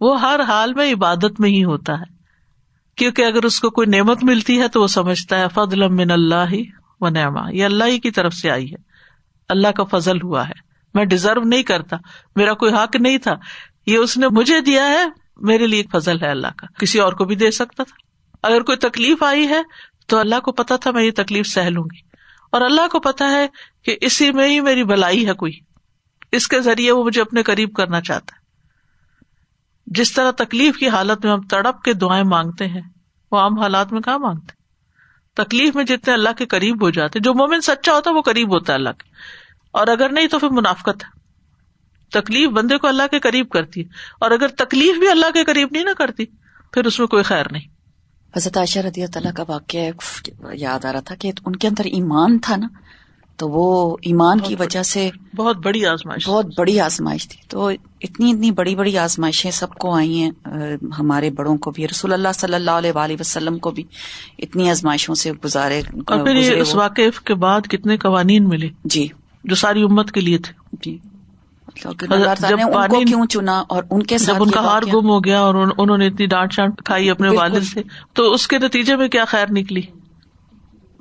وہ 0.00 0.20
ہر 0.20 0.40
حال 0.48 0.74
میں 0.74 0.92
عبادت 0.92 1.40
میں 1.40 1.50
ہی 1.50 1.62
ہوتا 1.64 1.98
ہے 2.00 2.10
کیونکہ 3.00 3.24
اگر 3.24 3.44
اس 3.44 3.58
کو 3.60 3.70
کوئی 3.76 3.88
نعمت 3.96 4.24
ملتی 4.24 4.60
ہے 4.60 4.68
تو 4.76 4.80
وہ 4.82 4.86
سمجھتا 4.94 5.38
ہے 5.40 5.88
من 5.98 6.10
اللہ 6.10 6.54
ہی 7.86 7.98
کی 8.06 8.10
طرف 8.18 8.34
سے 8.34 8.50
آئی 8.50 8.70
ہے 8.70 8.76
اللہ 9.56 9.72
کا 9.76 9.84
فضل 9.92 10.20
ہوا 10.22 10.48
ہے 10.48 10.60
میں 10.94 11.04
ڈیزرو 11.12 11.40
نہیں 11.48 11.62
کرتا 11.70 11.96
میرا 12.36 12.52
کوئی 12.62 12.72
حق 12.74 12.96
نہیں 13.00 13.18
تھا 13.26 13.34
یہ 13.86 13.98
اس 13.98 14.16
نے 14.18 14.28
مجھے 14.40 14.60
دیا 14.66 14.86
ہے 14.88 15.02
میرے 15.48 15.66
لیے 15.66 15.80
ایک 15.80 15.90
فضل 15.92 16.20
ہے 16.22 16.30
اللہ 16.30 16.54
کا 16.56 16.66
کسی 16.80 17.00
اور 17.00 17.12
کو 17.20 17.24
بھی 17.30 17.34
دے 17.42 17.50
سکتا 17.60 17.82
تھا 17.88 17.96
اگر 18.46 18.62
کوئی 18.70 18.78
تکلیف 18.88 19.22
آئی 19.28 19.48
ہے 19.48 19.60
تو 20.08 20.18
اللہ 20.18 20.40
کو 20.44 20.52
پتا 20.62 20.76
تھا 20.84 20.90
میں 20.98 21.04
یہ 21.04 21.10
تکلیف 21.16 21.46
سہ 21.52 21.68
لوں 21.78 21.84
گی 21.92 22.00
اور 22.56 22.60
اللہ 22.60 22.88
کو 22.92 23.00
پتا 23.08 23.30
ہے 23.30 23.46
کہ 23.84 23.96
اسی 24.10 24.30
میں 24.40 24.48
ہی 24.48 24.60
میری 24.70 24.84
بلائی 24.92 25.26
ہے 25.28 25.32
کوئی 25.44 25.52
اس 26.36 26.46
کے 26.48 26.60
ذریعے 26.64 26.92
وہ 26.98 27.04
مجھے 27.04 27.20
اپنے 27.20 27.42
قریب 27.48 27.72
کرنا 27.76 28.00
چاہتا 28.08 28.36
ہے 28.36 28.40
جس 30.00 30.12
طرح 30.12 30.30
تکلیف 30.44 30.76
کی 30.78 30.88
حالت 30.88 31.24
میں 31.24 31.32
ہم 31.32 31.40
تڑپ 31.54 31.82
کے 31.84 31.92
دعائیں 32.04 32.24
مانگتے 32.32 32.66
ہیں 32.76 32.80
وہ 33.32 33.38
عام 33.38 33.58
حالات 33.58 33.92
میں 33.92 34.00
کہاں 34.02 34.18
مانگتے 34.18 34.60
تکلیف 35.42 35.74
میں 35.76 35.84
جتنے 35.90 36.12
اللہ 36.14 36.32
کے 36.38 36.46
قریب 36.54 36.82
ہو 36.82 36.90
جاتے 36.98 37.18
جو 37.26 37.34
مومن 37.34 37.60
سچا 37.68 37.92
ہوتا 37.94 38.10
ہے 38.10 38.14
وہ 38.14 38.22
قریب 38.22 38.54
ہوتا 38.54 38.72
ہے 38.72 38.78
اللہ 38.78 38.96
کے 39.02 39.10
اور 39.80 39.86
اگر 39.96 40.12
نہیں 40.12 40.28
تو 40.34 40.38
پھر 40.38 40.48
منافقت 40.60 41.04
ہے 41.04 41.20
تکلیف 42.20 42.48
بندے 42.56 42.76
کو 42.78 42.86
اللہ 42.88 43.06
کے 43.10 43.18
قریب 43.26 43.48
کرتی 43.50 43.80
ہے 43.80 44.14
اور 44.24 44.30
اگر 44.30 44.48
تکلیف 44.62 44.98
بھی 45.02 45.08
اللہ 45.08 45.30
کے 45.34 45.44
قریب 45.50 45.68
نہیں 45.72 45.84
نہ 45.84 45.90
کرتی 45.98 46.24
پھر 46.72 46.84
اس 46.86 46.98
میں 46.98 47.06
کوئی 47.14 47.22
خیر 47.30 47.46
نہیں 47.52 47.68
حضرت 48.36 48.56
عائشہ 48.56 48.78
رضی 48.88 49.06
تعالیٰ 49.14 49.32
کا 49.36 49.44
واقعہ 49.48 50.50
یاد 50.58 50.84
آ 50.84 50.92
رہا 50.92 51.00
تھا 51.10 51.14
کہ 51.24 51.32
ان 51.44 51.56
کے 51.62 51.68
اندر 51.68 51.84
ایمان 51.90 52.38
تھا 52.46 52.56
نا 52.56 52.66
تو 53.38 53.48
وہ 53.50 53.66
ایمان 54.08 54.40
کی 54.40 54.54
وجہ 54.58 54.82
سے 54.88 55.08
بہت 55.36 55.56
بڑی 55.64 55.84
آزمائش 55.86 56.28
بہت 56.28 56.46
بڑی 56.56 56.78
آزمائش 56.80 57.26
تھی 57.28 57.40
تو 57.50 57.66
اتنی 58.08 58.30
اتنی 58.32 58.50
بڑی 58.60 58.74
بڑی 58.76 58.96
آزمائشیں 58.98 59.50
سب 59.58 59.74
کو 59.84 59.94
آئی 59.96 60.22
ہیں 60.22 60.30
ہمارے 60.98 61.30
بڑوں 61.38 61.56
کو 61.66 61.70
بھی 61.78 61.86
رسول 61.88 62.12
اللہ 62.12 62.32
صلی 62.38 62.54
اللہ 62.54 62.70
علیہ 62.82 62.92
وآلہ 62.94 63.16
وسلم 63.20 63.58
کو 63.66 63.70
بھی 63.78 63.84
اتنی 64.46 64.68
آزمائشوں 64.70 65.14
سے 65.22 65.32
گزارے 65.44 65.78
اور 66.04 66.24
پھر 66.24 66.56
اس 66.60 66.74
واقف 66.82 67.20
کے 67.24 67.34
بعد 67.46 67.68
کتنے 67.70 67.96
قوانین 68.06 68.48
ملے 68.48 68.68
جی 68.96 69.06
جو 69.44 69.54
ساری 69.64 69.82
امت 69.82 70.12
کے 70.12 70.20
لیے 70.20 70.38
تھے 70.48 70.52
جی 70.82 70.96
جب 71.82 72.98
کیوں 73.08 73.24
چنا 73.34 73.58
اور 73.74 73.82
ان 73.90 74.02
کے 74.12 74.18
ساتھ 74.24 74.42
ان 74.42 74.50
کا 74.50 74.60
ہار 74.64 74.82
گم 74.92 75.08
ہو 75.10 75.22
گیا 75.24 75.40
اور 75.42 75.54
انہوں 75.62 75.96
نے 75.98 76.06
اتنی 76.06 76.26
ڈانٹ 76.36 76.52
شانٹ 76.54 76.82
کھائی 76.90 77.10
اپنے 77.10 77.28
والد 77.36 77.62
سے 77.72 77.82
تو 78.20 78.30
اس 78.32 78.46
کے 78.48 78.58
نتیجے 78.66 78.96
میں 79.04 79.08
کیا 79.16 79.24
خیر 79.34 79.52
نکلی 79.58 79.80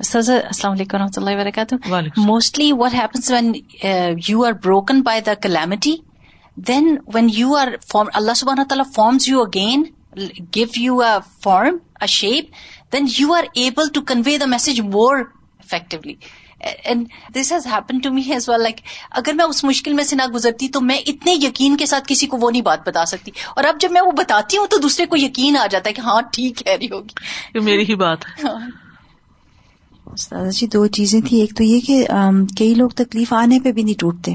سر 0.03 0.29
السلام 0.35 0.71
علیکم 0.73 0.97
و 0.97 0.99
رحمۃ 0.99 1.17
اللہ 1.17 1.35
وبرکاتہ 1.37 2.21
mostly 2.25 2.71
what 2.77 2.95
when 3.29 3.51
you 4.27 4.43
are 4.45 4.51
broken 4.63 5.01
by 5.05 5.21
the 5.25 5.33
calamity 5.41 5.95
then 6.67 6.95
when 7.13 7.27
you 7.33 7.47
you 7.49 7.55
are 7.57 7.67
form 7.91 8.07
اللہ 8.21 8.33
تعالیٰ 8.69 8.85
forms 8.95 9.27
again 9.45 9.83
give 10.55 10.65
you 10.77 10.99
a 11.03 11.11
form 11.43 11.75
a 12.01 12.07
shape 12.15 12.45
then 12.93 13.05
you 13.17 13.33
are 13.35 13.43
able 13.63 13.89
to 13.93 14.01
convey 14.13 14.37
the 14.37 14.45
message 14.55 14.81
effectively 14.83 16.15
and 16.73 17.07
this 17.35 17.51
has 17.51 17.65
happen 17.67 17.99
to 18.03 18.11
me 18.13 18.21
as 18.31 18.49
well 18.49 18.61
like 18.63 18.81
اگر 19.21 19.33
میں 19.33 19.45
اس 19.45 19.63
مشکل 19.63 19.93
میں 19.99 20.03
سے 20.03 20.15
نہ 20.15 20.25
گزرتی 20.33 20.67
تو 20.77 20.81
میں 20.89 20.97
اتنے 21.07 21.33
یقین 21.41 21.77
کے 21.77 21.85
ساتھ 21.93 22.07
کسی 22.07 22.27
کو 22.33 22.37
وہ 22.41 22.51
نہیں 22.51 22.61
بات 22.61 22.87
بتا 22.87 23.05
سکتی 23.13 23.31
اور 23.55 23.63
اب 23.63 23.79
جب 23.81 23.91
میں 23.91 24.01
وہ 24.05 24.11
بتاتی 24.17 24.57
ہوں 24.57 24.67
تو 24.71 24.77
دوسرے 24.87 25.05
کو 25.05 25.17
یقین 25.17 25.57
آ 25.57 25.65
جاتا 25.71 25.89
ہے 25.89 25.93
کہ 25.93 26.01
ہاں 26.09 26.19
ٹھیک 26.33 26.67
ہے 26.67 26.75
ری 26.81 26.87
ہوگی 26.91 27.59
میری 27.69 27.89
ہی 27.89 27.95
بات 28.05 28.25
ہے 28.43 28.49
استاد 30.13 30.49
جی 30.57 30.67
دو 30.73 30.85
چیزیں 30.97 31.19
تھیں 31.27 31.39
ایک 31.39 31.53
تو 31.57 31.63
یہ 31.63 31.79
کہ 31.87 32.03
کئی 32.57 32.73
لوگ 32.75 32.89
تکلیف 33.01 33.33
آنے 33.33 33.59
پہ 33.63 33.71
بھی 33.71 33.83
نہیں 33.83 33.99
ٹوٹتے 33.99 34.33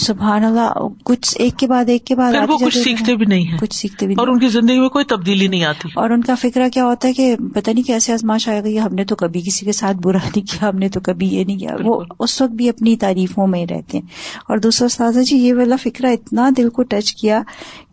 سبحان 0.00 0.44
اللہ 0.44 0.72
کچھ 1.04 1.34
ایک 1.42 1.56
کے 1.58 1.66
بعد 1.68 1.88
ایک 1.90 2.04
کے 2.06 2.14
بعد 2.16 2.34
کچھ 2.60 2.76
سیکھتے 2.76 3.14
بھی 3.16 3.26
نہیں 3.28 3.58
کچھ 3.60 3.74
سیکھتے 3.76 4.06
بھی 4.06 4.14
نہیں 4.14 4.22
اور 4.24 4.32
ان 4.32 4.38
کی 4.40 4.48
زندگی 4.54 4.78
میں 4.80 4.88
کوئی 4.94 5.04
تبدیلی 5.08 5.46
نہیں 5.48 5.64
آتی 5.64 5.88
اور 6.00 6.10
ان 6.10 6.22
کا 6.28 6.34
فکرہ 6.40 6.68
کیا 6.74 6.84
ہوتا 6.84 7.08
ہے 7.08 7.12
کہ 7.14 7.34
پتہ 7.54 7.70
نہیں 7.70 7.86
کیسے 7.86 8.12
آزماش 8.12 8.48
آئے 8.48 8.62
گئی 8.64 8.78
ہم 8.80 8.94
نے 8.94 9.04
تو 9.10 9.16
کبھی 9.22 9.40
کسی 9.46 9.66
کے 9.66 9.72
ساتھ 9.80 9.96
برا 10.06 10.18
نہیں 10.24 10.46
کیا 10.52 10.68
ہم 10.68 10.78
نے 10.78 10.88
تو 10.96 11.00
کبھی 11.10 11.26
یہ 11.34 11.44
نہیں 11.44 11.58
کیا 11.58 11.76
وہ 11.84 12.00
اس 12.18 12.40
وقت 12.42 12.52
بھی 12.62 12.68
اپنی 12.68 12.96
تعریفوں 13.04 13.46
میں 13.56 13.64
رہتے 13.70 13.98
ہیں 13.98 14.34
اور 14.48 14.58
دوسرا 14.68 14.86
استاذہ 14.86 15.20
جی 15.30 15.36
یہ 15.38 15.54
والا 15.58 15.76
فکرہ 15.82 16.12
اتنا 16.20 16.48
دل 16.56 16.70
کو 16.78 16.82
ٹچ 16.94 17.14
کیا 17.20 17.42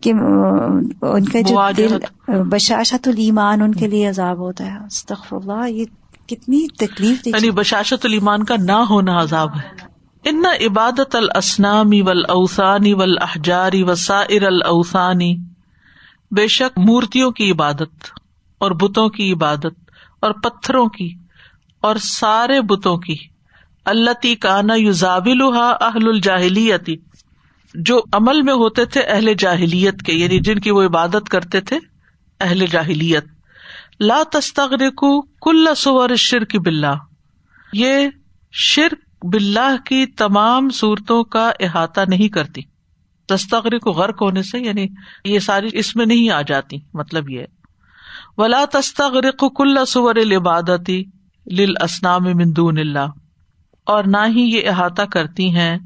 کہ 0.02 0.10
ان 0.12 1.24
کا 1.32 1.40
جو 1.48 1.68
دل 1.76 1.98
بشاشت 2.50 3.08
المان 3.08 3.62
ان 3.62 3.74
کے 3.74 3.88
لیے 3.88 4.08
عذاب 4.08 4.38
ہوتا 4.46 4.72
ہے 4.72 5.14
اللہ 5.32 5.68
یہ 5.68 5.84
کتنی 6.30 6.58
تکلیف 6.80 7.26
یعنی 7.26 7.50
بشاشت 7.60 8.04
المان 8.08 8.44
کا 8.50 8.56
نہ 8.66 8.78
ہونا 8.88 9.20
عذاب 9.20 9.54
ہے 9.60 9.70
ان 10.30 10.42
عبادت 10.66 11.14
السنامی 11.20 12.00
ول 12.08 12.22
اوسانی 12.34 12.92
ول 13.00 13.16
احجاری 13.26 13.82
و 13.82 13.94
سا 14.02 14.20
السانی 14.48 15.34
بے 16.38 16.46
شک 16.56 16.78
مورتیوں 16.88 17.30
کی 17.38 17.50
عبادت 17.52 18.10
اور 18.66 18.70
بتوں 18.82 19.08
کی 19.16 19.32
عبادت 19.32 19.78
اور 20.26 20.30
پتھروں 20.44 20.84
کی 20.98 21.08
اور 21.88 21.96
سارے 22.10 22.60
بتوں 22.72 22.96
کی 23.08 23.16
اللہ 23.94 24.26
تانا 24.42 24.74
یو 24.82 24.92
زاویلحا 25.02 25.68
اہل 25.88 26.08
الجاہلی 26.08 26.68
جو 27.90 28.00
عمل 28.20 28.42
میں 28.48 28.54
ہوتے 28.62 28.84
تھے 28.94 29.02
اہل 29.14 29.32
جاہلیت 29.38 30.02
کے 30.06 30.12
یعنی 30.22 30.38
جن 30.48 30.58
کی 30.66 30.70
وہ 30.78 30.82
عبادت 30.92 31.28
کرتے 31.36 31.60
تھے 31.70 31.78
اہل 32.46 32.66
جاہلیت 32.70 33.38
لا 34.08 34.22
تستغغرک 34.32 35.04
کل 35.44 35.66
سور 35.76 36.14
شرک 36.18 36.54
بلّہ 36.64 36.92
یہ 37.78 38.08
شرک 38.66 39.26
بلّہ 39.32 39.76
کی 39.86 40.04
تمام 40.20 40.68
صورتوں 40.74 41.22
کا 41.34 41.50
احاطہ 41.66 42.00
نہیں 42.08 42.28
کرتی 42.36 42.60
تستغرق 43.28 43.82
کو 43.82 43.92
غرق 43.98 44.22
ہونے 44.22 44.42
سے 44.50 44.58
یعنی 44.58 44.86
یہ 45.32 45.38
ساری 45.48 45.68
اس 45.82 45.94
میں 45.96 46.06
نہیں 46.06 46.30
آ 46.36 46.40
جاتی 46.48 46.76
مطلب 47.00 47.28
یہ 47.30 47.46
ولا 48.38 48.64
تستغرق 48.72 49.36
کو 49.40 49.48
کل 49.60 49.84
سور 49.88 50.16
العبادتی 50.22 51.02
لسنام 51.58 52.24
مندون 52.36 52.78
اور 53.92 54.04
نہ 54.14 54.26
ہی 54.36 54.42
یہ 54.52 54.68
احاطہ 54.70 55.02
کرتی 55.12 55.54
ہیں 55.54 55.76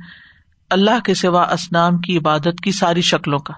اللہ 0.77 1.01
کے 1.05 1.15
سوا 1.25 1.43
اسنام 1.53 1.99
کی 2.07 2.19
عبادت 2.19 2.61
کی 2.65 2.73
ساری 2.79 3.01
شکلوں 3.11 3.39
کا 3.49 3.55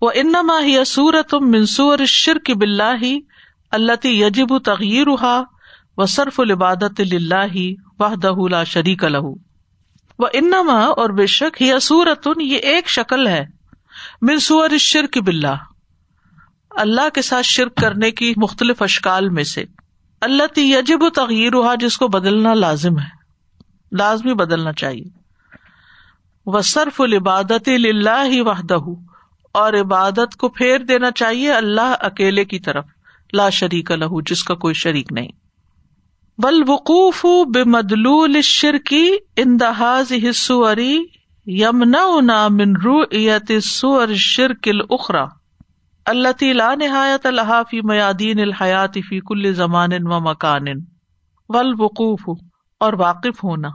وہ 0.00 0.10
انما 0.22 0.58
ہی 0.64 0.76
سورت 0.92 1.34
منصور 1.54 2.04
شرک 2.18 2.50
بلّہ 2.60 2.94
ہی 3.02 3.14
اللہ 3.74 3.96
تی 4.02 4.08
یجب 4.20 4.52
و 6.02 6.06
صرف 6.12 6.38
العبادت 6.40 7.00
اللہ 7.10 7.44
ہی 7.54 7.72
وح 8.00 8.14
دہو 8.22 8.48
لا 8.48 8.62
شری 8.72 8.94
کا 9.02 9.08
و 10.18 10.24
انما 10.32 10.78
اور 11.02 11.10
بے 11.16 11.26
شک 11.38 11.60
یا 11.62 11.78
سورتن 11.86 12.40
یہ 12.40 12.58
ایک 12.72 12.88
شکل 12.88 13.26
ہے 13.26 13.44
منصور 14.28 14.76
شرک 14.80 15.18
بلّہ 15.24 15.54
اللہ 16.84 17.08
کے 17.14 17.22
ساتھ 17.22 17.46
شرک 17.46 17.74
کرنے 17.82 18.10
کی 18.20 18.32
مختلف 18.42 18.82
اشکال 18.82 19.28
میں 19.38 19.44
سے 19.54 19.64
اللہ 20.28 20.46
تی 20.54 20.62
یجب 20.72 21.06
ہا 21.66 21.74
جس 21.80 21.96
کو 21.98 22.08
بدلنا 22.16 22.54
لازم 22.54 22.98
ہے 22.98 23.96
لازمی 23.98 24.34
بدلنا 24.34 24.72
چاہیے 24.82 25.04
وہ 26.54 26.60
صرف 26.72 27.00
العبادت 27.00 27.68
و 27.70 28.54
دہو 28.70 28.94
اور 29.60 29.72
عبادت 29.80 30.36
کو 30.38 30.48
پھیر 30.58 30.78
دینا 30.88 31.10
چاہیے 31.22 31.52
اللہ 31.52 31.94
اکیلے 32.10 32.44
کی 32.44 32.58
طرف 32.68 32.84
لا 33.34 33.48
شریک 33.50 33.90
الح 33.92 34.12
جس 34.26 34.42
کا 34.44 34.54
کوئی 34.64 34.74
شریک 34.82 35.12
نہیں 35.12 35.28
بل 36.42 36.62
وقوف 36.68 37.24
بے 37.54 37.62
مدلول 37.70 38.40
شر 38.44 38.78
کی 38.86 39.06
ان 39.42 39.58
دہاز 39.60 40.12
اللہ 46.12 46.98
اللہ 47.24 48.86
فی 49.08 49.20
کل 49.28 49.52
زمان 49.56 49.90
و 50.12 50.20
مکان 50.30 50.66
وقوف 51.78 52.28
اور 52.84 52.92
واقف 52.98 53.42
ہونا 53.44 53.68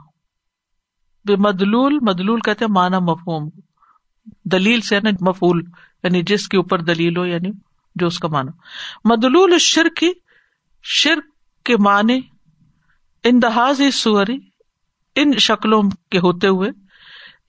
بے 1.27 1.35
مدلول 1.47 1.97
مدلول 2.07 2.39
کہتے 2.45 2.67
مانا 2.77 2.99
مفہوم 3.09 3.49
دلیل 4.51 4.81
سے 4.89 4.99
نا 5.03 5.09
مفول 5.29 5.61
یعنی 6.03 6.21
جس 6.27 6.47
کے 6.49 6.57
اوپر 6.57 6.81
دلیل 6.91 7.17
ہو 7.17 7.25
یعنی 7.25 7.51
جو 7.99 8.07
اس 8.07 8.19
کا 8.19 8.27
مانا 8.33 8.51
مدلول 9.09 9.57
شرک 9.67 10.03
شرک 10.99 11.25
کے 11.65 11.77
معنی 11.87 12.19
دہاز 13.41 13.81
سوری 13.93 14.37
ان 15.21 15.31
شکلوں 15.45 15.81
کے 16.11 16.19
ہوتے 16.19 16.47
ہوئے 16.47 16.69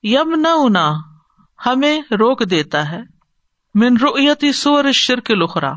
یم 0.09 0.35
نہ 0.41 0.79
ہمیں 1.67 1.99
روک 2.21 2.43
دیتا 2.51 2.91
ہے 2.91 3.01
من 3.83 3.97
سور 4.55 4.91
شرک 4.95 5.31
لخرا 5.41 5.73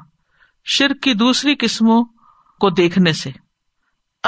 شرک 0.78 1.02
کی 1.04 1.14
دوسری 1.22 1.56
قسموں 1.60 2.04
کو 2.62 2.70
دیکھنے 2.80 3.14
سے 3.24 3.30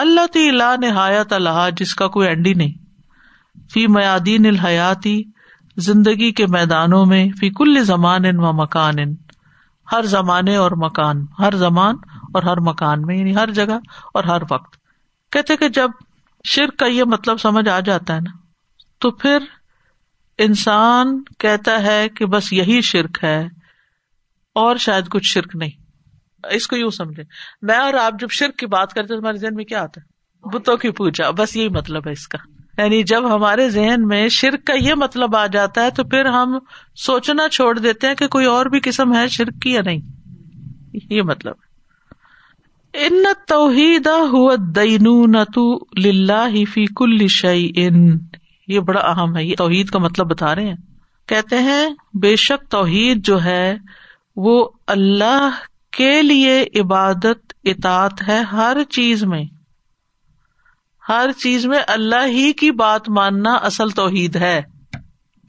اللہ 0.06 0.28
تی 0.34 0.50
لا 0.52 0.76
نہایت 0.82 1.34
اللہ 1.34 1.68
جس 1.78 1.96
کا 2.02 2.08
کوئی 2.16 2.28
اینڈی 2.28 2.54
نہیں 2.54 2.74
فی 3.74 3.86
میادین 3.98 4.46
الحیاتی 4.46 5.22
زندگی 5.88 6.32
کے 6.40 6.46
میدانوں 6.58 7.06
میں 7.06 7.28
فی 7.40 7.50
کل 7.58 7.84
زمان 7.86 8.36
و 8.40 8.54
مکان 8.64 9.00
ان 9.04 9.16
ہر 9.92 10.04
زمانے 10.16 10.56
اور 10.64 10.72
مکان 10.84 11.26
ہر 11.40 11.56
زمان 11.58 11.96
اور 12.36 12.44
ہر 12.44 12.60
مکان 12.70 13.02
میں 13.06 13.16
یعنی 13.18 13.36
ہر 13.36 13.52
جگہ 13.60 13.78
اور 14.18 14.24
ہر 14.24 14.42
وقت 14.50 14.76
کہتے 15.32 15.56
کہ 15.58 15.68
جب 15.78 15.92
شرک 16.56 16.78
کا 16.80 16.86
یہ 16.86 17.04
مطلب 17.14 17.38
سمجھ 17.40 17.68
آ 17.70 17.80
جاتا 17.86 18.16
ہے 18.16 18.22
نا 18.22 18.32
تو 19.02 19.12
پھر 19.24 19.44
انسان 20.46 21.18
کہتا 21.40 21.82
ہے 21.84 22.08
کہ 22.18 22.26
بس 22.34 22.52
یہی 22.54 22.80
شرک 22.90 23.24
ہے 23.24 23.40
اور 24.64 24.76
شاید 24.88 25.10
کچھ 25.12 25.32
شرک 25.34 25.56
نہیں 25.56 25.86
اس 26.56 26.68
کو 26.68 26.76
یوں 26.78 26.90
سمجھے 26.98 27.24
میں 27.70 27.78
اور 27.78 27.94
آپ 28.02 28.20
جب 28.20 28.30
شرک 28.42 28.58
کی 28.58 28.66
بات 28.76 28.94
کرتے 28.94 29.14
تو 29.14 29.20
ہمارے 29.20 29.38
ذہن 29.38 29.56
میں 29.56 29.66
کیا 29.66 29.82
آتا 29.84 30.02
ہے 30.02 30.56
بتوں 30.56 30.78
کی 30.84 30.92
پوجا 31.02 31.30
بس 31.38 31.56
یہی 31.56 31.70
مطلب 31.78 32.08
ہے 32.08 32.12
اس 32.12 32.28
کا 32.28 32.38
یعنی 32.78 33.02
جب 33.10 33.28
ہمارے 33.36 33.70
ذہن 33.70 34.08
میں 34.08 34.28
شرک 34.40 34.66
کا 34.68 34.74
یہ 34.80 34.94
مطلب 35.04 35.36
آ 35.36 35.46
جاتا 35.54 35.84
ہے 35.84 35.92
تو 36.00 36.04
پھر 36.10 36.26
ہم 36.34 36.58
سوچنا 37.06 37.48
چھوڑ 37.52 37.78
دیتے 37.78 38.08
ہیں 38.08 38.16
کہ 38.16 38.28
کوئی 38.36 38.46
اور 38.56 38.66
بھی 38.74 38.80
قسم 38.84 39.16
ہے 39.16 39.28
شرک 39.38 39.62
کی 39.62 39.72
یا 39.74 39.82
نہیں 39.86 40.02
یہ 41.16 41.22
مطلب 41.32 41.56
ان 43.08 43.16
توحید 43.48 44.08
للہ 46.06 46.64
فی 46.74 46.86
کل 46.98 47.28
شعی 47.40 47.68
ان 47.86 48.06
یہ 48.68 48.80
بڑا 48.88 49.00
اہم 49.12 49.36
ہے 49.38 49.44
یہ 49.44 49.56
توحید 49.58 49.90
کا 49.90 50.00
مطلب 50.06 50.30
بتا 50.32 50.54
رہے 50.56 50.68
ہیں 50.68 50.76
کہتے 51.30 51.58
ہیں 51.68 51.84
بے 52.22 52.36
شک 52.46 52.70
توحید 52.72 53.26
جو 53.28 53.44
ہے 53.44 53.76
وہ 54.46 54.58
اللہ 54.96 55.60
کے 55.98 56.22
لیے 56.22 56.62
عبادت 56.82 57.54
اطاط 57.74 58.22
ہے 58.28 58.40
ہر 58.52 58.78
چیز 58.98 59.24
میں 59.34 59.44
ہر 61.10 61.32
چیز 61.42 61.66
میں 61.72 61.80
اللہ 61.96 62.26
ہی 62.30 62.52
کی 62.62 62.72
بات 62.84 63.08
ماننا 63.18 63.54
اصل 63.70 63.90
توحید 64.00 64.36
ہے 64.46 64.60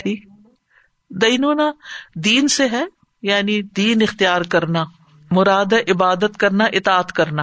ٹھیک 0.03 0.25
دینوں 1.23 1.55
دین 2.25 2.49
سے 2.57 2.67
ہے 2.73 2.85
یعنی 3.29 3.61
دین 3.77 4.03
اختیار 4.03 4.43
کرنا 4.55 4.85
مراد 5.37 5.73
عبادت 5.93 6.37
کرنا 6.41 6.65
اطاط 6.81 7.13
کرنا 7.13 7.43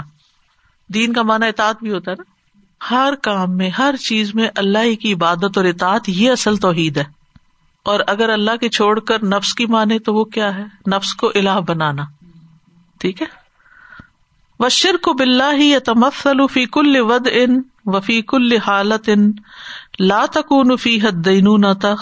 دین 0.93 1.13
کا 1.13 1.21
مانا 1.31 1.45
اطاط 1.53 1.83
بھی 1.83 1.91
ہوتا 1.91 2.11
ہے 2.11 2.15
نا 2.19 2.33
ہر 2.91 3.13
کام 3.23 3.55
میں 3.57 3.69
ہر 3.77 3.95
چیز 4.05 4.33
میں 4.35 4.47
اللہ 4.63 4.93
کی 5.01 5.13
عبادت 5.13 5.57
اور 5.57 5.65
اطاعت 5.65 6.09
یہ 6.09 6.31
اصل 6.31 6.57
توحید 6.65 6.97
ہے 6.97 7.03
اور 7.91 7.99
اگر 8.07 8.29
اللہ 8.29 8.55
کے 8.61 8.69
چھوڑ 8.77 8.99
کر 9.11 9.23
نفس 9.23 9.53
کی 9.55 9.65
مانے 9.75 9.99
تو 10.07 10.13
وہ 10.13 10.23
کیا 10.37 10.53
ہے 10.57 10.63
نفس 10.93 11.13
کو 11.23 11.31
الہ 11.35 11.59
بنانا 11.67 12.05
ٹھیک 13.01 13.21
ہے 13.21 13.27
وشر 14.59 14.97
کو 15.03 15.13
بلّہ 15.23 15.53
ہی 15.59 15.73
تم 15.85 16.09
فی 16.53 16.65
کل 16.77 16.97
ود 17.09 17.27
ان 17.31 17.61
وفیق 17.93 18.31
الحالت 18.35 19.07
فی 20.81 20.91
حد 21.01 21.17
دین 21.25 21.47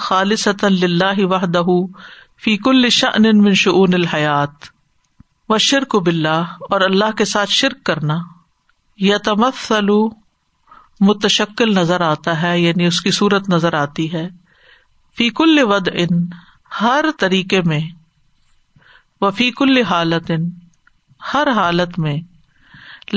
خالص 0.01 0.43
اللہ 0.61 1.17
وح 1.31 1.41
دہ 1.53 1.71
فیق 2.43 2.67
الشن 2.67 3.25
شرک 5.61 5.95
بلا 6.05 6.35
اور 6.69 6.81
اللہ 6.87 7.11
کے 7.17 7.25
ساتھ 7.33 7.49
شرک 7.51 7.83
کرنا 7.85 8.17
یتمثل 9.03 9.67
سلو 9.67 10.09
نظر 11.79 12.01
آتا 12.09 12.41
ہے 12.41 12.59
یعنی 12.59 12.85
اس 12.85 13.01
کی 13.01 13.11
صورت 13.19 13.49
نظر 13.49 13.73
آتی 13.81 14.07
ہے 14.13 14.27
فیق 15.17 15.41
الد 15.41 15.87
ان 15.93 16.13
ہر 16.81 17.05
طریقے 17.19 17.61
میں 17.65 17.81
وفیق 19.21 19.61
الحالت 19.61 20.31
ہر 21.33 21.47
حالت 21.57 21.99
میں 22.05 22.17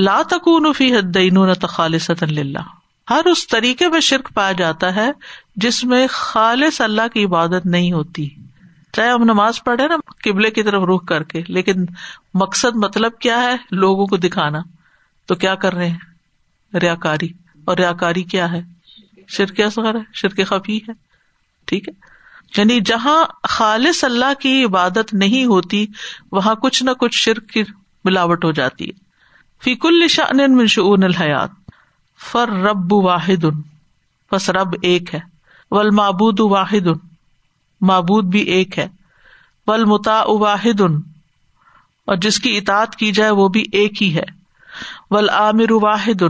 لا 0.05 0.15
تکون 0.29 0.71
فی 0.77 0.87
حد 0.95 1.13
دینت 1.13 1.61
تخالص 1.61 2.09
صلہ 2.23 2.59
ہر 3.09 3.25
اس 3.31 3.47
طریقے 3.47 3.87
میں 3.89 3.99
شرک 4.07 4.27
پایا 4.33 4.51
جاتا 4.57 4.93
ہے 4.95 5.09
جس 5.65 5.83
میں 5.91 6.05
خالص 6.15 6.79
اللہ 6.81 7.07
کی 7.13 7.23
عبادت 7.25 7.65
نہیں 7.75 7.91
ہوتی 7.91 8.27
چاہے 8.95 9.09
ہم 9.09 9.23
نماز 9.23 9.63
پڑھے 9.63 9.87
نا 9.87 9.95
قبلے 10.23 10.49
کی 10.57 10.63
طرف 10.63 10.83
رخ 10.93 11.05
کر 11.07 11.23
کے 11.31 11.41
لیکن 11.47 11.85
مقصد 12.41 12.75
مطلب 12.83 13.17
کیا 13.21 13.41
ہے 13.43 13.55
لوگوں 13.85 14.07
کو 14.13 14.17
دکھانا 14.27 14.59
تو 15.27 15.35
کیا 15.45 15.55
کر 15.63 15.73
رہے 15.73 15.87
ہیں 15.89 16.79
ریا 16.81 16.95
کاری 17.07 17.29
اور 17.71 17.77
ریا 17.77 17.91
کاری 18.03 18.23
کیا 18.35 18.51
ہے 18.51 18.61
شرک 19.37 19.59
اثر 19.65 19.95
ہے 19.95 20.01
شرک 20.21 20.39
خفی 20.49 20.77
ہے 20.87 20.93
ٹھیک 21.71 21.87
ہے 21.89 21.93
یعنی 22.57 22.79
جہاں 22.91 23.21
خالص 23.57 24.03
اللہ 24.03 24.33
کی 24.41 24.63
عبادت 24.65 25.13
نہیں 25.25 25.45
ہوتی 25.45 25.85
وہاں 26.31 26.55
کچھ 26.61 26.83
نہ 26.83 26.91
کچھ 26.99 27.17
شرک 27.23 27.47
کی 27.53 27.63
ملاوٹ 28.05 28.45
ہو 28.45 28.51
جاتی 28.61 28.85
ہے 28.89 29.05
فی 29.63 29.73
کل 29.83 30.07
شان 30.15 30.55
منشن 30.55 31.11
فر 32.31 32.49
رب 32.63 32.93
واحد 32.93 33.43
رب 34.57 34.73
ایک 34.89 35.13
ہے 35.15 35.19
ول 35.75 35.89
محبود 35.99 36.39
واحد 36.51 36.87
معبود 37.89 38.25
بھی 38.31 38.39
ایک 38.55 38.77
ہے 38.79 38.87
واحد 39.67 40.81
اور 40.81 42.15
جس 42.21 42.39
کی 42.39 42.55
اطاط 42.57 42.95
کی 42.95 43.11
جائے 43.19 43.31
وہ 43.39 43.47
بھی 43.55 43.63
ایک 43.79 44.01
ہی 44.03 44.13
ہے 44.15 44.23
ول 45.11 45.29
عامر 45.39 45.71
واحد 45.83 46.23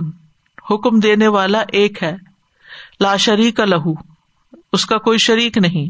حکم 0.71 0.99
دینے 0.99 1.27
والا 1.37 1.61
ایک 1.81 2.03
ہے 2.03 2.15
لا 3.01 3.15
شریک 3.25 3.59
لہو 3.73 3.93
اس 4.77 4.85
کا 4.91 4.97
کوئی 5.09 5.17
شریک 5.29 5.57
نہیں 5.67 5.89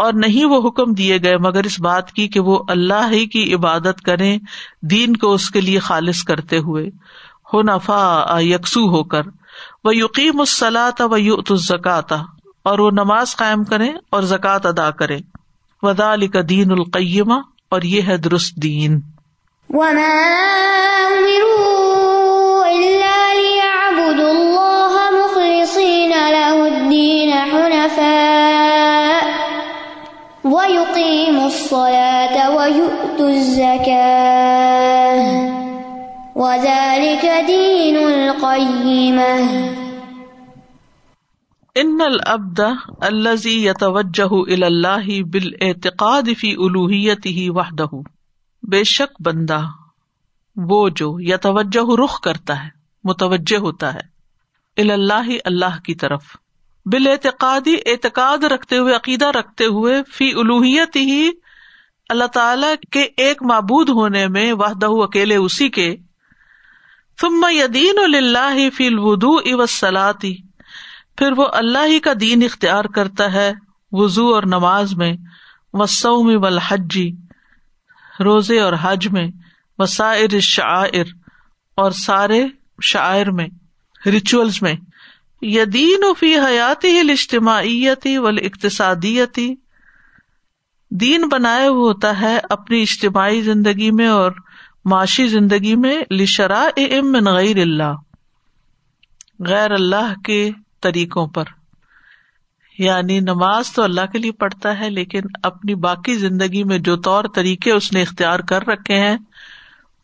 اور 0.03 0.13
نہیں 0.25 0.45
وہ 0.51 0.61
حکم 0.69 0.93
دیے 0.99 1.19
گئے 1.23 1.37
مگر 1.47 1.65
اس 1.71 1.79
بات 1.87 2.13
کی 2.13 2.27
کہ 2.35 2.41
وہ 2.45 2.59
اللہ 2.75 3.09
ہی 3.13 3.25
کی 3.35 3.43
عبادت 3.55 4.01
کرے 4.05 4.37
دین 4.91 5.17
کو 5.25 5.33
اس 5.35 5.49
کے 5.57 5.61
لیے 5.61 5.79
خالص 5.89 6.23
کرتے 6.31 6.59
ہوئے 6.69 6.85
ہو 7.53 7.63
نفا 7.69 8.37
یکسو 8.43 8.87
ہو 8.97 9.03
کر 9.15 9.27
وہ 9.85 9.95
یقین 9.97 10.41
یوقیم 10.61 11.91
تھا 12.09 12.23
اور 12.71 12.79
وہ 12.79 12.91
نماز 13.01 13.37
قائم 13.37 13.65
کرے 13.73 13.91
اور 14.17 14.23
زکوٰۃ 14.33 14.67
ادا 14.73 14.91
کرے 15.03 15.19
ودا 15.83 16.13
علی 16.15 16.27
کا 16.37 16.41
دین 16.49 16.71
القیمہ 16.79 17.39
اور 17.77 17.83
یہ 17.91 18.09
ہے 18.09 18.17
درست 18.29 18.57
دین 18.63 19.01
حنفاء 27.53 28.42
الزی 30.55 31.33
یا 43.63 43.73
توجہ 43.81 44.29
بال 45.25 45.51
اعتقاد 45.61 46.29
فی 46.41 46.53
الوحیتی 46.59 47.49
واہدہ 47.49 47.87
بے 48.71 48.83
شک 48.95 49.21
بندہ 49.25 49.61
وہ 50.71 50.89
جو 51.01 51.15
یتوجہ 51.29 51.87
رخ 52.05 52.21
کرتا 52.29 52.63
ہے 52.65 52.69
متوجہ 53.11 53.57
ہوتا 53.69 53.95
ہے 53.95 54.11
اللہ 54.93 55.29
اللہ 55.45 55.79
کی 55.87 55.95
طرف 56.03 56.37
بال 56.91 57.07
اعتقادی 57.07 57.75
اعتقاد 57.91 58.45
رکھتے 58.53 58.77
ہوئے 58.79 58.95
عقیدہ 58.95 59.27
رکھتے 59.37 59.65
ہوئے 59.75 60.01
فی 60.15 60.31
الوحیت 60.41 60.97
ہی 60.97 61.29
اللہ 62.11 62.31
تعالی 62.35 62.67
کے 62.93 63.03
ایک 63.25 63.43
معبود 63.51 63.89
ہونے 63.99 64.27
میں 64.37 64.53
واہدہ 64.63 64.87
اکیلے 65.05 65.37
اسی 65.45 65.69
کے 65.77 65.95
یدین 67.53 67.99
اللہ 68.03 68.57
فی 68.77 68.87
الدو 68.87 69.35
اصلا 69.63 70.11
پھر 70.21 71.33
وہ 71.37 71.47
اللہ 71.61 71.87
ہی 71.89 71.99
کا 72.05 72.13
دین 72.21 72.43
اختیار 72.45 72.85
کرتا 72.95 73.33
ہے 73.33 73.51
وضو 74.01 74.27
اور 74.35 74.43
نماز 74.57 74.95
میں 74.99 75.13
وسع 75.81 76.11
و 76.15 76.47
الحجی 76.47 77.11
روزے 78.25 78.59
اور 78.61 78.73
حج 78.83 79.09
میں 79.13 79.27
وسائر 79.79 80.39
شاعر 80.51 81.13
اور 81.83 81.91
سارے 82.05 82.45
شاعر 82.93 83.31
میں 83.41 83.47
ریچولس 84.13 84.63
میں 84.63 84.75
یدین 85.51 86.03
فی 86.19 86.35
حیاتی 86.45 86.89
اجتماعیتی 87.11 88.17
و 88.19 88.27
اقتصادیتی 88.41 89.47
دین 91.01 91.29
بنایا 91.31 91.69
ہوتا 91.79 92.13
ہے 92.21 92.37
اپنی 92.57 92.81
اجتماعی 92.83 93.41
زندگی 93.43 93.91
میں 93.99 94.07
اور 94.09 94.33
معاشی 94.93 95.27
زندگی 95.29 95.75
میں 95.85 95.97
لشرا 96.11 96.63
امن 96.85 97.27
غیر 97.35 97.61
اللہ 97.63 97.95
غیر 99.49 99.71
اللہ 99.81 100.13
کے 100.25 100.41
طریقوں 100.83 101.27
پر 101.35 101.49
یعنی 102.79 103.19
نماز 103.31 103.73
تو 103.73 103.83
اللہ 103.83 104.07
کے 104.13 104.19
لیے 104.19 104.33
پڑھتا 104.45 104.79
ہے 104.81 104.91
لیکن 104.91 105.23
اپنی 105.51 105.75
باقی 105.89 106.15
زندگی 106.19 106.63
میں 106.71 106.79
جو 106.91 106.97
طور 107.09 107.25
طریقے 107.35 107.73
اس 107.73 107.93
نے 107.93 108.03
اختیار 108.03 108.41
کر 108.53 108.67
رکھے 108.69 108.99
ہیں 109.01 109.17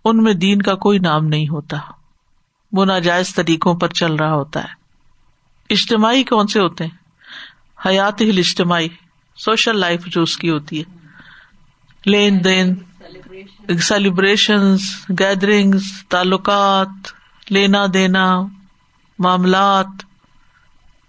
ان 0.04 0.22
میں 0.22 0.34
دین 0.46 0.62
کا 0.62 0.74
کوئی 0.86 0.98
نام 1.08 1.26
نہیں 1.28 1.48
ہوتا 1.48 1.76
وہ 2.76 2.84
ناجائز 2.84 3.34
طریقوں 3.34 3.74
پر 3.84 3.88
چل 4.02 4.14
رہا 4.24 4.34
ہوتا 4.34 4.64
ہے 4.64 4.76
اجتماعی 5.76 6.24
کون 6.24 6.46
سے 6.52 6.60
ہوتے 6.60 6.84
ہیں 6.84 7.86
حیات 7.86 8.20
ہل 8.22 8.38
اجتماعی 8.38 8.88
سوشل 9.44 9.78
لائف 9.80 10.04
جو 10.14 10.22
اس 10.22 10.36
کی 10.38 10.50
ہوتی 10.50 10.78
ہے 10.80 12.10
لین 12.10 12.42
دین 12.44 12.74
سیلیبریشن 13.88 14.74
گیدرنگ 15.18 15.74
تعلقات 16.10 17.12
لینا 17.52 17.84
دینا 17.94 18.24
معاملات 19.24 20.02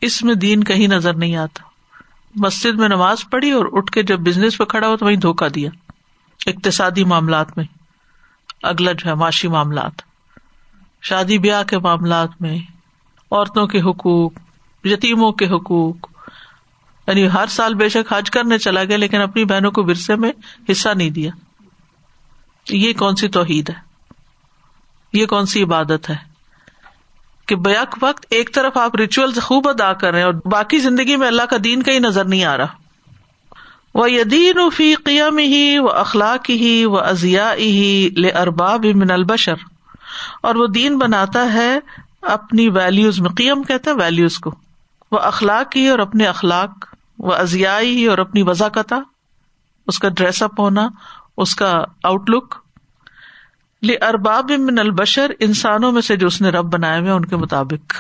اس 0.07 0.21
میں 0.23 0.35
دین 0.43 0.63
کہیں 0.63 0.87
نظر 0.87 1.13
نہیں 1.23 1.35
آتا 1.45 1.63
مسجد 2.45 2.79
میں 2.79 2.89
نماز 2.89 3.23
پڑھی 3.31 3.51
اور 3.51 3.65
اٹھ 3.77 3.91
کے 3.91 4.03
جب 4.11 4.19
بزنس 4.25 4.57
پہ 4.57 4.63
کھڑا 4.73 4.87
ہو 4.87 4.97
تو 4.97 5.05
وہیں 5.05 5.15
دھوکا 5.27 5.47
دیا 5.55 5.69
اقتصادی 6.47 7.03
معاملات 7.13 7.57
میں 7.57 7.65
اگلا 8.73 8.91
جو 8.97 9.09
ہے 9.09 9.15
معاشی 9.23 9.47
معاملات 9.55 10.01
شادی 11.09 11.37
بیاہ 11.45 11.63
کے 11.69 11.79
معاملات 11.83 12.41
میں 12.41 12.57
عورتوں 13.31 13.65
کے 13.73 13.81
حقوق 13.89 14.37
یتیموں 14.85 15.31
کے 15.39 15.45
حقوق 15.55 16.07
یعنی 17.07 17.27
ہر 17.33 17.45
سال 17.49 17.73
بے 17.75 17.87
شک 17.89 18.11
حج 18.13 18.29
کرنے 18.31 18.57
چلا 18.59 18.83
گیا 18.83 18.97
لیکن 18.97 19.21
اپنی 19.21 19.43
بہنوں 19.45 19.71
کو 19.71 19.83
ورثے 19.85 20.15
میں 20.25 20.31
حصہ 20.71 20.89
نہیں 20.97 21.09
دیا 21.17 21.31
یہ 22.69 22.93
کون 22.97 23.15
سی 23.21 23.27
توحید 23.37 23.69
ہے 23.69 23.75
یہ 25.13 25.25
کون 25.25 25.45
سی 25.53 25.63
عبادت 25.63 26.09
ہے 26.09 26.15
کہ 27.47 27.55
بیک 27.65 27.95
وقت 28.01 28.25
ایک 28.37 28.53
طرف 28.53 28.77
آپ 28.77 28.95
ریچول 28.95 29.31
خوب 29.41 29.67
ادا 29.69 29.91
کر 30.01 30.11
رہے 30.11 30.19
ہیں 30.19 30.25
اور 30.25 30.33
باقی 30.51 30.79
زندگی 30.79 31.15
میں 31.21 31.27
اللہ 31.27 31.45
کا 31.49 31.57
دین 31.63 31.83
کہیں 31.83 31.99
نظر 31.99 32.25
نہیں 32.25 32.43
آ 32.45 32.55
رہا 32.57 32.77
وہ 33.99 34.09
یدین 34.11 34.69
فی 34.75 34.93
قیام 35.05 35.37
ہی 35.37 35.77
و 35.79 35.89
اخلاق 35.99 36.49
ہی 36.49 36.73
و 36.85 36.97
ازیا 37.03 37.53
ہی 37.59 38.09
لے 38.17 38.29
ارباب 38.41 38.85
من 38.95 39.11
البشر 39.11 39.63
اور 40.49 40.55
وہ 40.55 40.67
دین 40.77 40.97
بناتا 40.97 41.51
ہے 41.53 41.69
اپنی 42.37 42.69
ویلوز 42.77 43.19
میں 43.21 43.29
قیم 43.37 43.63
کہتا 43.63 43.91
ویلیوز 44.01 44.37
کو 44.45 44.53
وہ 45.11 45.19
اخلاق 45.27 45.75
ہی 45.75 45.87
اور 45.89 45.99
اپنے 45.99 46.25
اخلاق 46.27 46.85
وہ 47.27 47.33
ازیائی 47.35 48.05
اور 48.07 48.17
اپنی 48.17 48.41
وضاقت 48.47 48.93
اس 49.91 49.99
کا 49.99 50.09
ڈریس 50.17 50.41
اپ 50.43 50.59
ہونا 50.59 50.87
اس 51.43 51.55
کا 51.55 51.71
آؤٹ 52.09 52.29
لک 52.29 52.55
ارباب 54.07 54.51
امن 54.53 54.79
البشر 54.79 55.31
انسانوں 55.47 55.91
میں 55.91 56.01
سے 56.01 56.15
جو 56.23 56.27
اس 56.27 56.39
نے 56.41 56.49
رب 56.51 56.65
بنایا 56.73 56.99
ہوئے 56.99 57.11
ان 57.11 57.25
کے 57.25 57.35
مطابق 57.43 57.93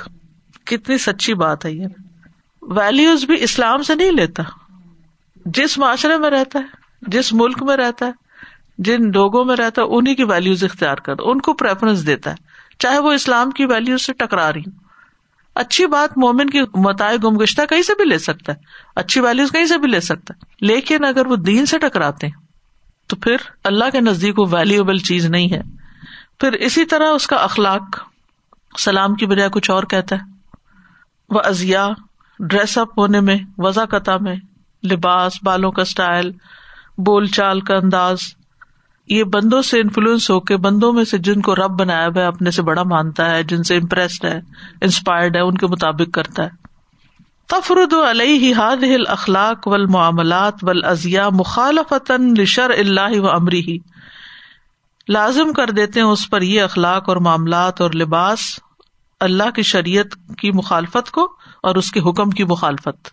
کتنی 0.69 0.97
سچی 1.03 1.33
بات 1.43 1.65
ہے 1.65 1.71
یہ 1.71 1.87
ویلیوز 2.77 3.23
بھی 3.25 3.35
اسلام 3.43 3.83
سے 3.89 3.95
نہیں 3.95 4.11
لیتا 4.11 4.43
جس 5.59 5.77
معاشرے 5.83 6.17
میں 6.25 6.29
رہتا 6.29 6.59
ہے 6.59 7.09
جس 7.11 7.31
ملک 7.41 7.63
میں 7.67 7.77
رہتا 7.77 8.05
ہے 8.05 8.43
جن 8.87 9.09
لوگوں 9.13 9.43
میں 9.45 9.55
رہتا 9.57 9.81
ہے 9.81 9.87
انہیں 9.97 10.15
کی 10.15 10.23
ویلیوز 10.33 10.63
اختیار 10.63 10.97
کر 11.07 11.21
ان 11.31 11.41
کو 11.47 11.53
پریفرنس 11.63 12.05
دیتا 12.07 12.31
ہے 12.31 12.75
چاہے 12.83 12.99
وہ 13.07 13.11
اسلام 13.13 13.49
کی 13.59 13.65
ویلوز 13.71 14.05
سے 14.05 14.13
ٹکرا 14.23 14.49
ہوں 14.55 14.77
اچھی 15.61 15.85
بات 15.91 16.17
مومن 16.17 16.47
متا 16.83 17.07
گم 17.23 17.37
گشتہ 17.39 17.61
کہیں 17.69 17.81
سے 17.83 17.93
بھی 18.01 18.05
لے 18.05 18.17
سکتا 18.25 18.53
ہے 18.53 18.77
اچھی 19.01 19.21
ویلوز 19.21 19.51
کہیں 19.51 19.65
سے 19.71 19.77
بھی 19.77 19.87
لے 19.87 19.99
سکتا 20.07 20.33
ہے 20.33 20.65
لیکن 20.67 21.05
اگر 21.05 21.25
وہ 21.31 21.35
دین 21.47 21.65
سے 21.71 21.77
ٹکراتے 21.85 22.27
تو 23.09 23.15
پھر 23.25 23.43
اللہ 23.71 23.89
کے 23.91 24.01
نزدیک 24.01 24.39
وہ 24.39 24.45
ویلیوبل 24.51 24.97
چیز 25.09 25.25
نہیں 25.35 25.51
ہے 25.53 25.61
پھر 26.39 26.53
اسی 26.67 26.85
طرح 26.93 27.11
اس 27.15 27.27
کا 27.27 27.35
اخلاق 27.49 27.99
سلام 28.85 29.15
کی 29.19 29.25
بجائے 29.33 29.49
کچھ 29.57 29.69
اور 29.71 29.83
کہتا 29.95 30.15
ہے 30.15 31.33
وہ 31.35 31.41
ازیا 31.51 31.85
ڈریس 32.49 32.77
اپ 32.77 32.97
ہونے 32.99 33.19
میں 33.31 33.37
وضاقتہ 33.65 34.17
میں 34.27 34.35
لباس 34.91 35.39
بالوں 35.49 35.71
کا 35.77 35.81
اسٹائل 35.91 36.31
بول 37.09 37.25
چال 37.39 37.61
کا 37.71 37.75
انداز 37.83 38.33
یہ 39.09 39.23
بندوں 39.33 39.61
سے 39.67 39.79
انفلوئنس 39.81 40.29
ہو 40.31 40.39
کے 40.49 40.55
بندوں 40.63 40.91
میں 40.93 41.03
سے 41.11 41.17
جن 41.27 41.41
کو 41.45 41.53
رب 41.55 41.79
بنایا 41.79 42.07
ہوا 42.07 42.25
اپنے 42.27 42.51
سے 42.57 42.61
بڑا 42.63 42.81
مانتا 42.89 43.29
ہے 43.35 43.43
جن 43.51 43.63
سے 43.69 43.77
امپریسڈ 43.77 44.25
ہے 44.25 44.39
انسپائرڈ 44.87 45.35
ہے 45.35 45.41
ان 45.41 45.57
کے 45.63 45.67
مطابق 45.67 46.13
کرتا 46.15 46.43
ہے 46.45 46.57
تفرد 47.53 47.93
علیہ 48.09 48.53
ہل 48.59 49.07
اخلاق 49.11 49.67
و 49.67 49.77
معاملات 49.93 50.63
و 50.67 50.71
ازیا 50.89 51.27
مخالف 51.39 51.93
لشر 52.37 52.71
اللہ 52.77 53.19
و 53.19 53.29
امری 53.29 53.61
ہی 53.67 53.77
لازم 55.17 55.53
کر 55.59 55.69
دیتے 55.81 55.99
ہیں 55.99 56.07
اس 56.07 56.29
پر 56.29 56.41
یہ 56.51 56.61
اخلاق 56.63 57.09
اور 57.09 57.17
معاملات 57.29 57.81
اور 57.81 57.91
لباس 58.01 58.41
اللہ 59.29 59.49
کی 59.55 59.61
شریعت 59.69 60.13
کی 60.41 60.51
مخالفت 60.59 61.09
کو 61.11 61.27
اور 61.69 61.75
اس 61.81 61.91
کے 61.91 61.99
حکم 62.09 62.29
کی 62.37 62.43
مخالفت 62.53 63.09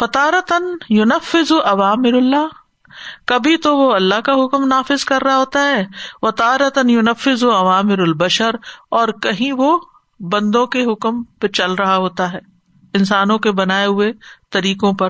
فطارتن 0.00 0.70
یونفز 0.98 1.52
عوامر 1.72 2.14
اللہ 2.20 2.58
کبھی 3.30 3.56
تو 3.64 3.76
وہ 3.78 3.90
اللہ 3.94 4.20
کا 4.24 4.32
حکم 4.44 4.66
نافذ 4.68 5.04
کر 5.08 5.22
رہا 5.24 5.36
ہوتا 5.36 5.60
ہے 5.68 5.84
وہ 6.22 6.30
تارتن 6.42 6.94
و 7.46 7.50
عوامر 7.56 7.98
البشر 8.06 8.56
اور 9.00 9.08
کہیں 9.22 9.50
وہ 9.60 9.76
بندوں 10.32 10.66
کے 10.74 10.84
حکم 10.92 11.22
پہ 11.40 11.48
چل 11.58 11.74
رہا 11.78 11.96
ہوتا 11.96 12.32
ہے 12.32 12.38
انسانوں 12.98 13.38
کے 13.38 13.50
بنائے 13.60 13.86
ہوئے 13.86 14.12
طریقوں 14.52 14.92
پر 15.02 15.08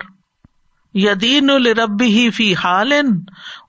یدین 1.03 1.51
الربی 1.51 2.07
ہی 2.17 2.29
فی 2.37 2.53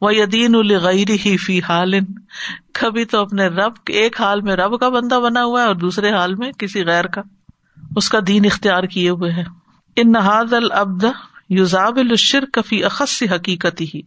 و 0.01 0.11
یدین 0.11 0.55
الغیر 0.55 1.09
ہی 1.25 1.35
فی 1.45 1.59
حالن 1.67 2.05
کبھی 2.79 3.05
تو 3.13 3.21
اپنے 3.21 3.47
رب 3.47 3.73
ایک 4.01 4.19
حال 4.21 4.41
میں 4.47 4.55
رب 4.55 4.79
کا 4.79 4.89
بندہ 4.97 5.19
بنا 5.23 5.43
ہوا 5.43 5.61
ہے 5.61 5.67
اور 5.67 5.75
دوسرے 5.83 6.11
حال 6.13 6.35
میں 6.35 6.51
کسی 6.59 6.85
غیر 6.85 7.07
کا 7.17 7.21
اس 8.01 8.09
کا 8.09 8.19
دین 8.27 8.45
اختیار 8.45 8.83
کیے 8.95 9.09
ہوئے 9.09 9.31
ہے 9.31 9.43
ان 10.01 10.11
نہاد 10.11 10.53
العبد 10.61 11.05
یوزاب 11.59 11.97
الشر 12.09 12.45
کفی 12.53 12.83
اخص 12.85 13.21
حقیقت 13.33 13.81
ہی 13.93 14.01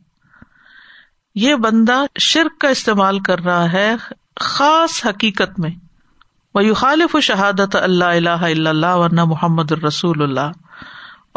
یہ 1.43 1.55
بندہ 1.63 2.03
شرک 2.25 2.59
کا 2.61 2.69
استعمال 2.71 3.19
کر 3.29 3.39
رہا 3.45 3.73
ہے 3.73 3.95
خاص 4.41 5.01
حقیقت 5.07 5.59
میں 5.61 5.71
وہ 6.55 6.75
خالف 6.83 7.15
و 7.17 7.21
شہادت 7.29 7.77
اللہ 7.77 8.17
الہ 8.19 8.43
اللہ 8.69 8.95
ورنہ 8.97 9.25
محمد 9.31 9.73
الرسول 9.73 10.23
اللہ 10.23 10.51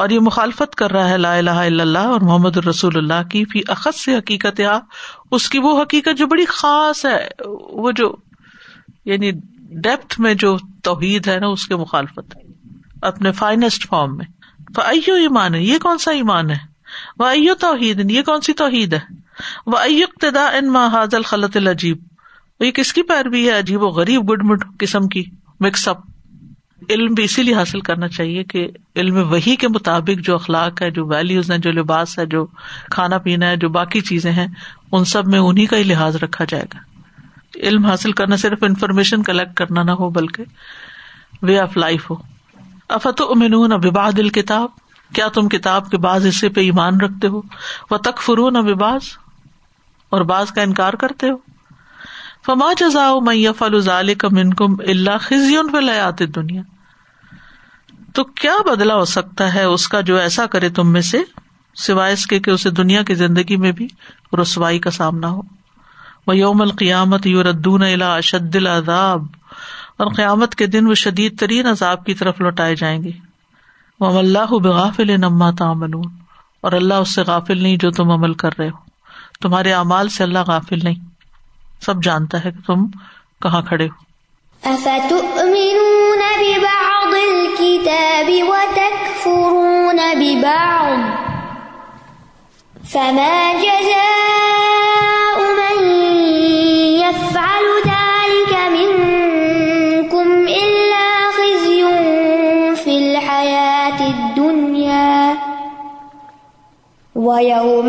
اور 0.04 0.10
یہ 0.10 0.20
مخالفت 0.26 0.76
کر 0.82 0.92
رہا 0.92 1.10
ہے 1.10 1.18
لا 1.18 1.34
الا 1.38 1.60
اللہ 1.62 2.12
اور 2.18 2.22
محمد 2.24 2.58
الرسول 2.58 2.98
اللہ 2.98 3.28
کی 3.30 3.44
اخذ 3.78 3.96
سے 4.04 4.16
حقیقت 4.18 4.62
آ 4.74 4.78
اس 5.36 5.50
کی 5.50 5.60
وہ 5.64 5.82
حقیقت 5.82 6.18
جو 6.18 6.28
بڑی 6.36 6.46
خاص 6.50 7.06
ہے 7.06 7.18
وہ 7.86 7.92
جو 8.02 8.12
یعنی 9.14 9.32
ڈیپتھ 9.88 10.20
میں 10.26 10.34
جو 10.46 10.56
توحید 10.84 11.28
ہے 11.28 11.40
نا 11.40 11.48
اس 11.56 11.66
کے 11.68 11.76
مخالفت 11.76 12.36
ہے 12.36 12.42
اپنے 13.08 13.32
فائنسٹ 13.42 13.88
فارم 13.90 14.16
میں 14.18 14.26
فائیو 14.76 15.14
ایمان 15.26 15.56
ہے 15.56 15.62
یہ 15.64 15.80
کون 15.82 15.98
سا 16.08 16.12
ایمان 16.22 16.50
ہے 16.52 16.58
وہ 17.20 17.26
او 17.30 17.54
توحید 17.60 18.10
یہ 18.12 18.22
کون 18.32 18.42
سی 18.42 18.54
توحید 18.64 18.94
ہے 18.94 19.00
وہ 19.66 20.30
ماں 20.74 20.88
حاضل 20.94 21.18
الخلط 21.18 21.58
العجیب 21.58 22.64
یہ 22.64 22.72
کس 22.78 22.92
کی 22.94 23.02
پیروی 23.10 23.46
ہے 23.50 23.58
عجیب 23.60 23.82
و 23.84 23.88
غریب 23.98 24.32
گڈ 24.32 24.44
مڈ 24.52 24.64
قسم 24.80 25.08
کی 25.16 25.24
مکس 25.66 25.88
اپ 25.88 26.02
علم 26.94 27.14
بھی 27.14 27.24
اسی 27.24 27.44
لیے 27.44 27.54
حاصل 27.56 27.80
کرنا 27.90 28.08
چاہیے 28.08 28.44
کہ 28.52 28.68
علم 29.02 29.18
وہی 29.32 29.56
کے 29.64 29.68
مطابق 29.68 30.26
جو 30.26 30.36
اخلاق 30.36 30.82
ہے 30.82 30.90
جو 30.98 31.06
ویلوز 31.08 31.52
جو 31.64 31.72
لباس 31.72 32.18
ہے 32.20 32.26
جو 32.34 32.46
کھانا 32.92 33.18
پینا 33.28 33.50
ہے 33.50 33.58
جو 33.64 33.70
باقی 33.80 34.02
چیزیں 34.10 34.32
ہیں 34.32 34.48
ان 34.98 35.06
سب 35.14 35.28
میں 35.34 35.40
انہیں 35.48 35.66
کا 35.74 35.78
ہی 35.78 35.84
لحاظ 35.84 36.16
رکھا 36.24 36.46
جائے 36.50 36.66
گا 36.74 36.80
علم 37.68 37.86
حاصل 37.86 38.12
کرنا 38.20 38.36
صرف 38.38 38.64
انفارمیشن 38.64 39.24
کلیکٹ 39.30 39.54
کرنا 39.58 39.84
نہ 39.84 39.92
ہو 40.02 40.10
بلکہ 40.18 40.44
وے 41.50 41.58
آف 41.60 41.78
لائف 41.78 42.10
ہو 42.12 42.16
افت 42.98 43.22
امن 43.30 43.72
ابا 43.74 44.10
دل 44.18 44.30
کتاب 44.40 44.68
کیا 45.16 45.28
تم 45.34 45.48
کتاب 45.50 45.90
کے 45.92 45.98
بعض 46.06 46.28
حصے 46.28 46.50
پہ 46.58 46.62
ایمان 46.70 47.00
رکھتے 47.02 47.28
ہو 47.36 47.42
و 47.90 47.98
تک 48.10 48.22
فرون 48.24 48.56
اباز 48.56 49.12
اور 50.16 50.22
بعض 50.32 50.52
کا 50.56 50.62
انکار 50.62 50.94
کرتے 51.04 51.30
ہو 51.30 51.38
فما 52.46 52.72
جزا 52.80 53.08
میف 53.26 53.64
من 54.34 54.54
کم 54.60 54.76
اللہ 54.94 55.18
خزیون 55.22 55.72
پہ 55.72 55.78
لے 55.78 56.00
آتے 56.00 56.26
دنیا 56.38 56.62
تو 58.16 58.24
کیا 58.44 58.54
بدلا 58.66 58.96
ہو 58.96 59.06
سکتا 59.16 59.54
ہے 59.54 59.64
اس 59.72 59.88
کا 59.96 60.02
جو 60.10 60.18
ایسا 60.20 60.46
کرے 60.54 60.70
تم 60.78 60.92
میں 60.92 61.02
سے 61.10 61.18
سوائے 61.86 62.14
اس 62.14 62.26
کے 62.28 62.40
کہ 62.46 62.52
اسے 62.52 62.70
دنیا 62.82 63.02
کی 63.08 63.16
زندگی 63.16 63.56
میں 63.64 63.72
بھی 63.80 63.88
رسوائی 64.42 64.80
کا 64.86 64.92
سامنا 64.92 65.30
ہو 65.32 65.42
وہ 66.28 66.36
یوم 66.38 66.62
القیامت 66.62 67.28
یوردون 67.28 67.84
الا 67.84 68.16
اشد 68.16 68.56
الزاب 68.56 69.24
اور 70.04 70.14
قیامت 70.16 70.56
کے 70.56 70.66
دن 70.78 70.88
وہ 70.88 70.94
شدید 71.04 71.38
ترین 71.40 71.68
عذاب 71.68 72.06
کی 72.06 72.14
طرف 72.16 72.42
لوٹائے 72.42 72.76
جائیں 72.82 73.02
گے 73.04 73.12
وہ 74.00 74.18
اللہ 74.20 74.58
بغافل 74.64 75.16
نما 75.22 75.52
تعملون 75.60 76.10
اور 76.66 76.72
اللہ 76.82 77.06
اس 77.06 77.14
سے 77.16 77.22
غافل 77.28 77.64
نہیں 77.64 77.78
جو 77.86 77.92
تم 78.02 78.12
عمل 78.18 78.34
کر 78.44 78.58
رہے 78.60 78.70
ہو 78.70 78.86
تمہارے 79.42 79.74
اعمال 79.80 80.10
سے 80.18 80.24
اللہ 80.24 80.46
غافل 80.48 80.84
نہیں 80.84 81.06
سب 81.86 82.04
جانتا 82.04 82.44
ہے 82.44 82.52
کہ 82.52 82.66
تم 82.68 82.86
کہاں 83.46 83.62
کھڑے 83.70 83.86
ہو 83.86 84.06
ببعض 85.52 87.14
الكتاب 87.18 88.32
وتكفرون 88.50 90.00
ببعض 90.22 91.06
فما 92.92 93.32
جا 93.62 94.47
کتاب 107.18 107.80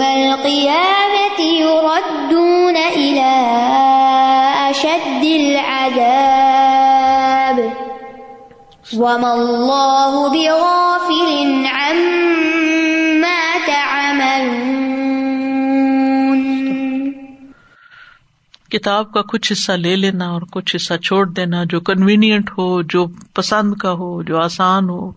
کا 19.12 19.22
کچھ 19.28 19.52
حصہ 19.52 19.72
لے 19.72 19.96
لینا 19.96 20.28
اور 20.32 20.42
کچھ 20.52 20.74
حصہ 20.76 20.94
چھوڑ 21.04 21.24
دینا 21.36 21.64
جو 21.70 21.80
کنوینئنٹ 21.88 22.50
ہو 22.58 22.70
جو 22.94 23.06
پسند 23.34 23.74
کا 23.82 23.92
ہو 24.02 24.12
جو 24.30 24.40
آسان 24.40 24.88
ہو 24.90 25.10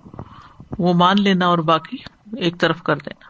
وہ 0.80 0.93
مان 1.03 1.22
لینا 1.24 1.47
اور 1.53 1.57
باقی 1.74 1.97
ایک 2.43 2.59
طرف 2.59 2.82
کر 2.84 2.95
دینا 3.05 3.30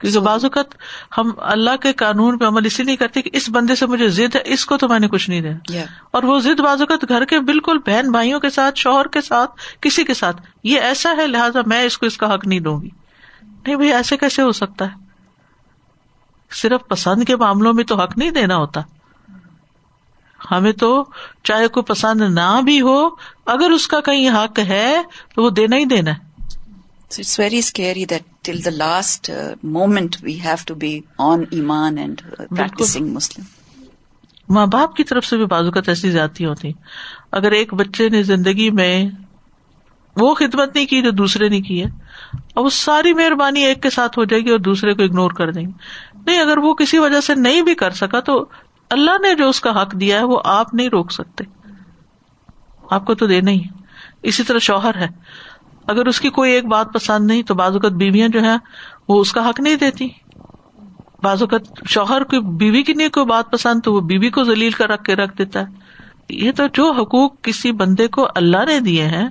کیونکہ 0.00 0.20
بعض 0.26 0.44
اوقات 0.44 0.74
ہم 1.16 1.30
اللہ 1.54 1.76
کے 1.82 1.92
قانون 2.02 2.36
پہ 2.38 2.44
عمل 2.44 2.66
اسی 2.66 2.82
نہیں 2.82 2.96
کرتے 2.96 3.22
کہ 3.22 3.30
اس 3.40 3.48
بندے 3.54 3.74
سے 3.80 3.86
مجھے 3.86 4.08
ضد 4.18 4.36
ہے 4.36 4.40
اس 4.54 4.64
کو 4.66 4.76
تو 4.82 4.88
میں 4.88 4.98
نے 4.98 5.08
کچھ 5.14 5.28
نہیں 5.30 5.40
دینا 5.40 5.82
اور 6.18 6.22
وہ 6.30 6.38
ضد 6.46 6.60
بعض 6.68 6.80
اوقات 6.80 7.08
گھر 7.08 7.24
کے 7.32 7.40
بالکل 7.50 7.78
بہن 7.86 8.10
بھائیوں 8.12 8.40
کے 8.40 8.50
ساتھ 8.50 8.78
شوہر 8.78 9.08
کے 9.16 9.20
ساتھ 9.28 9.60
کسی 9.86 10.04
کے 10.10 10.14
ساتھ 10.20 10.40
یہ 10.70 10.80
ایسا 10.90 11.12
ہے 11.18 11.26
لہٰذا 11.26 11.60
میں 11.72 11.82
اس 11.86 11.98
کو 11.98 12.06
اس 12.06 12.16
کا 12.22 12.32
حق 12.34 12.46
نہیں 12.46 12.60
دوں 12.68 12.80
گی 12.82 12.88
نہیں 13.44 13.76
بھائی 13.76 13.92
ایسے 13.92 14.16
کیسے 14.16 14.42
ہو 14.42 14.52
سکتا 14.60 14.84
ہے 14.90 15.08
صرف 16.62 16.88
پسند 16.88 17.24
کے 17.26 17.36
معاملوں 17.44 17.72
میں 17.80 17.84
تو 17.92 17.96
حق 18.00 18.16
نہیں 18.18 18.30
دینا 18.38 18.56
ہوتا 18.56 18.80
ہمیں 20.50 20.72
تو 20.82 20.88
چاہے 21.48 21.66
کوئی 21.76 21.84
پسند 21.92 22.22
نہ 22.38 22.46
بھی 22.64 22.80
ہو 22.82 22.96
اگر 23.54 23.70
اس 23.70 23.86
کا 23.88 24.00
کہیں 24.06 24.28
حق 24.38 24.58
ہے 24.68 24.92
تو 25.34 25.42
وہ 25.42 25.50
دینا 25.60 25.76
ہی 25.76 25.84
دینا 25.94 26.10
ہے 26.14 26.28
So 27.12 27.22
it's 27.22 27.36
very 27.36 27.60
scary 27.60 28.04
that 28.04 28.22
till 28.44 28.60
the 28.60 28.70
last 28.70 29.28
uh, 29.30 29.56
moment 29.62 30.18
we 30.22 30.34
have 30.42 30.64
to 30.66 30.76
be 30.76 30.90
on 31.28 31.48
iman 31.52 31.98
and 31.98 32.22
uh, 32.38 32.46
practicing 32.58 33.08
Muslim. 33.14 33.46
ماں 34.56 34.66
باپ 34.66 34.94
کی 34.96 35.04
طرف 35.08 35.24
سے 35.26 35.36
بھی 35.36 35.44
بازو 35.50 35.70
کا 35.70 35.80
تجزیز 35.86 36.12
جاتی 36.14 36.44
ہوتی 36.44 36.70
اگر 37.40 37.52
ایک 37.58 37.74
بچے 37.80 38.08
نے 38.14 38.22
زندگی 38.30 38.70
میں 38.78 38.92
وہ 40.20 40.32
خدمت 40.40 40.74
نہیں 40.74 40.86
کی 40.92 41.00
جو 41.02 41.10
دوسرے 41.20 41.48
نے 41.48 41.60
کی 41.68 41.80
ہے 41.82 41.88
اب 42.54 42.64
وہ 42.64 42.70
ساری 42.78 43.12
مہربانی 43.20 43.62
ایک 43.64 43.82
کے 43.82 43.90
ساتھ 43.98 44.18
ہو 44.18 44.24
جائے 44.32 44.42
گی 44.44 44.50
اور 44.52 44.58
دوسرے 44.70 44.94
کو 44.94 45.02
اگنور 45.02 45.30
کر 45.40 45.50
دیں 45.58 45.62
گے 45.66 46.20
نہیں 46.26 46.40
اگر 46.40 46.58
وہ 46.64 46.74
کسی 46.82 46.98
وجہ 47.04 47.20
سے 47.26 47.34
نہیں 47.44 47.62
بھی 47.70 47.74
کر 47.84 47.90
سکا 48.00 48.20
تو 48.30 48.38
اللہ 48.98 49.20
نے 49.26 49.34
جو 49.42 49.48
اس 49.48 49.60
کا 49.66 49.80
حق 49.82 49.92
دیا 50.00 50.18
ہے 50.18 50.24
وہ 50.34 50.40
آپ 50.56 50.74
نہیں 50.74 50.88
روک 50.96 51.12
سکتے 51.18 51.44
آپ 52.98 53.04
کو 53.06 53.14
تو 53.22 53.26
دینا 53.34 53.50
ہی 53.50 53.60
اسی 54.30 54.42
طرح 54.48 54.58
شوہر 54.72 54.98
ہے 55.02 55.08
اگر 55.90 56.08
اس 56.08 56.20
کی 56.24 56.30
کوئی 56.40 56.50
ایک 56.54 56.66
بات 56.74 56.90
پسند 56.94 57.26
نہیں 57.32 57.42
تو 57.50 57.54
بعض 57.60 57.74
اوقات 57.76 57.92
بیویاں 58.00 58.28
جو 58.34 58.40
ہیں 58.42 58.56
وہ 59.08 59.14
اس 59.20 59.30
کا 59.38 59.42
حق 59.48 59.58
نہیں 59.66 59.76
دیتی 59.84 60.06
بعض 61.26 61.38
اوقات 61.42 61.64
شوہر 61.94 62.20
کی 62.32 62.38
بیوی 62.60 62.82
کی 62.88 62.92
نہیں 63.00 63.08
کوئی 63.16 63.26
بات 63.30 63.46
پسند 63.52 63.76
تو 63.84 63.88
وہ 63.94 64.00
بیوی 64.12 64.28
کو 64.36 64.40
رکھ 64.94 65.04
کے 65.08 65.12
رکھ 65.22 65.34
دیتا 65.38 65.56
ہے 65.64 65.68
یہ 66.42 66.50
تو 66.58 66.62
جو 66.76 66.84
حقوق 67.00 67.30
کسی 67.46 67.68
بندے 67.78 68.06
کو 68.16 68.20
اللہ 68.40 68.62
نے 68.66 68.76
دیے 68.88 69.04
ہیں 69.16 69.28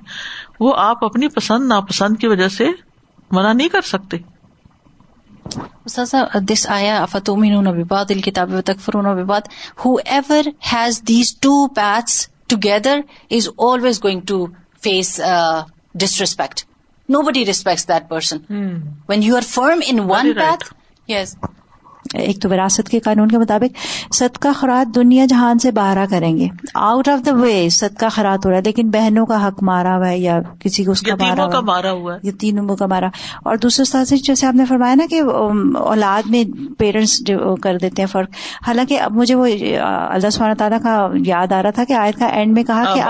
وہ 0.65 0.71
آپ 0.85 0.97
اپنی 1.05 1.27
پسند 1.35 1.63
ناپسند 1.73 2.13
کی 2.23 2.27
وجہ 2.33 2.47
سے 2.55 2.65
منع 3.37 3.51
نہیں 3.59 3.69
کر 3.75 3.85
سکتے 3.93 4.15
دس 6.51 6.61
آیا 6.77 6.95
whoever 10.19 10.43
has 10.73 10.91
these 11.13 11.27
two 11.47 11.53
to 11.81 11.89
together 12.55 12.97
is 13.39 13.45
always 13.71 13.95
going 14.03 14.31
face 14.83 15.09
disrespect. 15.95 16.65
Nobody 17.07 17.43
respects 17.43 17.85
that 17.85 18.09
person. 18.09 18.39
Hmm. 18.39 18.75
When 19.07 19.21
you 19.21 19.35
are 19.35 19.41
firm 19.41 19.81
in 19.81 20.07
one 20.07 20.35
path, 20.35 20.71
yes, 21.07 21.39
ایک 22.17 22.41
تو 22.41 22.49
وراثت 22.49 22.89
کے 22.89 22.99
قانون 23.05 23.27
کے 23.29 23.37
مطابق 23.37 24.13
صدقہ 24.15 24.47
خراط 24.59 24.93
دنیا 24.95 25.25
جہان 25.29 25.59
سے 25.59 25.71
باہر 25.71 25.97
کریں 26.09 26.35
گے 26.37 26.47
آؤٹ 26.73 27.07
آف 27.09 27.25
دا 27.25 27.33
وے 27.35 27.67
سد 27.71 27.95
کا 27.99 28.07
خراط 28.15 28.45
ہو 28.45 28.51
رہا 28.51 28.57
ہے 28.57 28.61
لیکن 28.65 28.89
بہنوں 28.91 29.25
کا 29.25 29.45
حق 29.47 29.61
مارا 29.69 29.95
ہوا 29.95 30.09
ہے 30.09 30.17
یا 30.19 30.37
کسی 30.59 30.83
کو 30.83 30.93
تینوں 32.39 32.75
کا 32.77 32.85
مارا 32.87 33.07
اور 33.49 33.57
دوسرے 33.63 34.03
سے 34.05 34.17
جیسے 34.27 34.47
آپ 34.47 34.55
نے 34.55 34.65
فرمایا 34.69 34.95
نا 34.95 35.05
کہ 35.09 35.21
اولاد 35.79 36.29
میں 36.31 36.43
پیرنٹس 36.79 37.17
کر 37.63 37.77
دیتے 37.81 38.01
ہیں 38.01 38.07
فرق 38.11 38.35
حالانکہ 38.67 38.99
اب 39.01 39.11
مجھے 39.17 39.35
وہ 39.35 39.45
اللہ 39.81 40.29
سبحانہ 40.29 40.53
تعالیٰ 40.59 40.81
کا 40.83 40.95
یاد 41.25 41.51
آ 41.51 41.61
رہا 41.63 41.71
تھا 41.75 41.83
کہ 41.87 41.93
آیت 41.93 42.19
کا 42.19 42.25
اینڈ 42.27 42.53
میں 42.53 42.63
کہا 42.71 42.93
کہ 42.93 43.01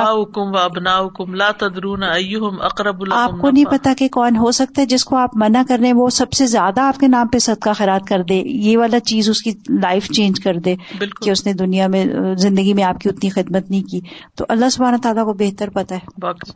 آپ 3.13 3.41
کو 3.41 3.49
نہیں 3.49 3.63
پتا 3.71 3.93
کہ 3.97 4.07
کون 4.17 4.37
ہو 4.37 4.51
سکتا 4.59 4.81
ہے 4.81 4.85
جس 4.95 5.03
کو 5.05 5.15
آپ 5.17 5.35
منع 5.43 5.61
کر 5.67 5.77
رہے 5.79 5.87
ہیں 5.87 5.93
وہ 5.95 6.09
سب 6.19 6.31
سے 6.39 6.45
زیادہ 6.57 6.81
آپ 6.81 6.99
کے 6.99 7.07
نام 7.07 7.27
پہ 7.27 7.39
صدقہ 7.49 7.69
خراط 7.77 8.07
کر 8.07 8.21
دے 8.29 8.41
یہ 8.45 8.77
والا 8.77 8.88
والا 8.89 8.99
چیز 9.11 9.29
اس 9.29 9.41
کی 9.43 9.51
لائف 9.81 10.07
چینج 10.15 10.39
کر 10.43 10.59
دے 10.65 10.75
کہ 11.21 11.29
اس 11.31 11.45
نے 11.45 11.53
دنیا 11.61 11.87
میں 11.95 12.05
زندگی 12.47 12.73
میں 12.79 12.83
آپ 12.83 12.99
کی 13.01 13.09
اتنی 13.09 13.29
خدمت 13.37 13.69
نہیں 13.69 13.81
کی 13.91 13.99
تو 14.37 14.45
اللہ 14.55 14.69
سبحانہ 14.77 14.97
تعالیٰ 15.03 15.25
کو 15.25 15.33
بہتر 15.43 15.69
پتہ 15.79 15.99
ہے 16.01 16.53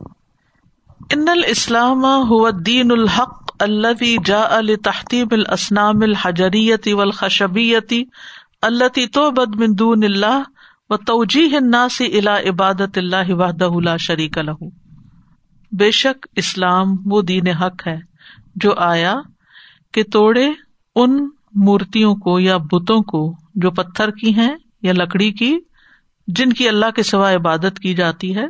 ان 1.14 1.28
الاسلام 1.32 2.04
هو 2.34 2.38
الدین 2.50 2.92
الحق 2.94 3.50
الذي 3.64 4.10
جاء 4.28 4.60
لتحطيم 4.68 5.34
الاسنام 5.36 6.04
الحجريه 6.06 6.94
والخشبيه 7.00 7.98
التي 8.68 9.04
تعبد 9.18 9.58
من 9.62 9.74
دون 9.82 10.06
الله 10.08 10.70
وتوجيه 10.94 11.60
الناس 11.60 11.98
الى 12.06 12.36
عبادت 12.46 13.02
الله 13.02 13.36
وحده 13.42 13.82
لا 13.90 13.96
شريك 14.06 14.48
له 14.50 14.70
بے 15.84 15.90
شک 16.00 16.26
اسلام 16.44 16.94
وہ 17.14 17.20
دین 17.32 17.48
حق 17.62 17.86
ہے 17.90 17.96
جو 18.66 18.74
آیا 18.88 19.14
کہ 19.96 20.02
توڑے 20.16 20.44
ان 21.04 21.16
مورتیوں 21.62 22.14
کو 22.22 22.38
یا 22.40 22.56
بتوں 22.72 23.00
کو 23.10 23.18
جو 23.64 23.70
پتھر 23.70 24.10
کی 24.20 24.32
ہیں 24.34 24.54
یا 24.82 24.92
لکڑی 24.92 25.30
کی 25.38 25.54
جن 26.36 26.52
کی 26.58 26.68
اللہ 26.68 26.90
کے 26.96 27.02
سوا 27.12 27.32
عبادت 27.34 27.78
کی 27.80 27.94
جاتی 27.94 28.34
ہے 28.36 28.44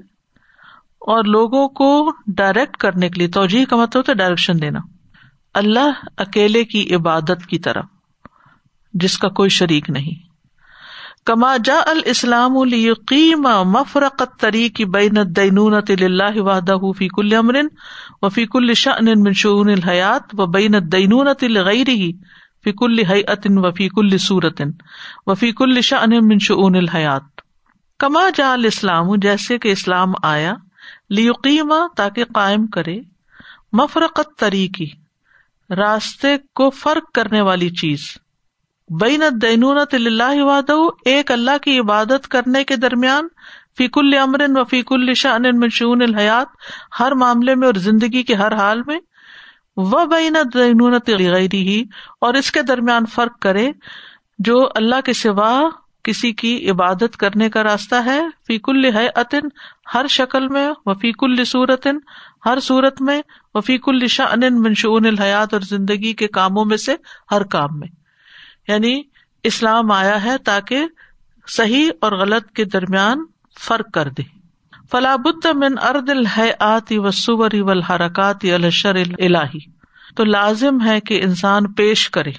اور 1.15 1.25
لوگوں 1.37 1.69
کو 1.81 1.89
ڈائریکٹ 2.37 2.77
کرنے 2.85 3.09
کے 3.09 3.19
لیے 3.21 3.29
توجہ 3.37 3.65
کا 3.71 3.77
مطلب 3.77 4.01
ہوتا 4.01 4.13
ہے 4.13 4.17
ڈائریکشن 4.17 4.63
دینا 4.63 4.79
اللہ 5.63 6.03
اکیلے 6.25 6.63
کی 6.71 6.85
عبادت 6.95 7.47
کی 7.49 7.59
طرف 7.67 7.85
جس 9.03 9.17
کا 9.19 9.29
کوئی 9.41 9.49
شریک 9.59 9.91
نہیں 9.91 10.23
کما 11.27 11.55
جا 11.65 11.77
الاسلام 11.91 12.55
بین 13.11 13.45
قط 14.19 14.37
تری 14.41 14.69
وحدہ 16.39 16.75
فی 16.99 17.09
کل 17.17 17.35
امرن 17.37 17.69
و 18.23 18.29
فی 18.35 18.45
کل 18.55 18.73
فیق 18.85 19.47
الحیات 19.47 20.35
و 20.41 20.47
بین 20.57 20.75
ات 20.85 21.45
الغری 21.45 22.11
فیق 22.65 22.83
الحطن 22.83 23.57
وفیق 23.65 23.99
السورتن 24.03 24.71
وفیق 25.31 25.61
الشا 25.62 25.99
منشون 26.29 26.77
الحیات 26.77 27.41
کما 28.01 28.23
جا 28.35 28.53
اسلام 28.67 29.15
جیسے 29.23 29.59
کہ 29.65 29.73
اسلام 29.73 30.12
آیا 30.31 30.55
لیقیما 31.19 31.81
تاکہ 31.97 32.25
قائم 32.35 32.67
کرے 32.77 32.99
مفرقت 33.81 34.45
راستے 35.79 36.37
کو 36.61 36.69
فرق 36.83 37.11
کرنے 37.15 37.41
والی 37.51 37.69
چیز 37.83 38.01
بین 39.01 39.23
دینون 39.43 39.79
اللہ 39.93 40.43
واد 40.45 40.71
ایک 41.12 41.33
اللہ 41.33 41.59
کی 41.62 41.79
عبادت 41.81 42.29
کرنے 42.35 42.65
کے 42.73 42.77
درمیان 42.87 43.29
فیق 43.79 43.99
المر 43.99 44.43
وفیق 44.61 44.93
الشا 44.93 45.35
ان 45.35 45.59
منشن 45.61 46.15
ہر 47.01 47.15
معاملے 47.25 47.55
میں 47.62 47.69
اور 47.69 47.79
زندگی 47.91 48.23
کے 48.23 48.35
ہر 48.45 48.57
حال 48.59 48.83
میں 48.87 48.99
وہ 49.77 50.05
بینت 50.11 50.57
غیر 50.57 51.20
ہی 51.55 51.83
اور 52.27 52.35
اس 52.35 52.51
کے 52.53 52.62
درمیان 52.62 53.07
فرق 53.14 53.39
کرے 53.43 53.68
جو 54.49 54.59
اللہ 54.75 55.01
کے 55.05 55.12
سوا 55.12 55.51
کسی 56.05 56.33
کی 56.41 56.53
عبادت 56.70 57.16
کرنے 57.18 57.49
کا 57.51 57.62
راستہ 57.64 57.95
ہے 58.07 58.20
فیق 58.47 58.68
الحطن 58.68 59.49
ہر 59.95 60.07
شکل 60.11 60.49
میں 60.57 60.68
وفیق 60.87 61.25
الصورت 61.25 61.87
ہر 62.47 62.61
صورت 62.62 63.01
میں 63.09 63.20
وفیق 63.55 63.89
الشا 63.89 64.25
ان 64.49 64.62
منشون 64.62 65.07
الحیات 65.07 65.55
اور 65.55 65.61
زندگی 65.70 66.12
کے 66.22 66.29
کاموں 66.39 66.64
میں 66.72 66.77
سے 66.87 66.95
ہر 67.31 67.43
کام 67.57 67.79
میں 67.79 67.89
یعنی 68.68 69.01
اسلام 69.53 69.91
آیا 69.93 70.22
ہے 70.25 70.37
تاکہ 70.45 70.87
صحیح 71.57 71.91
اور 72.03 72.12
غلط 72.20 72.51
کے 72.57 72.64
درمیان 72.75 73.25
فرق 73.66 73.91
کر 73.95 74.09
دے 74.18 74.22
فلا 74.93 75.12
من 75.61 75.78
ارد 75.89 76.11
آتی 76.64 76.99
و 76.99 77.11
سور 77.20 77.51
الہی 77.89 79.59
تو 80.16 80.24
لازم 80.24 80.80
ہے 80.87 81.01
کہ 81.09 81.20
انسان 81.24 81.72
پیش 81.74 82.09
کرے 82.16 82.30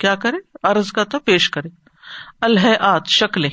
کیا 0.00 0.14
کرے 0.22 0.36
ارض 0.70 0.92
کا 0.92 1.04
تو 1.14 1.18
پیش 1.30 1.48
کرے 1.56 1.68
الحیات 2.48 3.08
شکلیں 3.18 3.50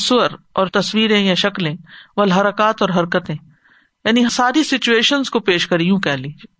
سور 0.00 0.30
اور 0.60 0.66
تصویریں 0.76 1.20
یا 1.20 1.34
شکلیں 1.40 1.74
و 2.16 2.22
حرکات 2.34 2.80
اور 2.82 2.90
حرکتیں 2.98 3.34
یعنی 3.34 4.24
ساری 4.36 4.62
سچویشن 4.64 5.22
کو 5.32 5.40
پیش 5.50 5.66
کری 5.68 5.86
یوں 5.86 5.98
کہہ 6.06 6.16
لیجیے 6.22 6.54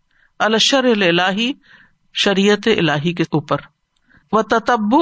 الشر 0.44 0.84
اللہی 0.90 1.50
شریعت 2.24 2.68
اللہی 2.76 3.12
کے 3.20 3.24
اوپر 3.38 3.60
و 4.32 4.42
تب 4.52 4.94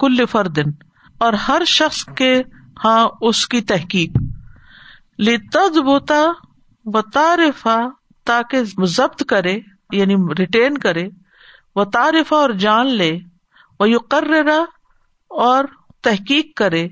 کل 0.00 0.24
فردن 0.30 0.70
اور 1.26 1.32
ہر 1.48 1.62
شخص 1.66 2.04
کے 2.16 2.32
ہاں 2.84 3.00
اس 3.28 3.46
کی 3.52 3.60
تحقیق 3.70 4.16
تاریف 7.14 7.66
تاکہ 8.26 8.62
ضبط 8.96 9.22
کرے 9.28 9.58
یعنی 9.92 10.14
ریٹین 10.38 10.78
کرے 10.78 11.06
و 11.80 11.84
تعریف 11.96 12.32
اور 12.32 12.50
جان 12.64 12.92
لے 12.96 13.10
وہ 13.80 13.98
کر 14.14 14.32
تحقیق 16.08 16.56
کرے 16.56 16.86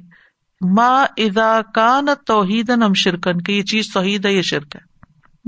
ما 0.77 0.91
ادا 1.27 1.53
کا 1.75 1.99
توحید 2.27 2.69
توید 2.73 2.95
شرکن 3.03 3.41
کی 3.49 3.57
یہ 3.57 3.63
چیز 3.73 3.93
توحید 3.93 4.27
ہے 4.27 4.41
شرک 4.51 4.77
ہے 4.77 4.81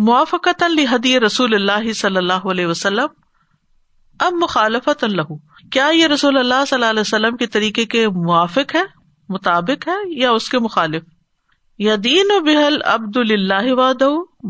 موافقت 0.05 0.63
رسول 1.27 1.55
اللہ 1.55 1.93
صلی 2.01 2.17
اللہ 2.17 2.47
علیہ 2.53 2.67
وسلم 2.67 3.17
اب 4.27 4.35
مخالفت 4.43 5.05
اللہ 5.05 5.33
کیا 5.73 5.87
یہ 5.95 6.07
رسول 6.13 6.39
اللہ 6.39 6.65
صلی 6.69 6.77
اللہ 6.77 6.91
علیہ 6.91 7.01
وسلم 7.01 7.37
کے 7.37 7.47
طریقے 7.57 7.85
کے 7.95 8.07
موافق 8.27 8.75
ہے 8.75 8.83
مطابق 9.35 9.87
ہے 9.89 9.99
یا 10.19 10.31
اس 10.39 10.49
کے 10.49 10.59
مخالف 10.67 11.03
یا 11.87 11.95
دین 12.05 12.31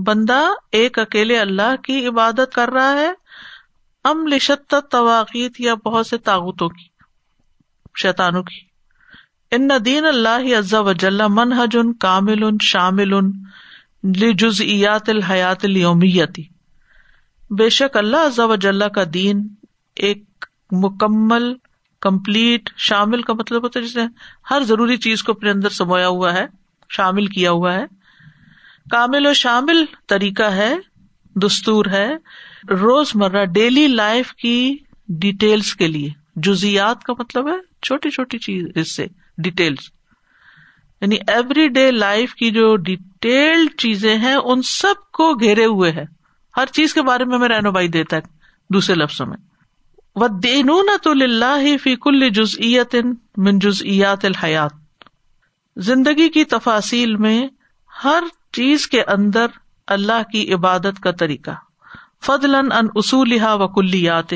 بندہ 0.06 0.40
ایک 0.78 0.98
اکیلے 0.98 1.38
اللہ 1.38 1.74
کی 1.84 2.06
عبادت 2.08 2.52
کر 2.54 2.70
رہا 2.72 2.92
ہے 3.00 3.10
ام 4.10 4.26
لشت 4.34 4.74
تواقیت 4.90 5.60
یا 5.60 5.74
بہت 5.84 6.06
سے 6.06 6.16
شیتانو 8.02 8.42
کی 8.42 8.58
کی 8.60 9.56
ان 9.56 9.66
ندین 9.68 10.06
اللہ 10.06 10.48
عزا 10.58 10.80
وجل 10.88 11.26
منحج 11.40 11.76
ان 11.80 11.92
کامل 12.06 12.44
ان 12.44 12.56
شامل 12.70 13.14
ان 13.14 13.30
لجزیات 14.20 15.08
الحیات 15.08 15.64
المی 15.64 16.12
بے 17.58 17.68
شک 17.80 17.96
اللہ 17.96 18.40
وجل 18.48 18.88
کا 18.94 19.02
دین 19.14 19.46
ایک 20.08 20.22
مکمل 20.86 21.52
کمپلیٹ 22.02 22.70
شامل 22.88 23.22
کا 23.28 23.32
مطلب 23.38 23.62
ہوتا 23.64 23.80
ہے 23.80 23.84
جس 23.84 23.96
نے 23.96 24.02
ہر 24.50 24.62
ضروری 24.66 24.96
چیز 25.06 25.22
کو 25.22 25.32
اپنے 25.32 25.50
اندر 25.50 25.68
سمویا 25.78 26.08
ہوا 26.08 26.32
ہے 26.34 26.44
شامل 26.96 27.26
کیا 27.36 27.50
ہوا 27.50 27.74
ہے 27.74 27.84
کامل 28.90 29.26
و 29.26 29.32
شامل 29.42 29.84
طریقہ 30.08 30.50
ہے 30.56 30.74
دستور 31.44 31.86
ہے 31.92 32.08
روز 32.70 33.10
مرہ 33.22 33.44
ڈیلی 33.54 33.86
لائف 33.88 34.32
کی 34.44 34.54
ڈیٹیلس 35.24 35.74
کے 35.82 35.86
لیے 35.88 36.08
جزیات 36.46 37.02
کا 37.04 37.12
مطلب 37.18 37.48
ہے 37.48 37.56
چھوٹی 37.86 38.10
چھوٹی 38.10 38.38
چیز 38.46 38.64
اس 38.80 38.94
سے 38.96 39.06
ڈیٹیلس 39.44 39.90
یعنی 41.00 41.16
ایوری 41.34 41.66
ڈے 41.74 41.90
لائف 41.90 42.34
کی 42.34 42.50
جو 42.50 42.74
ڈیٹیلڈ 42.86 43.76
چیزیں 43.80 44.14
ہیں 44.18 44.34
ان 44.44 44.62
سب 44.70 45.10
کو 45.18 45.32
گھیرے 45.40 45.64
ہوئے 45.74 45.90
ہے 46.00 46.04
ہر 46.56 46.72
چیز 46.78 46.94
کے 46.94 47.02
بارے 47.10 47.24
میں 47.24 47.36
ہمیں 47.36 47.48
رہنمائی 47.48 47.88
دیتا 47.98 48.16
ہے 48.16 48.72
دوسرے 48.74 48.94
لفظوں 48.94 49.26
میں 49.26 49.36
دینو 50.42 50.76
تو 51.02 51.10
اللہ 51.10 51.76
فی 51.82 51.94
کل 52.02 52.28
جز 52.34 52.54
من 53.46 53.58
جزیات 53.62 54.24
الحیات 54.24 54.72
زندگی 55.88 56.28
کی 56.36 56.44
تفاصیل 56.52 57.14
میں 57.24 57.46
ہر 58.04 58.22
چیز 58.54 58.86
کے 58.88 59.02
اندر 59.16 59.46
اللہ 59.96 60.22
کی 60.32 60.52
عبادت 60.54 61.00
کا 61.02 61.10
طریقہ 61.20 61.50
فضل 62.26 62.54
ان 62.54 62.88
اصولہ 62.96 63.52
و 63.62 63.68
کلیات 63.74 64.32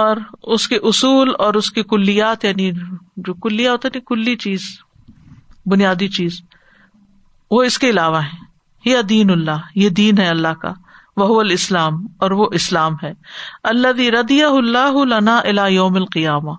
اور 0.00 0.16
اس 0.54 0.66
کے 0.68 0.76
اصول 0.90 1.32
اور 1.44 1.54
اس 1.54 1.70
کی 1.72 1.82
کلیات 1.90 2.44
یعنی 2.44 2.70
جو 2.72 3.32
ہوتا 3.32 3.88
ہے 3.88 3.96
یعنی 3.96 4.00
کلی 4.06 4.36
چیز 4.44 4.62
بنیادی 5.70 6.08
چیز 6.18 6.40
وہ 7.50 7.62
اس 7.62 7.78
کے 7.78 7.90
علاوہ 7.90 8.20
ہے 8.24 8.44
یہ 8.90 9.02
دین 9.08 9.30
اللہ 9.30 9.66
یہ 9.74 9.88
دین 10.00 10.18
ہے 10.18 10.28
اللہ 10.28 10.54
کا 10.62 10.72
وہ 11.24 11.40
الاسلام 11.40 11.94
اور 12.24 12.30
وہ 12.40 12.46
اسلام 12.58 12.94
ہے 13.02 13.12
اللہ 13.70 14.00
ردی 14.18 14.42
اللہ 14.44 15.04
لنا 15.12 15.38
الا 15.52 15.66
یوم 15.74 15.94
القیامہ 15.96 16.50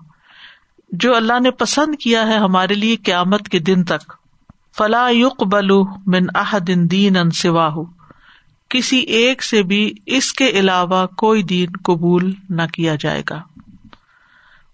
جو 1.04 1.14
اللہ 1.16 1.40
نے 1.42 1.50
پسند 1.60 1.94
کیا 2.02 2.26
ہے 2.26 2.36
ہمارے 2.46 2.74
لیے 2.74 2.96
قیامت 3.04 3.48
کے 3.48 3.58
دن 3.68 3.84
تک 3.92 4.12
فلا 4.76 5.06
یق 5.12 5.42
بلو 5.52 5.80
من 6.14 6.26
احدین 6.42 6.90
دین 6.90 7.16
ان 7.16 7.30
سواہ 7.42 7.76
کسی 8.74 8.98
ایک 9.18 9.42
سے 9.44 9.62
بھی 9.70 9.80
اس 10.16 10.32
کے 10.40 10.48
علاوہ 10.60 11.06
کوئی 11.22 11.42
دین 11.52 11.76
قبول 11.86 12.32
نہ 12.56 12.62
کیا 12.72 12.94
جائے 13.00 13.22
گا 13.30 13.40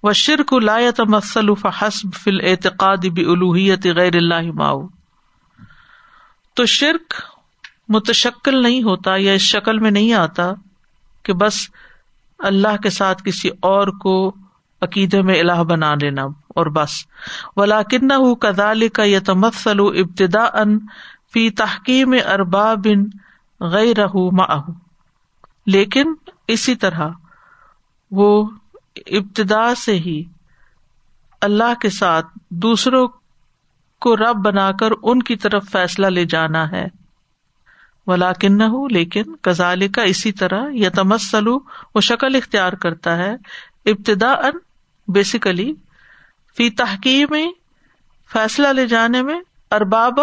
وہ 0.02 0.12
شرک 0.22 0.52
لا 0.62 0.76
تمسل 0.96 1.50
حسب 1.82 2.14
فل 2.22 2.40
اعتقاد 2.48 3.06
بھی 3.18 3.24
الوحیت 3.32 3.86
غیر 3.96 4.16
اللہ 4.16 4.50
ماؤ 4.54 4.82
تو 6.56 6.64
شرک 6.78 7.14
متشکل 7.92 8.62
نہیں 8.62 8.82
ہوتا 8.82 9.14
یا 9.18 9.32
اس 9.34 9.42
شکل 9.42 9.78
میں 9.78 9.90
نہیں 9.90 10.12
آتا 10.14 10.52
کہ 11.24 11.32
بس 11.42 11.56
اللہ 12.50 12.76
کے 12.82 12.90
ساتھ 12.90 13.22
کسی 13.24 13.48
اور 13.70 13.88
کو 14.02 14.14
عقیدے 14.82 15.20
میں 15.22 15.38
اللہ 15.40 15.62
بنا 15.68 15.94
لینا 16.00 16.22
اور 16.60 16.66
بس 16.76 16.92
ولاکن 17.56 18.08
کدال 18.40 18.88
کا 18.98 19.04
یا 19.04 19.20
تمسل 19.26 19.80
ابتدا 19.80 20.44
ان 20.60 20.78
فی 21.32 21.48
تحقی 21.60 22.04
میں 22.08 22.20
اربا 22.32 22.72
بن 22.84 23.04
لیکن 25.72 26.08
رہ 26.08 26.32
اسی 26.52 26.74
طرح 26.84 27.08
وہ 28.18 28.28
ابتدا 29.20 29.64
سے 29.84 29.92
ہی 30.06 30.22
اللہ 31.46 31.74
کے 31.80 31.90
ساتھ 32.00 32.26
دوسروں 32.64 33.06
کو 34.04 34.16
رب 34.16 34.44
بنا 34.44 34.70
کر 34.80 34.92
ان 35.02 35.22
کی 35.30 35.36
طرف 35.46 35.70
فیصلہ 35.72 36.06
لے 36.16 36.24
جانا 36.34 36.70
ہے 36.72 36.86
ولاکن 38.06 38.56
نہ 38.58 38.64
ہوں 38.72 38.88
لیکن 38.92 39.34
کزال 39.42 39.86
کا 39.94 40.02
اسی 40.12 40.32
طرح 40.42 40.66
یا 40.82 40.88
تمسلو 40.94 41.56
وہ 41.94 42.00
شکل 42.10 42.34
اختیار 42.36 42.72
کرتا 42.82 43.16
ہے 43.18 43.30
ابتدا 43.92 44.32
ان 44.48 44.58
بیسیکلی 45.12 45.72
فی 46.56 46.68
تحقیق 46.82 47.30
میں 47.30 47.46
فیصلہ 48.32 48.68
لے 48.78 48.86
جانے 48.86 49.22
میں 49.22 49.38
ارباب 49.78 50.18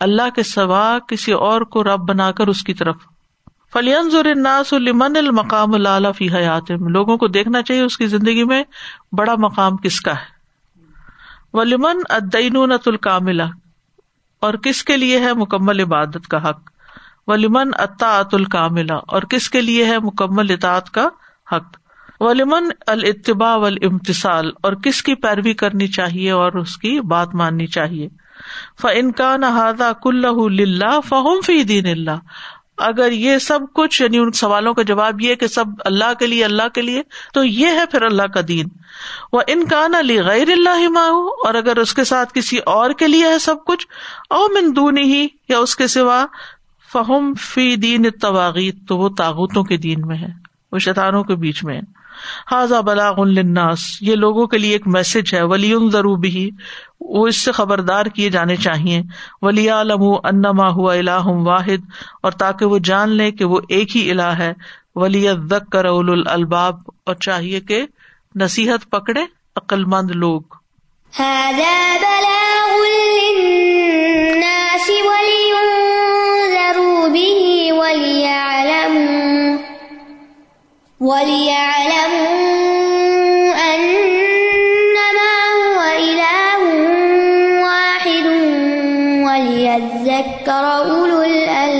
اللہ 0.00 0.28
کے 0.34 0.42
سوا 0.48 0.82
کسی 1.08 1.32
اور 1.46 1.60
کو 1.76 1.82
رب 1.84 2.08
بنا 2.08 2.30
کر 2.40 2.46
اس 2.48 2.62
کی 2.64 2.74
طرف 2.80 3.06
المن 3.76 5.16
المقام 5.16 5.74
لالا 5.76 6.10
فی 6.18 6.28
حیات 6.34 6.70
لوگوں 6.98 7.16
کو 7.22 7.26
دیکھنا 7.38 7.62
چاہیے 7.70 7.82
اس 7.82 7.96
کی 7.98 8.06
زندگی 8.16 8.44
میں 8.52 8.62
بڑا 9.18 9.34
مقام 9.46 9.76
کس 9.86 10.00
کا 10.08 10.14
ہے 10.20 10.86
ولیمن 11.58 12.00
ادعین 12.18 12.56
الکاملہ 12.86 13.42
اور 14.46 14.54
کس 14.64 14.82
کے 14.88 14.96
لیے 14.96 15.18
ہے 15.20 15.32
مکمل 15.42 15.80
عبادت 15.80 16.26
کا 16.34 16.48
حق 16.48 16.70
ولیمن 17.30 17.70
اطاط 17.84 18.34
الکاملہ 18.34 18.98
اور 19.16 19.22
کس 19.30 19.48
کے 19.56 19.60
لیے 19.60 19.84
ہے 19.86 19.98
مکمل 20.02 20.50
اطاط 20.52 20.90
کا 20.98 21.08
حق 21.52 21.76
ولیمن 22.20 22.68
الاتباع 22.92 23.54
وال 23.64 23.76
امتسال 23.90 24.50
اور 24.68 24.72
کس 24.84 25.02
کی 25.08 25.14
پیروی 25.24 25.52
کرنی 25.62 25.86
چاہیے 25.96 26.30
اور 26.40 26.52
اس 26.62 26.76
کی 26.84 26.98
بات 27.14 27.34
ماننی 27.42 27.66
چاہیے 27.76 28.08
ف 28.80 28.86
انکان 28.94 29.42
فہم 31.08 31.40
فی 31.46 31.62
دین 31.70 31.86
اللہ 31.90 32.18
اگر 32.86 33.12
یہ 33.12 33.38
سب 33.44 33.60
کچھ 33.74 34.00
یعنی 34.02 34.18
ان 34.18 34.30
سوالوں 34.40 34.72
کا 34.74 34.82
جواب 34.90 35.20
یہ 35.20 35.34
کہ 35.42 35.46
سب 35.46 35.68
اللہ 35.88 36.12
کے 36.18 36.26
لیے 36.26 36.44
اللہ 36.44 36.68
کے 36.74 36.82
لیے 36.82 37.02
تو 37.34 37.44
یہ 37.44 37.78
ہے 37.78 37.84
پھر 37.90 38.02
اللہ 38.08 38.26
کا 38.34 38.40
دین 38.48 38.68
وہ 39.32 39.40
انکان 39.54 39.94
علی 39.94 40.18
غیر 40.26 40.50
اللہ 40.52 40.88
ماحو 40.94 41.26
اور 41.46 41.54
اگر 41.62 41.76
اس 41.84 41.94
کے 41.94 42.04
ساتھ 42.12 42.32
کسی 42.34 42.58
اور 42.74 42.90
کے 42.98 43.06
لیے 43.08 43.28
ہے 43.32 43.38
سب 43.48 43.64
کچھ 43.66 43.86
او 44.38 44.42
من 44.54 44.74
دون 44.76 44.98
ہی 44.98 45.26
یا 45.48 45.58
اس 45.58 45.76
کے 45.76 45.86
سوا 45.96 46.24
فہم 46.92 47.32
فی 47.48 47.74
دین 47.86 48.10
تواغیت 48.20 48.76
تو 48.88 48.98
وہ 48.98 49.08
تاغتوں 49.18 49.64
کے 49.72 49.76
دین 49.86 50.06
میں 50.08 50.16
ہے 50.18 50.32
وہ 50.72 50.78
شیطانوں 50.88 51.24
کے 51.24 51.34
بیچ 51.42 51.64
میں 51.64 51.74
ہے 51.76 51.80
حاضا 52.52 52.80
بلاغ 52.88 53.22
للناس 53.24 53.84
یہ 54.08 54.14
لوگوں 54.24 54.46
کے 54.54 54.58
لیے 54.58 54.72
ایک 54.76 54.86
میسج 54.96 55.34
ہے 55.34 55.42
ولی 55.52 55.72
ان 55.74 55.88
بھی 56.20 56.50
وہ 57.10 57.26
اس 57.28 57.36
سے 57.44 57.52
خبردار 57.58 58.06
کیے 58.14 58.30
جانے 58.36 58.56
چاہیے 58.64 59.00
ولی 59.42 59.68
علم 59.70 60.02
انما 60.30 60.68
ہوا 60.78 60.94
الہ 60.94 61.24
واحد 61.48 61.84
اور 62.22 62.32
تاکہ 62.44 62.72
وہ 62.74 62.78
جان 62.90 63.10
لے 63.20 63.30
کہ 63.40 63.44
وہ 63.54 63.60
ایک 63.78 63.96
ہی 63.96 64.10
الہ 64.10 64.30
ہے 64.38 64.52
ولی 65.02 65.26
دک 65.50 65.70
کر 65.72 65.84
اول 65.92 66.22
الباب 66.36 66.80
اور 67.08 67.14
چاہیے 67.28 67.60
کہ 67.70 67.84
نصیحت 68.42 68.90
پکڑے 68.90 69.24
عقل 69.62 69.84
مند 69.94 70.10
لوگ 70.24 70.56
ولی 77.80 78.27
وَلِيَعْلَمُوا 81.06 82.94
أَنَّمَا 83.72 85.34
هُوَ 85.50 85.82
وَاحِدٌ 87.66 88.26
وَلِيَذَّكَّرَ 89.26 90.74
أُولُو 90.94 91.20
الْأَلْبَابِ 91.28 91.76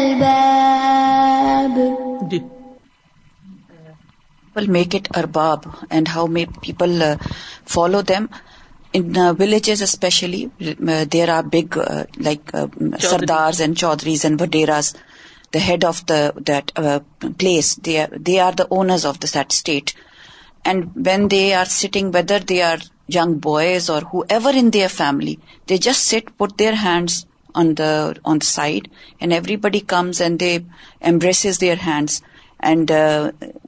make 4.79 4.95
it 4.97 5.09
Arbab 5.19 5.61
and 5.91 6.09
how 6.15 6.27
many 6.37 6.45
people 6.61 7.03
follow 7.75 8.01
them 8.09 8.25
villages 9.43 9.83
especially 9.83 10.45
there 11.13 11.29
are 11.37 11.43
big 11.53 11.79
like 12.25 12.55
sardars 13.11 13.61
and 13.61 13.77
chaudhries 13.79 14.25
and 14.25 14.41
waderas 14.41 14.93
the 15.53 15.59
head 15.59 15.85
of 15.85 16.05
that 16.07 16.73
uh, 16.77 17.01
place, 17.39 17.75
they 17.77 17.99
are 18.01 18.09
the 18.09 18.69
owners 18.71 19.05
of 19.05 19.21
that 19.21 19.53
state. 19.53 19.95
And 20.65 20.95
when 20.95 21.29
they 21.29 21.55
are 21.55 21.65
sitting, 21.65 22.13
whether 22.13 22.39
they 22.39 22.63
are 22.63 22.79
young 23.07 23.39
boys 23.39 23.89
or 23.89 24.01
whoever 24.01 24.51
in 24.51 24.71
their 24.71 24.89
family, 24.89 25.39
they 25.67 25.79
just 25.79 26.05
sit, 26.05 26.37
put 26.37 26.59
their 26.59 26.75
hands 26.75 27.27
on 27.55 27.75
the 27.75 28.21
side, 28.43 28.91
and 29.21 29.33
everybody 29.33 29.81
comes 29.81 30.21
and 30.21 30.39
they 30.39 30.65
embraces 31.03 31.59
their 31.59 31.77
hands. 31.77 32.23
And 32.69 32.91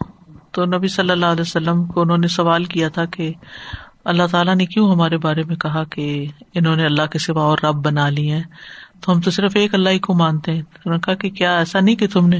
تو 0.60 0.66
نبی 0.66 0.88
صلی 0.94 1.12
اللہ 1.12 1.26
علیہ 1.34 1.42
وسلم 1.42 1.84
کو 1.88 2.02
انہوں 2.02 2.18
نے 2.22 2.28
سوال 2.32 2.64
کیا 2.72 2.88
تھا 2.96 3.04
کہ 3.12 3.32
اللہ 4.14 4.24
تعالیٰ 4.32 4.56
نے 4.56 4.66
کیوں 4.72 4.90
ہمارے 4.92 5.18
بارے 5.26 5.44
میں 5.48 5.56
کہا 5.62 5.84
کہ 5.92 6.08
انہوں 6.62 6.76
نے 6.76 6.86
اللہ 6.86 7.06
کے 7.12 7.20
سوا 7.26 7.44
اور 7.52 7.58
رب 7.64 7.76
بنا 7.86 8.08
لی 8.16 8.32
ہے 8.32 8.42
تو 9.02 9.12
ہم 9.12 9.22
تو 9.28 9.32
صرف 9.32 9.52
ایک 9.62 9.76
اللہ 9.76 9.96
ہی 9.96 10.00
کو 10.08 10.14
مانتے 10.24 10.52
ہیں 10.54 10.60
انہوں 10.62 10.94
نے 10.94 11.00
کہا 11.06 11.14
کہ 11.22 11.30
کیا 11.38 11.56
ایسا 11.58 11.80
نہیں 11.80 11.96
کہ 12.02 12.08
تم 12.14 12.28
نے 12.30 12.40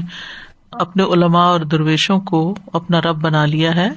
اپنے 0.86 1.02
علماء 1.14 1.46
اور 1.52 1.60
درویشوں 1.76 2.18
کو 2.32 2.40
اپنا 2.80 3.00
رب 3.08 3.22
بنا 3.22 3.44
لیا 3.54 3.74
ہے 3.76 3.88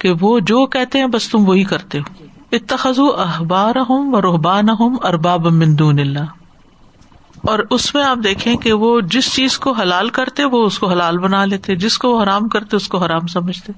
کہ 0.00 0.12
وہ 0.20 0.38
جو 0.52 0.64
کہتے 0.76 1.00
ہیں 1.00 1.06
بس 1.14 1.28
تم 1.30 1.48
وہی 1.48 1.64
کرتے 1.74 1.98
ہو 1.98 2.26
اتخذ 2.60 2.98
احبار 3.26 3.80
ہوں 3.90 4.14
روحبان 4.28 4.70
ہوں 4.80 4.96
ارباب 5.12 5.46
مندون 5.62 5.98
اللہ 6.06 6.36
اور 7.48 7.58
اس 7.74 7.94
میں 7.94 8.02
آپ 8.04 8.18
دیکھیں 8.24 8.54
کہ 8.64 8.72
وہ 8.80 9.00
جس 9.12 9.32
چیز 9.34 9.56
کو 9.66 9.72
حلال 9.80 10.08
کرتے 10.18 10.44
وہ 10.54 10.64
اس 10.66 10.78
کو 10.78 10.88
حلال 10.90 11.18
بنا 11.18 11.44
لیتے 11.44 11.76
جس 11.84 11.96
کو 11.98 12.10
وہ 12.12 12.22
حرام 12.22 12.48
کرتے 12.54 12.76
اس 12.76 12.88
کو 12.94 12.98
حرام 13.04 13.26
سمجھتے 13.34 13.72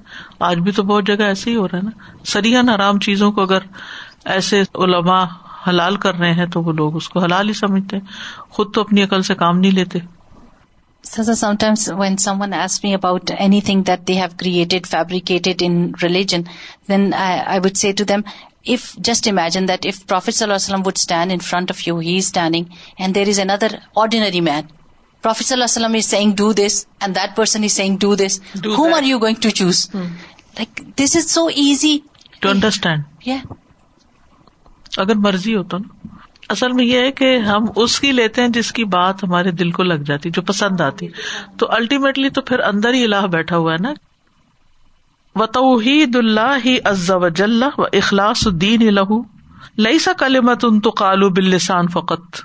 آج 0.49 0.59
بھی 0.65 0.71
تو 0.79 0.83
بہت 0.89 1.05
جگہ 1.07 1.23
ایسے 1.33 1.49
ہی 1.51 1.55
ہو 1.55 1.67
رہا 1.67 1.77
ہے 1.77 1.83
نا 1.83 2.23
سرین 2.33 2.69
حرام 2.69 2.99
چیزوں 3.05 3.31
کو 3.37 3.41
اگر 3.41 3.67
ایسے 4.35 4.61
علما 4.85 5.23
حلال 5.67 5.95
کر 6.05 6.15
رہے 6.15 6.33
ہیں 6.33 6.45
تو 6.53 6.61
وہ 6.63 6.71
لوگ 6.73 6.95
اس 6.95 7.07
کو 7.09 7.19
حلال 7.23 7.47
ہی 7.47 7.53
سمجھتے 7.53 7.97
خود 8.57 8.73
تو 8.73 8.81
اپنی 8.81 9.03
عقل 9.03 9.21
سے 9.31 9.35
کام 9.43 9.59
نہیں 9.59 9.71
لیتے 9.71 9.99
some 11.11 11.33
some 11.41 11.55
Times 11.59 11.89
when 11.97 12.15
one 12.39 12.53
ایس 12.53 12.83
me 12.83 12.93
about 12.93 13.31
any 13.37 13.59
thing 13.65 13.81
that 13.87 14.07
they 14.07 14.17
have 14.19 14.27
created 14.39 14.85
fabricated 14.87 15.63
in 15.65 15.75
religion 16.03 16.41
then 16.89 17.13
I 17.23 17.59
would 17.63 17.77
say 17.77 17.91
to 17.97 18.03
them 18.11 18.21
if 18.73 18.91
just 19.07 19.27
imagine 19.27 19.67
that 19.67 19.85
if 19.85 20.05
prophet 20.07 20.35
صلی 20.35 20.45
اللہ 20.45 20.55
علیہ 20.55 20.65
وسلم 20.65 20.85
would 20.85 20.97
stand 20.97 21.31
in 21.31 21.39
front 21.49 21.71
of 21.71 21.87
you 21.87 21.97
he 21.99 22.15
is 22.17 22.25
standing 22.25 22.65
and 22.97 23.15
there 23.15 23.27
is 23.29 23.39
ordinary 23.49 24.41
man 24.49 24.61
prophet 25.21 25.47
صلی 25.47 25.55
اللہ 25.55 25.63
علیہ 25.65 25.83
وسلم 25.87 25.97
is 25.97 26.05
seeing 26.09 26.31
do 26.37 26.51
this 26.63 26.83
and 27.01 27.15
that 27.15 27.35
person 27.35 27.63
is 27.63 27.71
seeing 27.71 27.97
do 28.01 28.15
this 28.25 28.39
whom 28.77 28.93
are 28.93 29.03
you 29.03 29.19
going 29.21 29.35
to 29.41 29.49
choose 29.61 29.87
like 29.93 30.81
this 31.03 31.15
is 31.17 31.29
so 31.33 31.45
easy 31.65 31.97
to 32.39 32.49
understand 32.49 33.27
اگر 35.01 35.15
مرضی 35.27 35.55
ہوتا 35.55 35.77
اصل 36.49 36.71
میں 36.73 36.85
یہ 36.85 36.99
ہے 37.05 37.11
کہ 37.19 37.35
ہم 37.47 37.65
اس 37.83 37.99
کی 37.99 38.11
لیتے 38.11 38.41
ہیں 38.41 38.47
جس 38.55 38.71
کی 38.79 38.83
بات 38.95 39.23
ہمارے 39.23 39.51
دل 39.59 39.71
کو 39.77 39.83
لگ 39.83 40.01
جاتی 40.07 40.29
جو 40.33 40.41
پسند 40.47 40.81
آتی 40.81 41.07
تو 41.57 41.71
الٹیمیٹلی 41.75 42.29
تو 42.37 42.41
پھر 42.49 42.59
اندر 42.71 42.93
ہی 42.93 43.03
اللہ 43.03 43.27
بیٹھا 43.35 43.57
ہوا 43.57 43.73
ہے 43.73 43.77
نا 43.81 43.93
و 45.35 45.45
توحید 45.59 46.15
وطو 46.15 47.19
و 47.19 47.27
جل 47.41 47.63
و 47.63 47.83
اخلاص 48.01 48.47
الدین 48.47 48.87
لئی 49.83 49.99
سا 49.99 50.11
کل 50.17 50.37
ان 50.63 50.79
تو 50.79 50.91
کالو 50.99 51.29
بلسان 51.37 51.87
فقط 51.93 52.35
فقت 52.35 52.41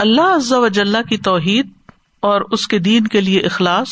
اللہ 0.00 0.50
و 0.54 0.60
وجلہ 0.62 0.98
کی 1.08 1.16
توحید 1.28 1.70
اور 2.30 2.40
اس 2.56 2.66
کے 2.68 2.78
دین 2.88 3.06
کے 3.14 3.20
لیے 3.20 3.40
اخلاص 3.50 3.88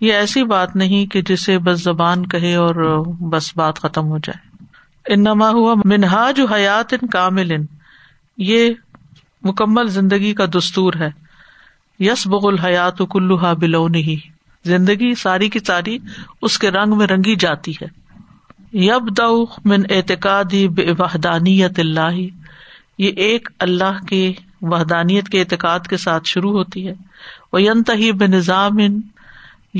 یہ 0.00 0.14
ایسی 0.14 0.42
بات 0.52 0.76
نہیں 0.76 1.06
کہ 1.12 1.20
جسے 1.28 1.58
بس 1.68 1.80
زبان 1.84 2.26
کہے 2.34 2.54
اور 2.56 2.74
بس 3.32 3.50
بات 3.56 3.78
ختم 3.84 4.08
ہو 4.08 4.18
جائے 4.26 4.46
انما 5.14 5.48
ہوا 5.56 5.74
منہاج 5.84 6.40
حیات 6.52 6.92
ان 7.00 7.06
کامل 7.10 7.52
ان 7.54 7.64
یہ 8.46 8.68
مکمل 9.44 9.88
زندگی 9.90 10.32
کا 10.34 10.44
دستور 10.56 10.92
ہے 11.00 11.08
یس 12.04 12.26
بلو 13.60 13.86
نہیں 13.88 14.26
زندگی 14.68 15.14
ساری 15.22 15.48
کی 15.50 15.58
ساری 15.66 15.98
اس 16.48 16.58
کے 16.58 16.70
رنگ 16.70 16.96
میں 16.98 17.06
رنگی 17.06 17.34
جاتی 17.44 17.72
ہے 17.82 17.86
یب 18.84 19.08
دن 19.18 19.82
اعتقاد 19.96 20.54
بے 20.74 20.90
وحدانیت 20.98 21.78
اللہ 21.80 22.18
یہ 23.04 23.10
ایک 23.26 23.48
اللہ 23.66 24.04
کے 24.08 24.30
وحدانیت 24.70 25.28
کے 25.28 25.40
اعتقاد 25.40 25.86
کے 25.90 25.96
ساتھ 26.04 26.26
شروع 26.28 26.52
ہوتی 26.52 26.86
ہے 26.86 26.92
وہ 27.52 27.62
ینتہی 27.62 28.06
ہی 28.06 28.12
بے 28.22 28.26
نظام 28.26 28.78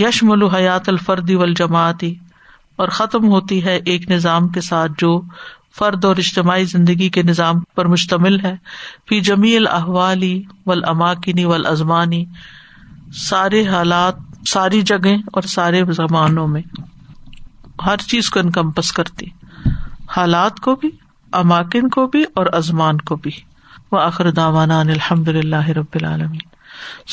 یشم 0.03 0.31
الحیات 0.31 0.89
الفردی 0.89 1.35
والجماعتی 1.35 2.15
اور 2.83 2.89
ختم 2.97 3.29
ہوتی 3.29 3.65
ہے 3.65 3.79
ایک 3.93 4.11
نظام 4.11 4.49
کے 4.57 4.61
ساتھ 4.61 4.93
جو 4.99 5.21
فرد 5.77 6.05
اور 6.05 6.17
اجتماعی 6.19 6.65
زندگی 6.75 7.09
کے 7.17 7.23
نظام 7.23 7.59
پر 7.77 7.87
مشتمل 7.95 8.39
ہے 8.45 8.55
فی 9.09 9.21
جمیل 9.29 9.67
احوالی 9.71 10.41
والاماکنی 10.67 11.45
والازمانی 11.45 12.25
سارے 13.29 13.67
حالات 13.69 14.17
ساری 14.49 14.81
جگہ 14.91 15.15
اور 15.33 15.43
سارے 15.55 15.83
زمانوں 15.97 16.47
میں 16.49 16.63
ہر 17.87 18.07
چیز 18.11 18.31
کو 18.31 18.41
انکمپس 18.41 18.93
کرتی 18.93 19.27
حالات 20.17 20.61
کو 20.61 20.75
بھی 20.83 20.91
اماکن 21.39 21.89
کو 21.97 22.07
بھی 22.13 22.25
اور 22.41 22.47
ازمان 22.59 22.99
کو 23.11 23.17
بھی 23.25 23.31
العالمین 23.91 24.91
اخرد 25.01 25.29
اللہ 25.29 25.71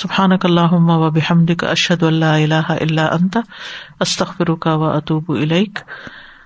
سبحان 0.02 0.32
ومد 0.72 1.50
اشد 1.72 2.04
اللہ 2.04 2.72
اللہ 2.80 3.22
استخر 4.08 4.54
کا 4.66 4.74
و 4.74 4.90
اتوب 4.90 5.32
الک 5.32 5.80